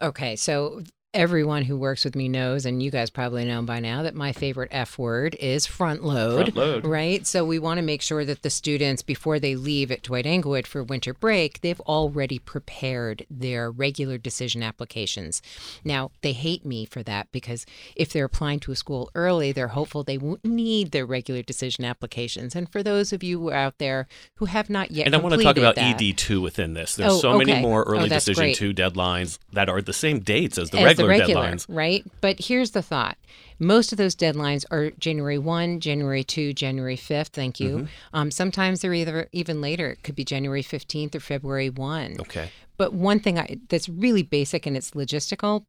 Okay, 0.00 0.36
so 0.36 0.82
everyone 1.14 1.62
who 1.62 1.76
works 1.78 2.04
with 2.04 2.14
me 2.14 2.28
knows, 2.28 2.66
and 2.66 2.82
you 2.82 2.90
guys 2.90 3.08
probably 3.08 3.44
know 3.44 3.62
by 3.62 3.80
now, 3.80 4.02
that 4.02 4.14
my 4.14 4.32
favorite 4.32 4.68
F 4.70 4.98
word 4.98 5.34
is 5.40 5.66
front 5.66 6.04
load. 6.04 6.52
Front 6.52 6.56
load. 6.56 6.86
Right? 6.86 7.26
So 7.26 7.44
we 7.44 7.58
want 7.58 7.78
to 7.78 7.82
make 7.82 8.02
sure 8.02 8.24
that 8.26 8.42
the 8.42 8.50
students, 8.50 9.02
before 9.02 9.38
they 9.38 9.56
leave 9.56 9.90
at 9.90 10.02
Dwight 10.02 10.26
Englewood 10.26 10.66
for 10.66 10.82
winter 10.84 11.14
break, 11.14 11.62
they've 11.62 11.80
already 11.80 12.38
prepared 12.38 13.24
their 13.30 13.70
regular 13.70 14.18
decision 14.18 14.62
applications. 14.62 15.40
Now, 15.82 16.10
they 16.20 16.32
hate 16.32 16.66
me 16.66 16.84
for 16.84 17.02
that 17.04 17.32
because 17.32 17.64
if 17.96 18.12
they're 18.12 18.26
applying 18.26 18.60
to 18.60 18.72
a 18.72 18.76
school 18.76 19.10
early, 19.14 19.50
they're 19.50 19.68
hopeful 19.68 20.04
they 20.04 20.18
won't 20.18 20.44
need 20.44 20.90
their 20.92 21.06
regular 21.06 21.42
decision 21.42 21.84
applications. 21.84 22.54
And 22.54 22.70
for 22.70 22.82
those 22.82 23.12
of 23.14 23.22
you 23.22 23.40
who 23.40 23.48
are 23.48 23.54
out 23.54 23.78
there 23.78 24.06
who 24.36 24.44
have 24.44 24.68
not 24.68 24.90
yet 24.90 25.06
and 25.06 25.14
I 25.16 25.18
want 25.18 25.34
to 25.34 25.42
talk 25.42 25.56
about 25.56 25.74
that- 25.76 25.98
ED2 25.98 26.42
within 26.42 26.74
this. 26.74 26.96
There's 26.96 27.12
Oh, 27.14 27.18
so 27.20 27.38
many 27.38 27.58
more 27.60 27.88
Oh, 27.88 27.92
early 27.92 28.08
that's 28.10 28.26
decision 28.26 28.44
great. 28.44 28.56
2 28.56 28.74
deadlines 28.74 29.38
that 29.52 29.68
are 29.70 29.80
the 29.80 29.92
same 29.94 30.20
dates 30.20 30.58
as 30.58 30.68
the 30.70 30.78
as 30.78 30.97
regular, 31.06 31.26
the 31.26 31.34
regular 31.34 31.56
deadlines. 31.56 31.66
right? 31.68 32.04
But 32.20 32.40
here's 32.40 32.72
the 32.72 32.82
thought. 32.82 33.18
Most 33.58 33.92
of 33.92 33.98
those 33.98 34.14
deadlines 34.14 34.64
are 34.70 34.90
January 34.92 35.38
1, 35.38 35.80
January 35.80 36.24
2, 36.24 36.52
January 36.52 36.96
5th. 36.96 37.28
Thank 37.28 37.60
you. 37.60 37.70
Mm-hmm. 37.76 37.86
Um, 38.14 38.30
sometimes 38.30 38.80
they're 38.80 38.94
either 38.94 39.28
even 39.32 39.60
later. 39.60 39.90
It 39.90 40.02
could 40.02 40.14
be 40.14 40.24
January 40.24 40.62
15th 40.62 41.14
or 41.14 41.20
February 41.20 41.70
1. 41.70 42.16
Okay. 42.20 42.50
But 42.76 42.94
one 42.94 43.18
thing 43.18 43.38
I, 43.38 43.58
that's 43.68 43.88
really 43.88 44.22
basic 44.22 44.64
and 44.66 44.76
it's 44.76 44.92
logistical 44.92 45.64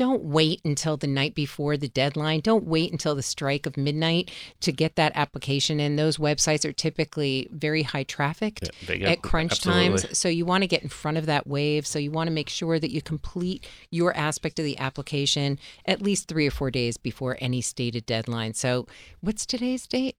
don't 0.00 0.24
wait 0.24 0.62
until 0.64 0.96
the 0.96 1.06
night 1.06 1.34
before 1.34 1.76
the 1.76 1.86
deadline. 1.86 2.40
Don't 2.40 2.64
wait 2.64 2.90
until 2.90 3.14
the 3.14 3.22
strike 3.22 3.66
of 3.66 3.76
midnight 3.76 4.30
to 4.60 4.72
get 4.72 4.96
that 4.96 5.12
application 5.14 5.78
in. 5.78 5.96
Those 5.96 6.16
websites 6.16 6.64
are 6.66 6.72
typically 6.72 7.50
very 7.52 7.82
high 7.82 8.04
trafficked 8.04 8.70
Yeah, 8.88 9.10
at 9.10 9.20
crunch 9.20 9.52
absolutely. 9.52 9.88
times. 10.00 10.18
So 10.18 10.30
you 10.30 10.46
want 10.46 10.62
to 10.62 10.68
get 10.68 10.82
in 10.82 10.88
front 10.88 11.18
of 11.18 11.26
that 11.26 11.46
wave. 11.46 11.86
So 11.86 11.98
you 11.98 12.10
want 12.10 12.28
to 12.28 12.32
make 12.32 12.48
sure 12.48 12.78
that 12.78 12.90
you 12.90 13.02
complete 13.02 13.68
your 13.90 14.16
aspect 14.16 14.58
of 14.58 14.64
the 14.64 14.78
application 14.78 15.58
at 15.84 16.00
least 16.00 16.28
three 16.28 16.46
or 16.46 16.50
four 16.50 16.70
days 16.70 16.96
before 16.96 17.36
any 17.38 17.60
stated 17.60 18.06
deadline. 18.06 18.54
So 18.54 18.86
what's 19.20 19.44
today's 19.44 19.86
date? 19.86 20.16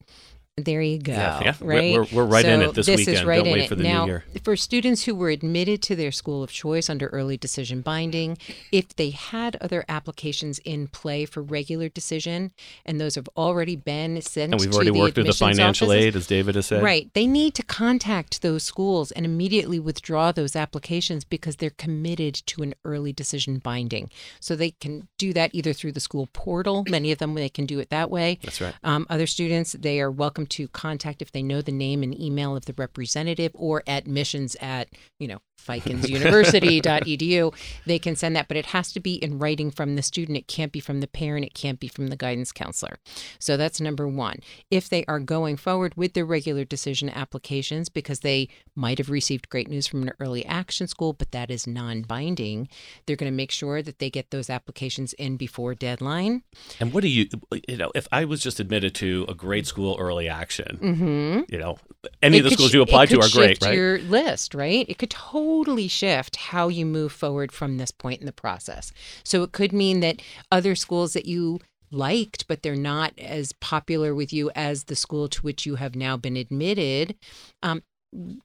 There 0.63 0.81
you 0.81 0.99
go. 0.99 1.13
Yeah, 1.13 1.41
yeah. 1.43 1.53
We're- 1.59 1.77
Right. 1.79 1.93
we're- 1.93 2.07
we're 2.11 2.25
right 2.25 2.45
in 2.45 2.61
it 2.61 2.73
this 2.73 2.87
is 2.87 2.97
weekend. 3.07 3.27
right 3.27 3.37
Don't 3.37 3.47
in 3.47 3.53
wait 3.53 3.61
it. 3.63 3.69
for 3.69 3.75
the 3.75 3.83
new 3.83 3.89
now, 3.89 4.05
year. 4.05 4.25
For 4.43 4.55
students 4.55 5.03
who 5.03 5.15
were 5.15 5.29
admitted 5.29 5.81
to 5.83 5.95
their 5.95 6.11
school 6.11 6.43
of 6.43 6.51
choice 6.51 6.89
under 6.89 7.07
early 7.07 7.37
decision 7.37 7.81
binding, 7.81 8.37
if 8.71 8.95
they 8.95 9.09
had 9.11 9.55
other 9.61 9.85
applications 9.89 10.59
in 10.59 10.87
play 10.87 11.25
for 11.25 11.41
regular 11.41 11.89
decision, 11.89 12.51
and 12.85 12.99
those 12.99 13.15
have 13.15 13.27
already 13.37 13.75
been 13.75 14.21
sent 14.21 14.51
And 14.53 14.59
we've 14.61 14.69
to 14.71 14.75
already 14.75 14.91
the 14.91 14.99
worked 14.99 15.15
through 15.15 15.23
the 15.25 15.33
financial 15.33 15.89
offices- 15.91 16.05
aid, 16.05 16.15
as 16.15 16.27
David 16.27 16.55
has 16.55 16.65
said. 16.67 16.83
Right. 16.83 17.09
They 17.13 17.27
need 17.27 17.53
to 17.55 17.63
contact 17.63 18.41
those 18.41 18.63
schools 18.63 19.11
and 19.11 19.25
immediately 19.25 19.79
withdraw 19.79 20.31
those 20.31 20.55
applications 20.55 21.23
because 21.23 21.57
they're 21.57 21.69
committed 21.71 22.35
to 22.47 22.63
an 22.63 22.73
early 22.85 23.13
decision 23.13 23.59
binding. 23.59 24.09
So 24.39 24.55
they 24.55 24.71
can 24.71 25.07
do 25.17 25.33
that 25.33 25.51
either 25.53 25.73
through 25.73 25.93
the 25.93 25.99
school 25.99 26.27
portal. 26.33 26.83
Many 26.89 27.11
of 27.11 27.17
them, 27.19 27.33
they 27.33 27.49
can 27.49 27.65
do 27.65 27.79
it 27.79 27.89
that 27.89 28.09
way. 28.09 28.39
That's 28.43 28.61
right. 28.61 28.73
Um, 28.83 29.05
other 29.09 29.27
students, 29.27 29.73
they 29.73 29.99
are 29.99 30.11
welcome 30.11 30.45
to 30.51 30.67
contact 30.67 31.21
if 31.21 31.31
they 31.31 31.43
know 31.43 31.61
the 31.61 31.71
name 31.71 32.03
and 32.03 32.19
email 32.19 32.55
of 32.55 32.65
the 32.65 32.73
representative 32.77 33.51
or 33.55 33.83
admissions 33.87 34.55
at, 34.61 34.89
you 35.19 35.27
know, 35.27 35.39
feikensuniversity.edu, 35.65 37.53
they 37.85 37.99
can 37.99 38.15
send 38.15 38.35
that, 38.35 38.47
but 38.47 38.57
it 38.57 38.67
has 38.67 38.91
to 38.93 38.99
be 38.99 39.15
in 39.15 39.39
writing 39.39 39.71
from 39.71 39.95
the 39.95 40.01
student. 40.01 40.37
It 40.37 40.47
can't 40.47 40.71
be 40.71 40.79
from 40.79 40.99
the 40.99 41.07
parent. 41.07 41.45
It 41.45 41.53
can't 41.53 41.79
be 41.79 41.87
from 41.87 42.07
the 42.07 42.15
guidance 42.15 42.51
counselor. 42.51 42.97
So 43.39 43.57
that's 43.57 43.79
number 43.81 44.07
one. 44.07 44.39
If 44.69 44.89
they 44.89 45.05
are 45.05 45.19
going 45.19 45.57
forward 45.57 45.93
with 45.95 46.13
their 46.13 46.25
regular 46.25 46.65
decision 46.65 47.09
applications 47.09 47.89
because 47.89 48.21
they 48.21 48.49
might 48.75 48.97
have 48.97 49.09
received 49.09 49.49
great 49.49 49.67
news 49.69 49.87
from 49.87 50.03
an 50.03 50.13
early 50.19 50.45
action 50.45 50.87
school, 50.87 51.13
but 51.13 51.31
that 51.31 51.51
is 51.51 51.67
non 51.67 52.01
binding, 52.01 52.67
they're 53.05 53.15
going 53.15 53.31
to 53.31 53.35
make 53.35 53.51
sure 53.51 53.81
that 53.81 53.99
they 53.99 54.09
get 54.09 54.31
those 54.31 54.49
applications 54.49 55.13
in 55.13 55.37
before 55.37 55.75
deadline. 55.75 56.43
And 56.79 56.93
what 56.93 57.01
do 57.01 57.09
you, 57.09 57.27
you 57.67 57.77
know, 57.77 57.91
if 57.95 58.07
I 58.11 58.25
was 58.25 58.41
just 58.41 58.59
admitted 58.59 58.95
to 58.95 59.25
a 59.27 59.33
grade 59.33 59.67
school 59.67 59.97
early 59.99 60.27
action, 60.29 60.79
Mm-hmm. 60.81 61.41
you 61.53 61.59
know, 61.59 61.77
any 62.21 62.37
of 62.37 62.43
the 62.43 62.51
schools 62.51 62.73
you 62.73 62.81
apply 62.81 63.05
to 63.07 63.19
are 63.19 63.29
great, 63.29 63.61
right? 63.61 63.73
Your 63.73 63.99
list, 63.99 64.53
right? 64.53 64.85
It 64.89 64.97
could 64.97 65.09
totally 65.09 65.50
shift 65.87 66.35
how 66.35 66.67
you 66.67 66.85
move 66.85 67.11
forward 67.11 67.51
from 67.51 67.77
this 67.77 67.91
point 67.91 68.19
in 68.19 68.25
the 68.25 68.31
process. 68.31 68.91
So 69.23 69.43
it 69.43 69.51
could 69.51 69.73
mean 69.73 69.99
that 70.01 70.21
other 70.51 70.75
schools 70.75 71.13
that 71.13 71.25
you 71.25 71.59
liked, 71.91 72.47
but 72.47 72.63
they're 72.63 72.75
not 72.75 73.13
as 73.17 73.51
popular 73.53 74.15
with 74.15 74.31
you 74.31 74.49
as 74.55 74.85
the 74.85 74.95
school 74.95 75.27
to 75.29 75.41
which 75.41 75.65
you 75.65 75.75
have 75.75 75.95
now 75.95 76.17
been 76.17 76.37
admitted, 76.37 77.15
um, 77.61 77.83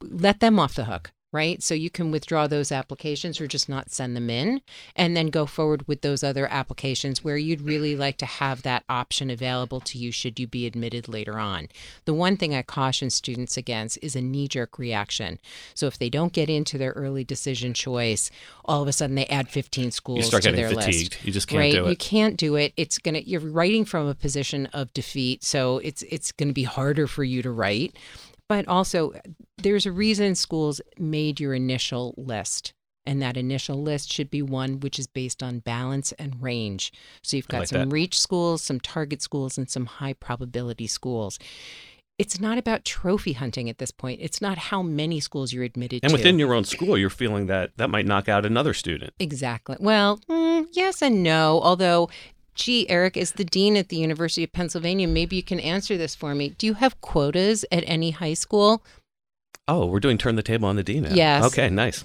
let 0.00 0.40
them 0.40 0.58
off 0.58 0.74
the 0.74 0.84
hook. 0.84 1.12
Right. 1.36 1.62
So 1.62 1.74
you 1.74 1.90
can 1.90 2.10
withdraw 2.10 2.46
those 2.46 2.72
applications 2.72 3.42
or 3.42 3.46
just 3.46 3.68
not 3.68 3.90
send 3.90 4.16
them 4.16 4.30
in 4.30 4.62
and 4.96 5.14
then 5.14 5.26
go 5.26 5.44
forward 5.44 5.86
with 5.86 6.00
those 6.00 6.24
other 6.24 6.46
applications 6.50 7.22
where 7.22 7.36
you'd 7.36 7.60
really 7.60 7.94
like 7.94 8.16
to 8.18 8.26
have 8.26 8.62
that 8.62 8.84
option 8.88 9.28
available 9.28 9.80
to 9.80 9.98
you 9.98 10.10
should 10.10 10.40
you 10.40 10.46
be 10.46 10.64
admitted 10.64 11.08
later 11.08 11.38
on. 11.38 11.68
The 12.06 12.14
one 12.14 12.38
thing 12.38 12.54
I 12.54 12.62
caution 12.62 13.10
students 13.10 13.58
against 13.58 13.98
is 14.00 14.16
a 14.16 14.22
knee 14.22 14.48
jerk 14.48 14.78
reaction. 14.78 15.38
So 15.74 15.86
if 15.86 15.98
they 15.98 16.08
don't 16.08 16.32
get 16.32 16.48
into 16.48 16.78
their 16.78 16.92
early 16.92 17.22
decision 17.22 17.74
choice, 17.74 18.30
all 18.64 18.80
of 18.80 18.88
a 18.88 18.92
sudden 18.92 19.14
they 19.16 19.26
add 19.26 19.50
15 19.50 19.90
schools 19.90 20.18
You 20.20 20.24
start 20.24 20.42
to 20.44 20.52
getting 20.52 20.64
their 20.64 20.74
fatigued. 20.74 21.12
list. 21.16 21.24
You 21.26 21.32
just 21.32 21.48
can't 21.48 21.58
right? 21.60 21.72
do 21.74 21.90
You 21.90 21.96
can't 21.96 22.38
do 22.38 22.56
it. 22.56 22.72
It's 22.78 22.96
gonna 22.98 23.18
you're 23.18 23.40
writing 23.42 23.84
from 23.84 24.06
a 24.08 24.14
position 24.14 24.66
of 24.72 24.90
defeat, 24.94 25.44
so 25.44 25.78
it's 25.78 26.02
it's 26.04 26.32
gonna 26.32 26.54
be 26.54 26.64
harder 26.64 27.06
for 27.06 27.24
you 27.24 27.42
to 27.42 27.50
write. 27.50 27.94
But 28.48 28.68
also, 28.68 29.12
there's 29.58 29.86
a 29.86 29.92
reason 29.92 30.34
schools 30.34 30.80
made 30.98 31.40
your 31.40 31.54
initial 31.54 32.14
list. 32.16 32.72
And 33.08 33.22
that 33.22 33.36
initial 33.36 33.80
list 33.80 34.12
should 34.12 34.30
be 34.30 34.42
one 34.42 34.80
which 34.80 34.98
is 34.98 35.06
based 35.06 35.42
on 35.42 35.60
balance 35.60 36.12
and 36.12 36.42
range. 36.42 36.92
So 37.22 37.36
you've 37.36 37.46
got 37.48 37.60
like 37.60 37.68
some 37.68 37.88
that. 37.88 37.94
reach 37.94 38.18
schools, 38.18 38.62
some 38.62 38.80
target 38.80 39.22
schools, 39.22 39.56
and 39.56 39.70
some 39.70 39.86
high 39.86 40.12
probability 40.12 40.88
schools. 40.88 41.38
It's 42.18 42.40
not 42.40 42.58
about 42.58 42.84
trophy 42.84 43.34
hunting 43.34 43.68
at 43.68 43.78
this 43.78 43.90
point. 43.90 44.20
It's 44.22 44.40
not 44.40 44.58
how 44.58 44.82
many 44.82 45.20
schools 45.20 45.52
you're 45.52 45.64
admitted 45.64 46.02
And 46.02 46.10
to. 46.10 46.14
And 46.16 46.18
within 46.18 46.38
your 46.38 46.54
own 46.54 46.64
school, 46.64 46.98
you're 46.98 47.10
feeling 47.10 47.46
that 47.46 47.76
that 47.76 47.90
might 47.90 48.06
knock 48.06 48.28
out 48.28 48.44
another 48.44 48.74
student. 48.74 49.12
Exactly. 49.20 49.76
Well, 49.78 50.18
mm, 50.28 50.66
yes 50.72 51.02
and 51.02 51.22
no. 51.22 51.60
Although, 51.62 52.08
gee, 52.54 52.88
Eric 52.88 53.16
is 53.16 53.32
the 53.32 53.44
dean 53.44 53.76
at 53.76 53.90
the 53.90 53.98
University 53.98 54.42
of 54.42 54.52
Pennsylvania. 54.52 55.06
Maybe 55.06 55.36
you 55.36 55.42
can 55.42 55.60
answer 55.60 55.96
this 55.96 56.14
for 56.14 56.34
me. 56.34 56.48
Do 56.58 56.66
you 56.66 56.74
have 56.74 57.00
quotas 57.02 57.64
at 57.70 57.84
any 57.86 58.12
high 58.12 58.34
school? 58.34 58.82
Oh, 59.68 59.86
we're 59.86 60.00
doing 60.00 60.18
turn 60.18 60.36
the 60.36 60.42
table 60.42 60.68
on 60.68 60.76
the 60.76 60.82
D 60.84 61.00
now. 61.00 61.10
Yes. 61.12 61.44
Okay, 61.44 61.68
nice. 61.70 62.04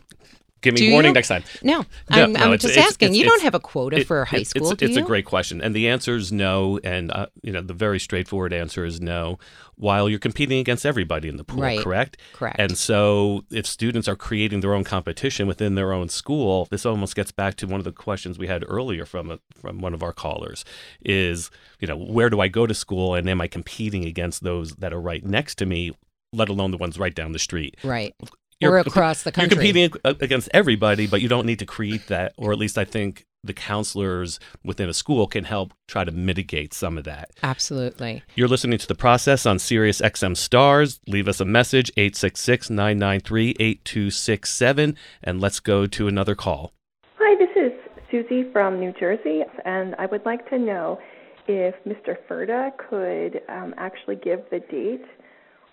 Give 0.61 0.75
me 0.75 0.81
Do 0.81 0.91
warning 0.91 1.13
next 1.13 1.27
time. 1.27 1.43
No, 1.63 1.79
No, 2.11 2.23
I'm, 2.25 2.33
no, 2.33 2.39
I'm 2.39 2.53
it's- 2.53 2.61
just 2.61 2.73
it's- 2.73 2.85
asking. 2.91 3.07
it's- 3.07 3.17
you 3.17 3.25
don't 3.25 3.41
have 3.41 3.55
a 3.55 3.59
quota 3.59 3.97
It- 4.01 4.05
for 4.07 4.21
a 4.21 4.25
high 4.25 4.43
school, 4.43 4.69
It's, 4.69 4.83
it's 4.83 4.95
a 4.95 5.01
great 5.01 5.25
question, 5.25 5.59
and 5.59 5.75
the 5.75 5.87
answer 5.87 6.15
is 6.15 6.31
no. 6.31 6.79
And 6.83 7.11
uh, 7.11 7.25
you 7.41 7.51
know, 7.51 7.61
the 7.61 7.73
very 7.73 7.99
straightforward 7.99 8.53
answer 8.53 8.85
is 8.85 9.01
no. 9.01 9.39
While 9.75 10.07
you're 10.07 10.19
competing 10.19 10.59
against 10.59 10.85
everybody 10.85 11.27
in 11.29 11.37
the 11.37 11.43
pool, 11.43 11.63
Right. 11.63 11.79
correct? 11.79 12.17
Correct. 12.33 12.57
And 12.59 12.77
so, 12.77 13.43
if 13.49 13.65
students 13.65 14.07
are 14.07 14.15
creating 14.15 14.59
their 14.59 14.75
own 14.75 14.83
competition 14.83 15.47
within 15.47 15.73
their 15.73 15.91
own 15.93 16.09
school, 16.09 16.67
this 16.69 16.85
almost 16.85 17.15
gets 17.15 17.31
back 17.31 17.55
to 17.55 17.65
one 17.65 17.79
of 17.79 17.83
the 17.83 17.91
questions 17.91 18.37
we 18.37 18.45
had 18.45 18.63
earlier 18.67 19.07
from 19.07 19.31
a, 19.31 19.39
from 19.59 19.79
one 19.81 19.95
of 19.95 20.03
our 20.03 20.13
callers: 20.13 20.63
is 21.03 21.49
you 21.79 21.87
know, 21.87 21.97
where 21.97 22.29
do 22.29 22.39
I 22.39 22.47
go 22.49 22.67
to 22.67 22.75
school, 22.75 23.15
and 23.15 23.27
am 23.27 23.41
I 23.41 23.47
competing 23.47 24.05
against 24.05 24.43
those 24.43 24.73
that 24.75 24.93
are 24.93 25.01
right 25.01 25.25
next 25.25 25.55
to 25.55 25.65
me? 25.65 25.93
Let 26.33 26.49
alone 26.49 26.71
the 26.71 26.77
ones 26.77 26.97
right 26.97 27.13
down 27.13 27.33
the 27.33 27.39
street. 27.39 27.75
right. 27.83 28.15
You're 28.61 28.73
or 28.73 28.79
across 28.79 29.23
the 29.23 29.31
country. 29.31 29.71
You're 29.71 29.89
competing 29.89 30.15
against 30.21 30.47
everybody, 30.53 31.07
but 31.07 31.19
you 31.19 31.27
don't 31.27 31.47
need 31.47 31.57
to 31.59 31.65
create 31.65 32.05
that, 32.07 32.33
or 32.37 32.51
at 32.51 32.59
least 32.59 32.77
I 32.77 32.85
think 32.85 33.25
the 33.43 33.53
counselors 33.53 34.39
within 34.63 34.87
a 34.87 34.93
school 34.93 35.25
can 35.25 35.45
help 35.45 35.73
try 35.87 36.03
to 36.03 36.11
mitigate 36.11 36.75
some 36.75 36.95
of 36.95 37.05
that. 37.05 37.31
Absolutely. 37.41 38.21
You're 38.35 38.47
listening 38.47 38.77
to 38.77 38.87
the 38.87 38.93
process 38.93 39.47
on 39.47 39.57
Sirius 39.57 39.99
XM 39.99 40.37
Stars. 40.37 40.99
Leave 41.07 41.27
us 41.27 41.39
a 41.39 41.45
message 41.45 41.91
866-993-8267 41.97 44.95
and 45.23 45.41
let's 45.41 45.59
go 45.59 45.87
to 45.87 46.07
another 46.07 46.35
call. 46.35 46.71
Hi, 47.17 47.35
this 47.43 47.49
is 47.55 47.71
Susie 48.11 48.43
from 48.51 48.79
New 48.79 48.93
Jersey, 48.99 49.41
and 49.65 49.95
I 49.97 50.05
would 50.05 50.23
like 50.25 50.47
to 50.51 50.59
know 50.59 50.99
if 51.47 51.73
Mr. 51.83 52.15
Furda 52.29 52.69
could 52.77 53.41
um, 53.49 53.73
actually 53.77 54.17
give 54.17 54.41
the 54.51 54.59
date 54.59 55.01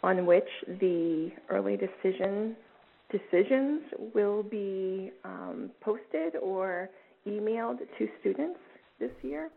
on 0.03 0.27
which 0.27 0.49
the 0.81 1.31
early 1.51 1.77
decision 1.77 2.57
decisions 3.11 3.83
will 4.15 4.43
be 4.43 5.11
um, 5.25 5.71
posted 5.81 6.37
or 6.43 6.91
emailed 7.27 7.79
to 7.99 8.09
students 8.21 8.61
this 9.01 9.11
year. 9.23 9.51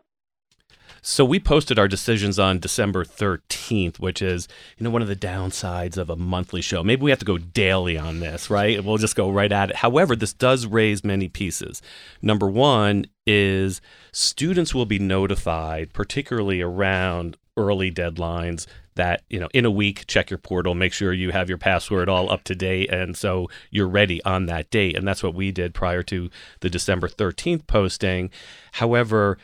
So 1.04 1.24
we 1.24 1.40
posted 1.40 1.78
our 1.78 1.88
decisions 1.88 2.38
on 2.38 2.60
December 2.60 3.04
13th, 3.04 3.98
which 3.98 4.22
is, 4.22 4.46
you 4.78 4.84
know, 4.84 4.90
one 4.90 5.02
of 5.02 5.08
the 5.08 5.16
downsides 5.16 5.96
of 5.96 6.08
a 6.08 6.16
monthly 6.16 6.60
show. 6.60 6.84
Maybe 6.84 7.02
we 7.02 7.10
have 7.10 7.18
to 7.18 7.24
go 7.24 7.38
daily 7.38 7.98
on 7.98 8.20
this, 8.20 8.48
right? 8.48 8.82
We'll 8.84 8.98
just 8.98 9.16
go 9.16 9.28
right 9.28 9.50
at 9.50 9.70
it. 9.70 9.76
However, 9.76 10.14
this 10.14 10.32
does 10.32 10.64
raise 10.66 11.02
many 11.02 11.28
pieces. 11.28 11.82
Number 12.20 12.46
one 12.46 13.06
is 13.26 13.80
students 14.12 14.74
will 14.74 14.86
be 14.86 15.00
notified, 15.00 15.92
particularly 15.92 16.60
around 16.60 17.36
early 17.56 17.90
deadlines, 17.90 18.66
that, 18.94 19.22
you 19.28 19.40
know, 19.40 19.48
in 19.54 19.64
a 19.64 19.70
week, 19.70 20.06
check 20.06 20.30
your 20.30 20.38
portal, 20.38 20.74
make 20.74 20.92
sure 20.92 21.12
you 21.12 21.32
have 21.32 21.48
your 21.48 21.58
password 21.58 22.08
all 22.08 22.30
up 22.30 22.44
to 22.44 22.54
date. 22.54 22.90
And 22.90 23.16
so 23.16 23.48
you're 23.70 23.88
ready 23.88 24.22
on 24.24 24.46
that 24.46 24.70
date. 24.70 24.96
And 24.96 25.06
that's 25.06 25.22
what 25.22 25.34
we 25.34 25.50
did 25.50 25.74
prior 25.74 26.02
to 26.04 26.30
the 26.60 26.70
December 26.70 27.08
13th 27.08 27.66
posting. 27.66 28.30
However, 28.72 29.38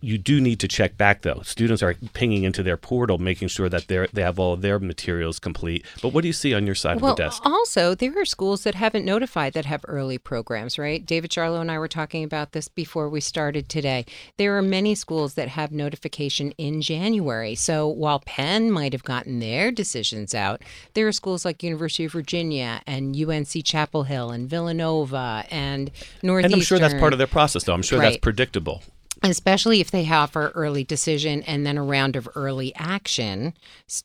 you 0.00 0.16
do 0.16 0.40
need 0.40 0.58
to 0.60 0.68
check 0.68 0.96
back 0.96 1.22
though. 1.22 1.42
Students 1.44 1.82
are 1.82 1.94
pinging 2.14 2.44
into 2.44 2.62
their 2.62 2.78
portal, 2.78 3.18
making 3.18 3.48
sure 3.48 3.68
that 3.68 3.88
they 3.88 4.06
they 4.12 4.22
have 4.22 4.38
all 4.38 4.54
of 4.54 4.62
their 4.62 4.78
materials 4.78 5.38
complete. 5.38 5.84
But 6.00 6.14
what 6.14 6.22
do 6.22 6.28
you 6.28 6.32
see 6.32 6.54
on 6.54 6.64
your 6.64 6.74
side 6.74 7.00
well, 7.00 7.12
of 7.12 7.16
the 7.16 7.24
desk? 7.24 7.42
also, 7.44 7.94
there 7.94 8.18
are 8.18 8.24
schools 8.24 8.62
that 8.62 8.74
haven't 8.74 9.04
notified 9.04 9.52
that 9.52 9.66
have 9.66 9.84
early 9.86 10.16
programs, 10.16 10.78
right? 10.78 11.04
David 11.04 11.32
Charlow 11.32 11.60
and 11.60 11.70
I 11.70 11.78
were 11.78 11.88
talking 11.88 12.24
about 12.24 12.52
this 12.52 12.68
before 12.68 13.10
we 13.10 13.20
started 13.20 13.68
today. 13.68 14.06
There 14.38 14.56
are 14.56 14.62
many 14.62 14.94
schools 14.94 15.34
that 15.34 15.48
have 15.48 15.72
notification 15.72 16.52
in 16.52 16.80
January. 16.80 17.54
So 17.54 17.86
while 17.86 18.20
Penn 18.20 18.70
might 18.70 18.94
have 18.94 19.04
gotten 19.04 19.40
their 19.40 19.70
decisions 19.70 20.34
out, 20.34 20.62
there 20.94 21.06
are 21.06 21.12
schools 21.12 21.44
like 21.44 21.62
University 21.62 22.06
of 22.06 22.12
Virginia 22.12 22.80
and 22.86 23.14
UNC 23.14 23.62
Chapel 23.64 24.04
Hill 24.04 24.30
and 24.30 24.48
Villanova 24.48 25.44
and 25.50 25.90
Northeastern. 26.22 26.44
And 26.44 26.54
I'm 26.54 26.60
sure 26.64 26.78
that's 26.78 26.94
part 26.94 27.12
of 27.12 27.18
their 27.18 27.26
process, 27.26 27.64
though. 27.64 27.74
I'm 27.74 27.82
sure 27.82 27.98
that's 27.98 28.16
predictable. 28.16 28.82
Especially 29.22 29.80
if 29.80 29.90
they 29.90 30.08
offer 30.10 30.52
early 30.54 30.84
decision 30.84 31.42
and 31.42 31.66
then 31.66 31.78
a 31.78 31.82
round 31.82 32.16
of 32.16 32.28
early 32.34 32.74
action. 32.76 33.54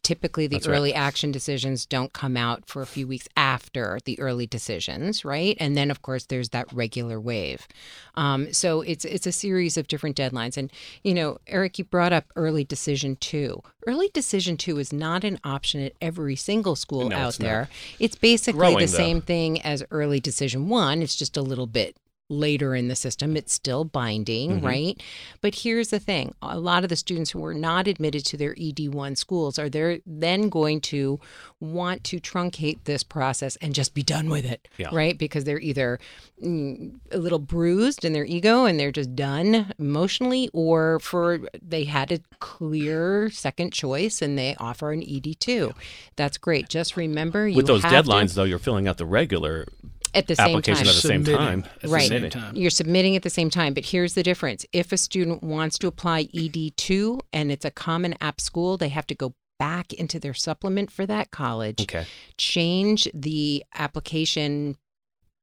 Typically, 0.03 0.47
the 0.47 0.55
That's 0.55 0.67
right. 0.67 0.75
early 0.75 0.93
action 0.93 1.31
decisions 1.31 1.85
don't 1.85 2.13
come 2.13 2.37
out 2.37 2.67
for 2.67 2.81
a 2.81 2.85
few 2.85 3.07
weeks 3.07 3.27
after 3.35 3.99
the 4.05 4.19
early 4.19 4.47
decisions, 4.47 5.25
right? 5.25 5.57
And 5.59 5.75
then, 5.75 5.91
of 5.91 6.01
course, 6.01 6.25
there's 6.25 6.49
that 6.49 6.71
regular 6.71 7.19
wave. 7.19 7.67
Um, 8.15 8.51
so 8.53 8.81
it's 8.81 9.05
it's 9.05 9.27
a 9.27 9.31
series 9.31 9.77
of 9.77 9.87
different 9.87 10.15
deadlines. 10.15 10.57
And 10.57 10.71
you 11.03 11.13
know, 11.13 11.37
Eric, 11.47 11.77
you 11.79 11.85
brought 11.85 12.13
up 12.13 12.25
early 12.35 12.63
decision 12.63 13.15
two. 13.17 13.61
Early 13.87 14.09
decision 14.13 14.57
two 14.57 14.77
is 14.79 14.93
not 14.93 15.23
an 15.23 15.39
option 15.43 15.81
at 15.81 15.93
every 16.01 16.35
single 16.35 16.75
school 16.75 17.09
No, 17.09 17.15
out 17.17 17.27
it's 17.29 17.37
there. 17.37 17.69
It's 17.99 18.15
basically 18.15 18.59
Growing, 18.59 18.77
the 18.79 18.85
though. 18.85 18.97
same 18.97 19.21
thing 19.21 19.61
as 19.61 19.83
early 19.91 20.19
decision 20.19 20.69
one. 20.69 21.01
It's 21.01 21.15
just 21.15 21.35
a 21.37 21.41
little 21.41 21.67
bit 21.67 21.95
later 22.31 22.73
in 22.73 22.87
the 22.87 22.95
system. 22.95 23.35
It's 23.35 23.53
still 23.53 23.83
binding, 23.83 24.61
Mhm. 24.61 24.63
right? 24.63 25.01
But 25.41 25.53
here's 25.55 25.89
the 25.89 25.99
thing 25.99 26.33
a 26.41 26.57
lot 26.59 26.83
of 26.83 26.89
the 26.89 26.95
students 26.95 27.31
who 27.31 27.43
are 27.45 27.53
not 27.53 27.87
admitted 27.87 28.25
to 28.25 28.37
their 28.37 28.55
ED1 28.57 29.15
schools 29.15 29.59
are 29.59 29.69
they're 29.69 29.99
then 30.05 30.49
going 30.49 30.79
to 30.81 31.19
want 31.59 32.03
to 32.05 32.19
truncate 32.19 32.79
this 32.85 33.03
process 33.03 33.55
and 33.57 33.75
just 33.75 33.93
be 33.93 34.01
done 34.01 34.29
with 34.29 34.45
it, 34.45 34.67
Yeah. 34.77 34.89
right? 34.91 35.17
Because 35.17 35.43
they're 35.43 35.59
either 35.59 35.99
mm, 36.41 36.95
a 37.11 37.19
little 37.19 37.37
bruised 37.37 38.03
in 38.03 38.13
their 38.13 38.25
ego 38.25 38.65
and 38.65 38.79
they're 38.79 38.91
just 38.91 39.15
done 39.15 39.71
emotionally, 39.77 40.49
or 40.53 40.99
for 40.99 41.39
they 41.61 41.83
had 41.83 42.11
a 42.11 42.19
clear 42.39 43.29
second 43.29 43.71
choice 43.73 44.21
and 44.23 44.37
they 44.39 44.55
offer 44.59 44.91
an 44.91 45.01
ED2. 45.03 45.73
That's 46.15 46.37
great. 46.39 46.67
Just 46.69 46.97
remember 46.97 47.47
you 47.47 47.55
With 47.57 47.67
those 47.67 47.83
have 47.83 48.05
to- 48.05 48.09
deadlines, 48.11 48.33
though, 48.33 48.43
you're 48.45 48.57
filling 48.57 48.87
out 48.87 48.97
the 48.97 49.05
regular 49.05 49.67
at 50.13 50.27
the 50.27 50.35
same 50.35 50.47
application 50.49 50.85
time. 50.85 50.89
at 50.89 50.95
the 50.95 51.01
same 51.01 51.23
Submitting 51.25 51.37
time. 51.37 51.63
at 51.75 51.81
the 51.81 51.87
Right. 51.89 52.07
same 52.09 52.29
time. 52.29 52.55
You're 52.55 52.69
submitting 52.69 53.15
at 53.15 53.23
the 53.23 53.29
same 53.29 53.49
time, 53.49 53.73
but 53.73 53.85
here's 53.85 54.13
the 54.13 54.23
difference. 54.23 54.65
If 54.73 54.91
a 54.91 54.97
student 54.97 55.43
wants 55.43 55.77
to 55.79 55.87
apply 55.87 56.25
ED2 56.33 57.19
and 57.31 57.51
it's 57.51 57.65
a 57.65 57.71
common 57.71 58.15
app 58.21 58.41
school, 58.41 58.77
they 58.77 58.89
have 58.89 59.07
to 59.07 59.15
go 59.15 59.33
back 59.59 59.93
into 59.93 60.19
their 60.19 60.33
supplement 60.33 60.91
for 60.91 61.05
that 61.05 61.29
college, 61.31 61.81
Okay. 61.81 62.05
change 62.37 63.07
the 63.13 63.63
application 63.75 64.75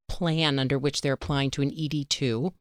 plan 0.08 0.58
under 0.58 0.78
which 0.78 1.00
they're 1.02 1.12
applying 1.12 1.50
to 1.52 1.62
an 1.62 1.70
ED2 1.70 2.52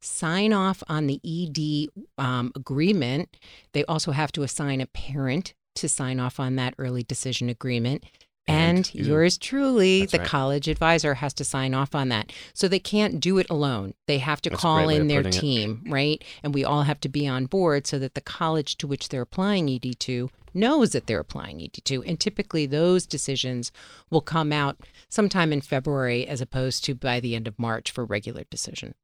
sign 0.00 0.52
off 0.52 0.82
on 0.88 1.06
the 1.06 1.20
ED 1.24 1.88
um, 2.18 2.52
agreement. 2.54 3.36
They 3.72 3.84
also 3.84 4.12
have 4.12 4.32
to 4.32 4.42
assign 4.42 4.80
a 4.80 4.86
parent 4.86 5.54
to 5.76 5.88
sign 5.88 6.20
off 6.20 6.38
on 6.38 6.56
that 6.56 6.74
early 6.78 7.02
decision 7.02 7.48
agreement. 7.48 8.04
And, 8.46 8.76
And 8.78 8.94
you. 8.94 9.04
yours 9.04 9.38
truly, 9.38 10.00
That's 10.00 10.12
the 10.12 10.18
right. 10.18 10.26
college 10.26 10.68
advisor, 10.68 11.14
has 11.14 11.32
to 11.34 11.44
sign 11.44 11.72
off 11.72 11.94
on 11.94 12.10
that. 12.10 12.30
So 12.52 12.68
they 12.68 12.78
can't 12.78 13.18
do 13.20 13.38
it 13.38 13.46
alone. 13.48 13.94
They 14.06 14.18
have 14.18 14.42
to 14.42 14.50
That's 14.50 14.60
call 14.60 14.88
in 14.90 15.08
their 15.08 15.22
putting 15.22 15.38
it. 15.38 15.40
team, 15.40 15.84
right? 15.88 16.22
And 16.42 16.52
we 16.52 16.62
all 16.64 16.82
have 16.82 17.00
to 17.00 17.08
be 17.08 17.26
on 17.26 17.46
board 17.46 17.86
so 17.86 17.98
that 17.98 18.14
the 18.14 18.20
college 18.20 18.76
to 18.78 18.86
which 18.86 19.08
they're 19.08 19.22
applying 19.22 19.68
ED2 19.68 20.28
knows 20.52 20.90
that 20.92 21.06
they're 21.06 21.20
applying 21.20 21.58
ED2. 21.58 22.06
And 22.06 22.20
typically 22.20 22.66
those 22.66 23.06
decisions 23.06 23.72
will 24.10 24.20
come 24.20 24.52
out 24.52 24.76
sometime 25.08 25.52
in 25.52 25.60
February 25.62 26.26
as 26.26 26.40
opposed 26.40 26.84
to 26.84 26.94
by 26.94 27.20
the 27.20 27.34
end 27.34 27.48
of 27.48 27.58
March 27.58 27.90
for 27.90 28.04
regular 28.04 28.44
decision. 28.50 28.94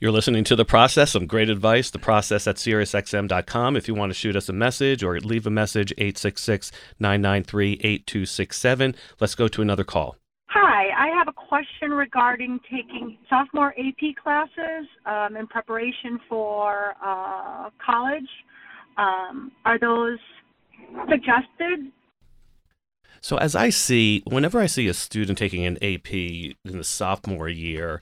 You're 0.00 0.12
listening 0.12 0.44
to 0.44 0.54
The 0.54 0.64
Process. 0.64 1.10
Some 1.10 1.26
great 1.26 1.50
advice. 1.50 1.90
The 1.90 1.98
Process 1.98 2.46
at 2.46 2.54
SiriusXM.com. 2.54 3.76
If 3.76 3.88
you 3.88 3.94
want 3.96 4.10
to 4.10 4.14
shoot 4.14 4.36
us 4.36 4.48
a 4.48 4.52
message 4.52 5.02
or 5.02 5.18
leave 5.18 5.44
a 5.44 5.50
message, 5.50 5.92
866 5.98 6.70
993 7.00 7.72
8267. 7.72 8.94
Let's 9.18 9.34
go 9.34 9.48
to 9.48 9.60
another 9.60 9.82
call. 9.82 10.16
Hi, 10.50 10.90
I 10.96 11.08
have 11.08 11.26
a 11.26 11.32
question 11.32 11.90
regarding 11.90 12.60
taking 12.70 13.18
sophomore 13.28 13.74
AP 13.76 14.14
classes 14.22 14.86
um, 15.04 15.36
in 15.36 15.48
preparation 15.48 16.20
for 16.28 16.94
uh, 17.04 17.70
college. 17.84 18.28
Um, 18.96 19.50
are 19.64 19.80
those 19.80 20.18
suggested? 21.10 21.90
So, 23.20 23.36
as 23.36 23.56
I 23.56 23.70
see, 23.70 24.22
whenever 24.26 24.60
I 24.60 24.66
see 24.66 24.86
a 24.86 24.94
student 24.94 25.38
taking 25.38 25.66
an 25.66 25.76
AP 25.82 26.12
in 26.14 26.54
the 26.64 26.84
sophomore 26.84 27.48
year, 27.48 28.00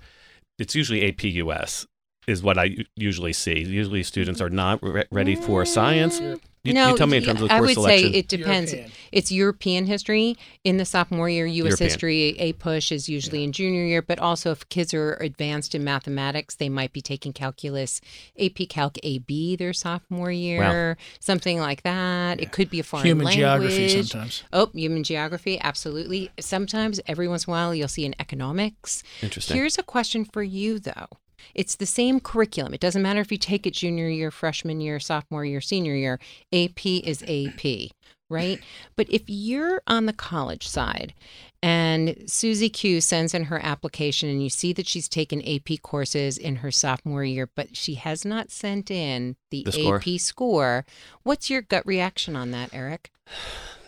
it's 0.59 0.75
usually 0.75 1.07
AP 1.07 1.25
US, 1.25 1.87
is 2.27 2.43
what 2.43 2.59
I 2.59 2.77
usually 2.97 3.33
see. 3.33 3.61
Usually, 3.61 4.03
students 4.03 4.41
are 4.41 4.51
not 4.51 4.83
re- 4.83 5.05
ready 5.11 5.37
for 5.37 5.65
science. 5.65 6.21
You, 6.65 6.75
no, 6.75 6.91
you 6.91 6.97
tell 6.97 7.07
me 7.07 7.19
in 7.19 7.23
terms 7.23 7.41
of 7.43 7.49
I 7.49 7.59
course 7.59 7.69
would 7.69 7.75
selection. 7.75 8.13
say 8.13 8.19
it 8.19 8.27
depends. 8.27 8.73
European. 8.73 8.93
It's 9.13 9.31
European 9.31 9.87
history 9.87 10.37
in 10.65 10.79
the 10.79 10.85
sophomore 10.85 11.29
year. 11.29 11.47
U.S. 11.47 11.57
European. 11.57 11.89
history, 11.89 12.37
a 12.41 12.53
push 12.55 12.91
is 12.91 13.09
usually 13.09 13.45
in 13.45 13.53
junior 13.53 13.85
year. 13.85 14.03
But 14.03 14.19
also, 14.19 14.51
if 14.51 14.69
kids 14.69 14.93
are 14.93 15.15
advanced 15.15 15.77
in 15.77 15.85
mathematics, 15.85 16.57
they 16.57 16.69
might 16.69 16.93
be 16.93 17.01
taking 17.01 17.33
calculus, 17.33 18.01
AP 18.41 18.69
Calc 18.69 18.99
AB 19.05 19.55
their 19.55 19.73
sophomore 19.73 20.33
year, 20.33 20.97
something 21.21 21.61
like 21.61 21.85
that. 21.85 22.41
It 22.41 22.51
could 22.51 22.69
be 22.69 22.81
a 22.81 22.83
foreign 22.83 23.07
Human 23.07 23.27
language. 23.27 23.39
geography 23.39 24.03
sometimes. 24.03 24.43
Oh, 24.53 24.69
human 24.75 25.05
geography, 25.05 25.61
absolutely. 25.61 26.33
Sometimes, 26.41 27.01
every 27.07 27.29
once 27.29 27.45
in 27.45 27.53
a 27.53 27.55
while, 27.55 27.77
you'll 27.77 27.87
see 27.87 28.05
an 28.07 28.17
economics. 28.19 29.05
Interesting. 29.23 29.57
Here's 29.57 29.79
a 29.79 29.85
question 29.85 30.25
for 30.25 30.43
you, 30.43 30.81
though. 30.81 31.07
It's 31.55 31.77
the 31.77 31.87
same 31.87 32.21
curriculum. 32.21 32.75
It 32.75 32.81
doesn't 32.81 33.03
matter 33.03 33.21
if 33.21 33.33
you 33.33 33.39
take 33.39 33.67
it 33.67 33.75
junior 33.75 34.09
year, 34.09 34.31
freshman 34.31 34.81
year, 34.81 35.01
sophomore 35.01 35.45
year, 35.45 35.61
senior 35.61 35.95
year. 35.95 36.19
AP 36.53 36.87
is 36.87 37.23
AP, 37.23 37.91
right? 38.29 38.61
but 38.97 39.09
if 39.11 39.23
you're 39.27 39.83
on 39.87 40.07
the 40.07 40.13
college 40.13 40.67
side 40.67 41.15
and 41.63 42.23
Susie 42.27 42.69
Q 42.69 43.01
sends 43.01 43.35
in 43.35 43.45
her 43.45 43.59
application 43.65 44.29
and 44.29 44.43
you 44.43 44.51
see 44.51 44.73
that 44.75 44.87
she's 44.87 45.09
taken 45.09 45.43
AP 45.47 45.83
courses 45.83 46.39
in 46.39 46.57
her 46.57 46.71
sophomore 46.71 47.25
year, 47.25 47.49
but 47.55 47.77
she 47.77 47.95
has 47.95 48.25
not 48.25 48.51
sent 48.51 48.91
in 48.91 49.37
the, 49.51 49.65
The 49.65 49.73
score. 49.73 49.97
AP 49.97 50.21
score, 50.21 50.87
what's 51.23 51.51
your 51.51 51.63
gut 51.63 51.87
reaction 51.87 52.37
on 52.37 52.51
that, 52.53 52.71
Eric? 52.73 53.11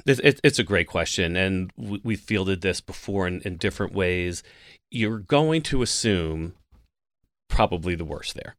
It, 0.06 0.20
it, 0.24 0.40
it's 0.42 0.59
a 0.59 0.64
great 0.64 0.86
question, 0.88 1.36
and 1.36 1.70
we, 1.76 2.00
we 2.02 2.16
fielded 2.16 2.62
this 2.62 2.80
before 2.80 3.26
in, 3.26 3.42
in 3.42 3.56
different 3.56 3.92
ways. 3.92 4.42
You're 4.90 5.18
going 5.18 5.62
to 5.62 5.82
assume 5.82 6.54
probably 7.49 7.94
the 7.94 8.05
worst 8.05 8.34
there. 8.34 8.57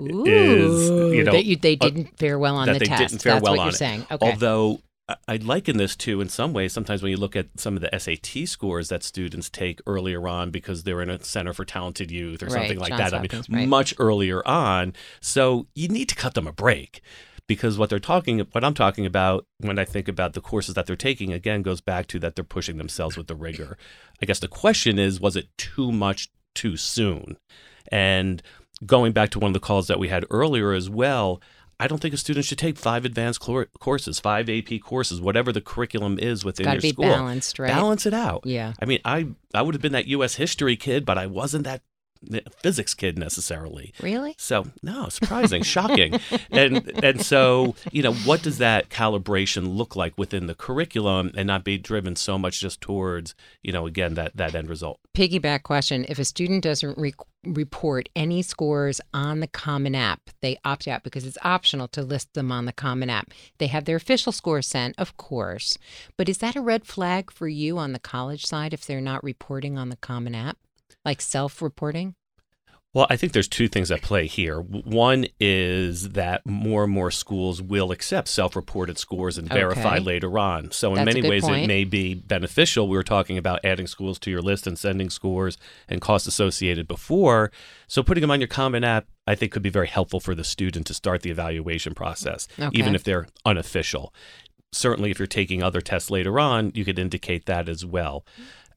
Ooh, 0.00 0.26
Is, 0.26 0.90
you 1.14 1.24
know, 1.24 1.32
that 1.32 1.44
you, 1.46 1.56
they 1.56 1.74
uh, 1.80 1.84
didn't 1.86 2.18
fare 2.18 2.38
well 2.38 2.56
on 2.56 2.66
that 2.66 2.74
the 2.74 2.78
they 2.80 2.86
test. 2.86 3.00
didn't 3.10 3.22
fare 3.22 3.34
That's 3.34 3.42
well 3.44 3.52
what 3.54 3.60
on 3.60 3.66
you're 3.66 3.74
it. 3.74 3.78
saying. 3.78 4.06
Okay. 4.10 4.30
Although 4.30 4.80
I- 5.08 5.16
I 5.26 5.36
liken 5.36 5.78
this 5.78 5.96
to, 5.96 6.20
in 6.20 6.28
some 6.28 6.52
ways, 6.52 6.72
sometimes 6.72 7.02
when 7.02 7.10
you 7.10 7.16
look 7.16 7.34
at 7.34 7.48
some 7.56 7.74
of 7.76 7.80
the 7.82 7.90
SAT 7.98 8.46
scores 8.46 8.88
that 8.90 9.02
students 9.02 9.48
take 9.50 9.80
earlier 9.86 10.28
on 10.28 10.50
because 10.50 10.82
they're 10.84 11.00
in 11.02 11.10
a 11.10 11.22
center 11.24 11.52
for 11.54 11.64
talented 11.64 12.10
youth 12.10 12.42
or 12.42 12.46
Right, 12.46 12.52
something 12.52 12.78
like 12.78 12.90
Johns 12.90 13.10
that. 13.10 13.20
Hopkins, 13.20 13.46
I 13.48 13.52
mean, 13.52 13.60
right. 13.62 13.68
much 13.68 13.94
earlier 13.98 14.46
on. 14.46 14.92
So 15.20 15.66
you 15.74 15.88
need 15.88 16.08
to 16.10 16.14
cut 16.14 16.34
them 16.34 16.46
a 16.46 16.52
break 16.52 17.00
because 17.48 17.78
what 17.78 17.90
they're 17.90 17.98
talking, 17.98 18.38
what 18.52 18.62
I'm 18.64 18.74
talking 18.74 19.06
about 19.06 19.46
when 19.58 19.78
I 19.78 19.84
think 19.86 20.06
about 20.06 20.34
the 20.34 20.40
courses 20.40 20.74
that 20.74 20.86
they're 20.86 20.96
taking, 20.96 21.32
again, 21.32 21.62
goes 21.62 21.80
back 21.80 22.06
to 22.08 22.18
that 22.20 22.36
they're 22.36 22.44
pushing 22.44 22.76
themselves 22.76 23.16
with 23.16 23.26
the 23.26 23.34
rigor. 23.34 23.76
I 24.22 24.26
guess 24.26 24.38
the 24.38 24.48
question 24.48 24.98
is, 24.98 25.18
was 25.20 25.34
it 25.34 25.48
too 25.58 25.90
much 25.90 26.30
too 26.54 26.76
soon? 26.76 27.38
And 27.92 28.42
going 28.84 29.12
back 29.12 29.30
to 29.30 29.38
one 29.38 29.50
of 29.50 29.54
the 29.54 29.60
calls 29.60 29.86
that 29.86 29.98
we 30.00 30.08
had 30.08 30.24
earlier 30.30 30.72
as 30.72 30.90
well, 30.90 31.40
I 31.78 31.86
don't 31.88 32.00
think 32.00 32.14
a 32.14 32.16
student 32.16 32.44
should 32.46 32.58
take 32.58 32.76
five 32.78 33.04
advanced 33.04 33.40
clor- 33.40 33.68
courses, 33.80 34.18
five 34.20 34.48
AP 34.48 34.80
courses, 34.82 35.20
whatever 35.20 35.52
the 35.52 35.60
curriculum 35.60 36.18
is 36.18 36.44
within 36.44 36.64
Gotta 36.64 36.76
your 36.76 36.82
be 36.82 36.88
school. 36.90 37.04
balanced, 37.06 37.58
right? 37.58 37.68
Balance 37.68 38.06
it 38.06 38.14
out. 38.14 38.42
Yeah. 38.44 38.72
I 38.80 38.84
mean, 38.84 39.00
I 39.04 39.26
I 39.54 39.62
would 39.62 39.74
have 39.74 39.82
been 39.82 39.92
that 39.92 40.06
U.S. 40.06 40.36
history 40.36 40.76
kid, 40.76 41.04
but 41.04 41.18
I 41.18 41.26
wasn't 41.26 41.64
that 41.64 41.82
eh, 42.32 42.38
physics 42.56 42.94
kid 42.94 43.18
necessarily. 43.18 43.92
Really? 44.00 44.36
So 44.38 44.66
no, 44.82 45.08
surprising, 45.08 45.64
shocking, 45.64 46.20
and 46.52 46.88
and 47.02 47.20
so 47.24 47.74
you 47.90 48.02
know, 48.04 48.12
what 48.14 48.42
does 48.42 48.58
that 48.58 48.88
calibration 48.88 49.76
look 49.76 49.96
like 49.96 50.16
within 50.16 50.46
the 50.46 50.54
curriculum, 50.54 51.32
and 51.36 51.48
not 51.48 51.64
be 51.64 51.78
driven 51.78 52.14
so 52.14 52.38
much 52.38 52.60
just 52.60 52.80
towards 52.80 53.34
you 53.60 53.72
know 53.72 53.86
again 53.86 54.14
that 54.14 54.36
that 54.36 54.54
end 54.54 54.68
result. 54.68 55.00
Piggyback 55.16 55.64
question. 55.64 56.06
If 56.08 56.20
a 56.20 56.24
student 56.24 56.62
doesn't 56.62 56.96
re- 56.96 57.14
report 57.44 58.08
any 58.14 58.42
scores 58.42 59.00
on 59.12 59.40
the 59.40 59.46
Common 59.46 59.94
App, 59.94 60.30
they 60.40 60.56
opt 60.64 60.86
out 60.86 61.02
because 61.02 61.26
it's 61.26 61.38
optional 61.42 61.88
to 61.88 62.02
list 62.02 62.34
them 62.34 62.52
on 62.52 62.64
the 62.64 62.72
Common 62.72 63.10
App. 63.10 63.30
They 63.58 63.66
have 63.68 63.84
their 63.84 63.96
official 63.96 64.32
scores 64.32 64.66
sent, 64.66 64.94
of 64.98 65.16
course. 65.16 65.78
But 66.16 66.28
is 66.28 66.38
that 66.38 66.56
a 66.56 66.60
red 66.60 66.86
flag 66.86 67.30
for 67.30 67.48
you 67.48 67.78
on 67.78 67.92
the 67.92 67.98
college 67.98 68.46
side 68.46 68.72
if 68.72 68.86
they're 68.86 69.00
not 69.00 69.24
reporting 69.24 69.78
on 69.78 69.88
the 69.88 69.96
Common 69.96 70.34
App? 70.34 70.58
Like 71.04 71.20
self 71.20 71.60
reporting? 71.60 72.14
Well, 72.94 73.06
I 73.08 73.16
think 73.16 73.32
there's 73.32 73.48
two 73.48 73.68
things 73.68 73.90
at 73.90 74.02
play 74.02 74.26
here. 74.26 74.60
One 74.60 75.24
is 75.40 76.10
that 76.10 76.44
more 76.44 76.84
and 76.84 76.92
more 76.92 77.10
schools 77.10 77.62
will 77.62 77.90
accept 77.90 78.28
self-reported 78.28 78.98
scores 78.98 79.38
and 79.38 79.48
verify 79.48 79.94
Okay. 79.96 80.04
later 80.04 80.38
on. 80.38 80.70
So 80.72 80.90
in 80.94 80.96
That's 81.04 81.14
many 81.16 81.26
ways, 81.26 81.42
point. 81.42 81.64
it 81.64 81.66
may 81.68 81.84
be 81.84 82.12
beneficial. 82.12 82.88
We 82.88 82.96
were 82.98 83.02
talking 83.02 83.38
about 83.38 83.64
adding 83.64 83.86
schools 83.86 84.18
to 84.20 84.30
your 84.30 84.42
list 84.42 84.66
and 84.66 84.78
sending 84.78 85.08
scores 85.08 85.56
and 85.88 86.02
costs 86.02 86.28
associated 86.28 86.86
before. 86.86 87.50
So 87.86 88.02
putting 88.02 88.20
them 88.20 88.30
on 88.30 88.40
your 88.42 88.48
Common 88.48 88.84
App, 88.84 89.06
I 89.26 89.36
think, 89.36 89.52
could 89.52 89.62
be 89.62 89.70
very 89.70 89.88
helpful 89.88 90.20
for 90.20 90.34
the 90.34 90.44
student 90.44 90.86
to 90.88 90.94
start 90.94 91.22
the 91.22 91.30
evaluation 91.30 91.94
process, 91.94 92.46
Okay. 92.60 92.78
even 92.78 92.94
if 92.94 93.04
they're 93.04 93.26
unofficial. 93.46 94.12
Certainly, 94.70 95.10
if 95.10 95.18
you're 95.18 95.26
taking 95.26 95.62
other 95.62 95.80
tests 95.80 96.10
later 96.10 96.38
on, 96.38 96.72
you 96.74 96.84
could 96.84 96.98
indicate 96.98 97.46
that 97.46 97.70
as 97.70 97.86
well. 97.86 98.26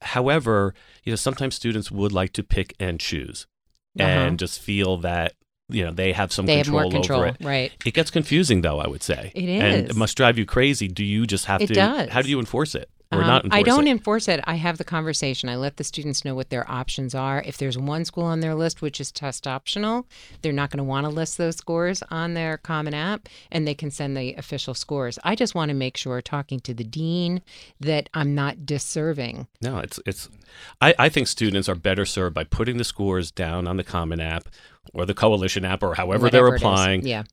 However, 0.01 0.73
you 1.03 1.11
know, 1.11 1.15
sometimes 1.17 1.55
students 1.55 1.91
would 1.91 2.13
like 2.13 2.31
to 2.33 2.43
pick 2.43 2.73
and 2.79 2.97
choose 2.97 3.45
Uh-huh. 3.99 4.09
and 4.09 4.39
just 4.39 4.61
feel 4.61 4.97
that 4.97 5.33
you 5.69 5.83
know 5.83 5.91
they 5.91 6.11
have 6.11 6.31
some 6.31 6.45
They 6.45 6.57
have 6.57 6.65
control, 6.65 6.83
more 6.83 6.91
control, 6.91 7.19
over 7.21 7.27
it. 7.29 7.37
right. 7.41 7.71
It 7.85 7.93
gets 7.93 8.11
confusing 8.11 8.61
though, 8.61 8.79
I 8.79 8.87
would 8.87 9.01
say. 9.03 9.31
It 9.33 9.47
And 9.49 9.89
it 9.89 9.95
must 9.95 10.15
drive 10.17 10.37
you 10.37 10.45
crazy. 10.45 10.87
Do 10.87 11.03
you 11.03 11.25
just 11.25 11.45
have 11.45 11.61
It 11.61 11.67
to 11.67 11.73
does. 11.73 12.09
how 12.09 12.21
do 12.21 12.29
you 12.29 12.39
enforce 12.39 12.75
it? 12.75 12.89
Or 13.11 13.21
Um, 13.21 13.27
not 13.27 13.45
I 13.51 13.61
don't 13.61 13.87
it? 13.87 13.91
enforce 13.91 14.27
it. 14.27 14.39
I 14.45 14.55
have 14.55 14.77
the 14.77 14.83
conversation. 14.83 15.47
I 15.47 15.55
let 15.57 15.77
the 15.77 15.83
students 15.83 16.25
know 16.25 16.33
what 16.33 16.49
their 16.49 16.69
options 16.69 17.13
are. 17.13 17.43
If 17.45 17.57
there's 17.57 17.77
one 17.77 18.03
school 18.03 18.23
on 18.23 18.39
their 18.39 18.55
list 18.55 18.81
which 18.81 18.99
is 18.99 19.11
test 19.11 19.45
optional, 19.45 20.07
they're 20.41 20.51
not 20.51 20.71
going 20.71 20.79
to 20.79 20.83
want 20.83 21.05
to 21.05 21.09
list 21.09 21.37
those 21.37 21.55
scores 21.55 22.01
on 22.09 22.33
their 22.33 22.57
Common 22.57 22.93
App, 22.95 23.29
and 23.51 23.67
they 23.67 23.75
can 23.75 23.91
send 23.91 24.17
the 24.17 24.33
official 24.33 24.73
scores. 24.73 25.19
I 25.23 25.35
just 25.35 25.53
want 25.53 25.69
to 25.69 25.75
make 25.75 25.97
sure, 25.97 26.19
talking 26.21 26.59
to 26.61 26.73
the 26.73 26.83
dean, 26.83 27.41
that 27.79 28.09
I'm 28.13 28.33
not 28.33 28.65
disserving. 28.65 29.47
No, 29.61 29.77
it's 29.77 29.99
it's. 30.05 30.27
I, 30.81 30.95
I 30.97 31.09
think 31.09 31.27
students 31.27 31.69
are 31.69 31.75
better 31.75 32.05
served 32.05 32.33
by 32.33 32.43
putting 32.43 32.77
the 32.77 32.83
scores 32.83 33.29
down 33.29 33.67
on 33.67 33.77
the 33.77 33.83
Common 33.83 34.19
App 34.19 34.47
or 34.93 35.05
the 35.05 35.13
Coalition 35.13 35.63
app 35.63 35.83
or 35.83 35.95
however 35.95 36.23
Whatever 36.23 36.47
they're 36.49 36.55
applying. 36.55 37.05
Yeah. 37.05 37.23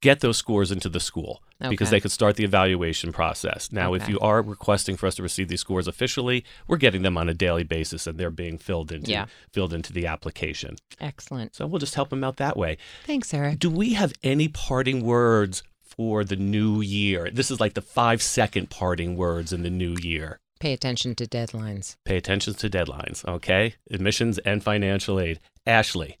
Get 0.00 0.20
those 0.20 0.36
scores 0.38 0.70
into 0.70 0.88
the 0.88 1.00
school 1.00 1.42
because 1.68 1.90
they 1.90 1.98
could 1.98 2.12
start 2.12 2.36
the 2.36 2.44
evaluation 2.44 3.12
process. 3.12 3.72
Now, 3.72 3.94
if 3.94 4.08
you 4.08 4.20
are 4.20 4.40
requesting 4.42 4.96
for 4.96 5.08
us 5.08 5.16
to 5.16 5.24
receive 5.24 5.48
these 5.48 5.60
scores 5.60 5.88
officially, 5.88 6.44
we're 6.68 6.76
getting 6.76 7.02
them 7.02 7.18
on 7.18 7.28
a 7.28 7.34
daily 7.34 7.64
basis 7.64 8.06
and 8.06 8.16
they're 8.16 8.30
being 8.30 8.58
filled 8.58 8.92
into 8.92 9.10
Yeah. 9.10 9.26
filled 9.52 9.72
into 9.74 9.92
the 9.92 10.06
application. 10.06 10.76
Excellent. 11.00 11.56
So 11.56 11.66
we'll 11.66 11.80
just 11.80 11.96
help 11.96 12.10
them 12.10 12.22
out 12.22 12.36
that 12.36 12.56
way. 12.56 12.78
Thanks, 13.06 13.34
Eric. 13.34 13.58
Do 13.58 13.70
we 13.70 13.94
have 13.94 14.12
any 14.22 14.46
parting 14.46 15.02
words 15.02 15.64
for 15.82 16.22
the 16.22 16.36
new 16.36 16.80
year? 16.80 17.28
This 17.32 17.50
is 17.50 17.58
like 17.58 17.74
the 17.74 17.82
five 17.82 18.22
second 18.22 18.70
parting 18.70 19.16
words 19.16 19.52
in 19.52 19.62
the 19.64 19.70
new 19.70 19.96
year. 20.00 20.38
Pay 20.60 20.72
attention 20.72 21.16
to 21.16 21.26
deadlines. 21.26 21.96
Pay 22.04 22.16
attention 22.16 22.54
to 22.54 22.70
deadlines, 22.70 23.24
okay? 23.26 23.74
Admissions 23.90 24.38
and 24.38 24.62
financial 24.62 25.18
aid. 25.18 25.40
Ashley, 25.66 26.18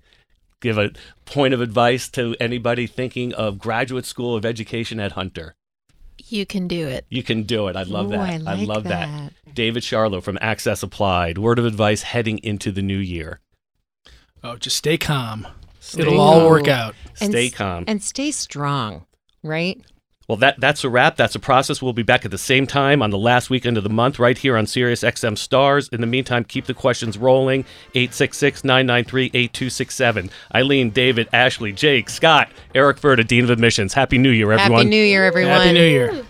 give 0.60 0.78
a 0.78 0.90
point 1.24 1.54
of 1.54 1.60
advice 1.60 2.08
to 2.10 2.34
anybody 2.40 2.86
thinking 2.86 3.32
of 3.34 3.58
graduate 3.58 4.04
school 4.06 4.34
of 4.34 4.44
education 4.44 4.98
at 5.00 5.12
Hunter. 5.12 5.54
You 6.26 6.44
can 6.46 6.66
do 6.68 6.86
it. 6.88 7.06
You 7.08 7.22
can 7.22 7.44
do 7.44 7.68
it. 7.68 7.76
I 7.76 7.84
love 7.84 8.06
Ooh, 8.08 8.10
that. 8.10 8.28
I 8.30 8.36
like 8.38 8.68
love 8.68 8.84
that. 8.84 9.06
that. 9.46 9.54
David 9.54 9.84
Charlow 9.84 10.20
from 10.20 10.36
Access 10.40 10.82
Applied. 10.82 11.38
Word 11.38 11.58
of 11.58 11.64
advice 11.64 12.02
heading 12.02 12.38
into 12.38 12.70
the 12.72 12.82
new 12.82 12.98
year. 12.98 13.40
Oh, 14.42 14.56
just 14.56 14.76
stay 14.76 14.98
calm. 14.98 15.46
Stay 15.80 16.02
It'll 16.02 16.20
all 16.20 16.48
work 16.48 16.68
out. 16.68 16.94
And 17.20 17.30
Stay 17.32 17.50
calm. 17.50 17.84
and 17.86 18.02
stay 18.02 18.30
strong, 18.30 19.06
right? 19.42 19.80
Well, 20.28 20.36
that 20.36 20.60
that's 20.60 20.84
a 20.84 20.90
wrap. 20.90 21.16
That's 21.16 21.34
a 21.34 21.40
process. 21.40 21.80
We'll 21.80 21.94
be 21.94 22.02
back 22.02 22.26
at 22.26 22.30
the 22.30 22.36
same 22.36 22.66
time 22.66 23.00
on 23.00 23.08
the 23.08 23.16
last 23.16 23.48
weekend 23.48 23.78
of 23.78 23.82
the 23.82 23.88
month, 23.88 24.18
right 24.18 24.36
here 24.36 24.58
on 24.58 24.66
Sirius 24.66 25.02
XM 25.02 25.38
Stars. 25.38 25.88
In 25.88 26.02
the 26.02 26.06
meantime, 26.06 26.44
keep 26.44 26.66
the 26.66 26.74
questions 26.74 27.16
rolling. 27.16 27.64
866-993-8267. 27.94 30.30
Eileen, 30.54 30.90
David, 30.90 31.30
Ashley, 31.32 31.72
Jake, 31.72 32.10
Scott, 32.10 32.50
Eric 32.74 33.00
Furda, 33.00 33.26
Dean 33.26 33.44
of 33.44 33.48
Admissions. 33.48 33.94
Happy 33.94 34.18
New 34.18 34.28
Year, 34.28 34.52
everyone. 34.52 34.82
Happy 34.82 34.90
New 34.90 35.02
Year, 35.02 35.24
everyone. 35.24 35.60
Happy 35.60 35.72
New 35.72 35.86
Year. 35.86 36.26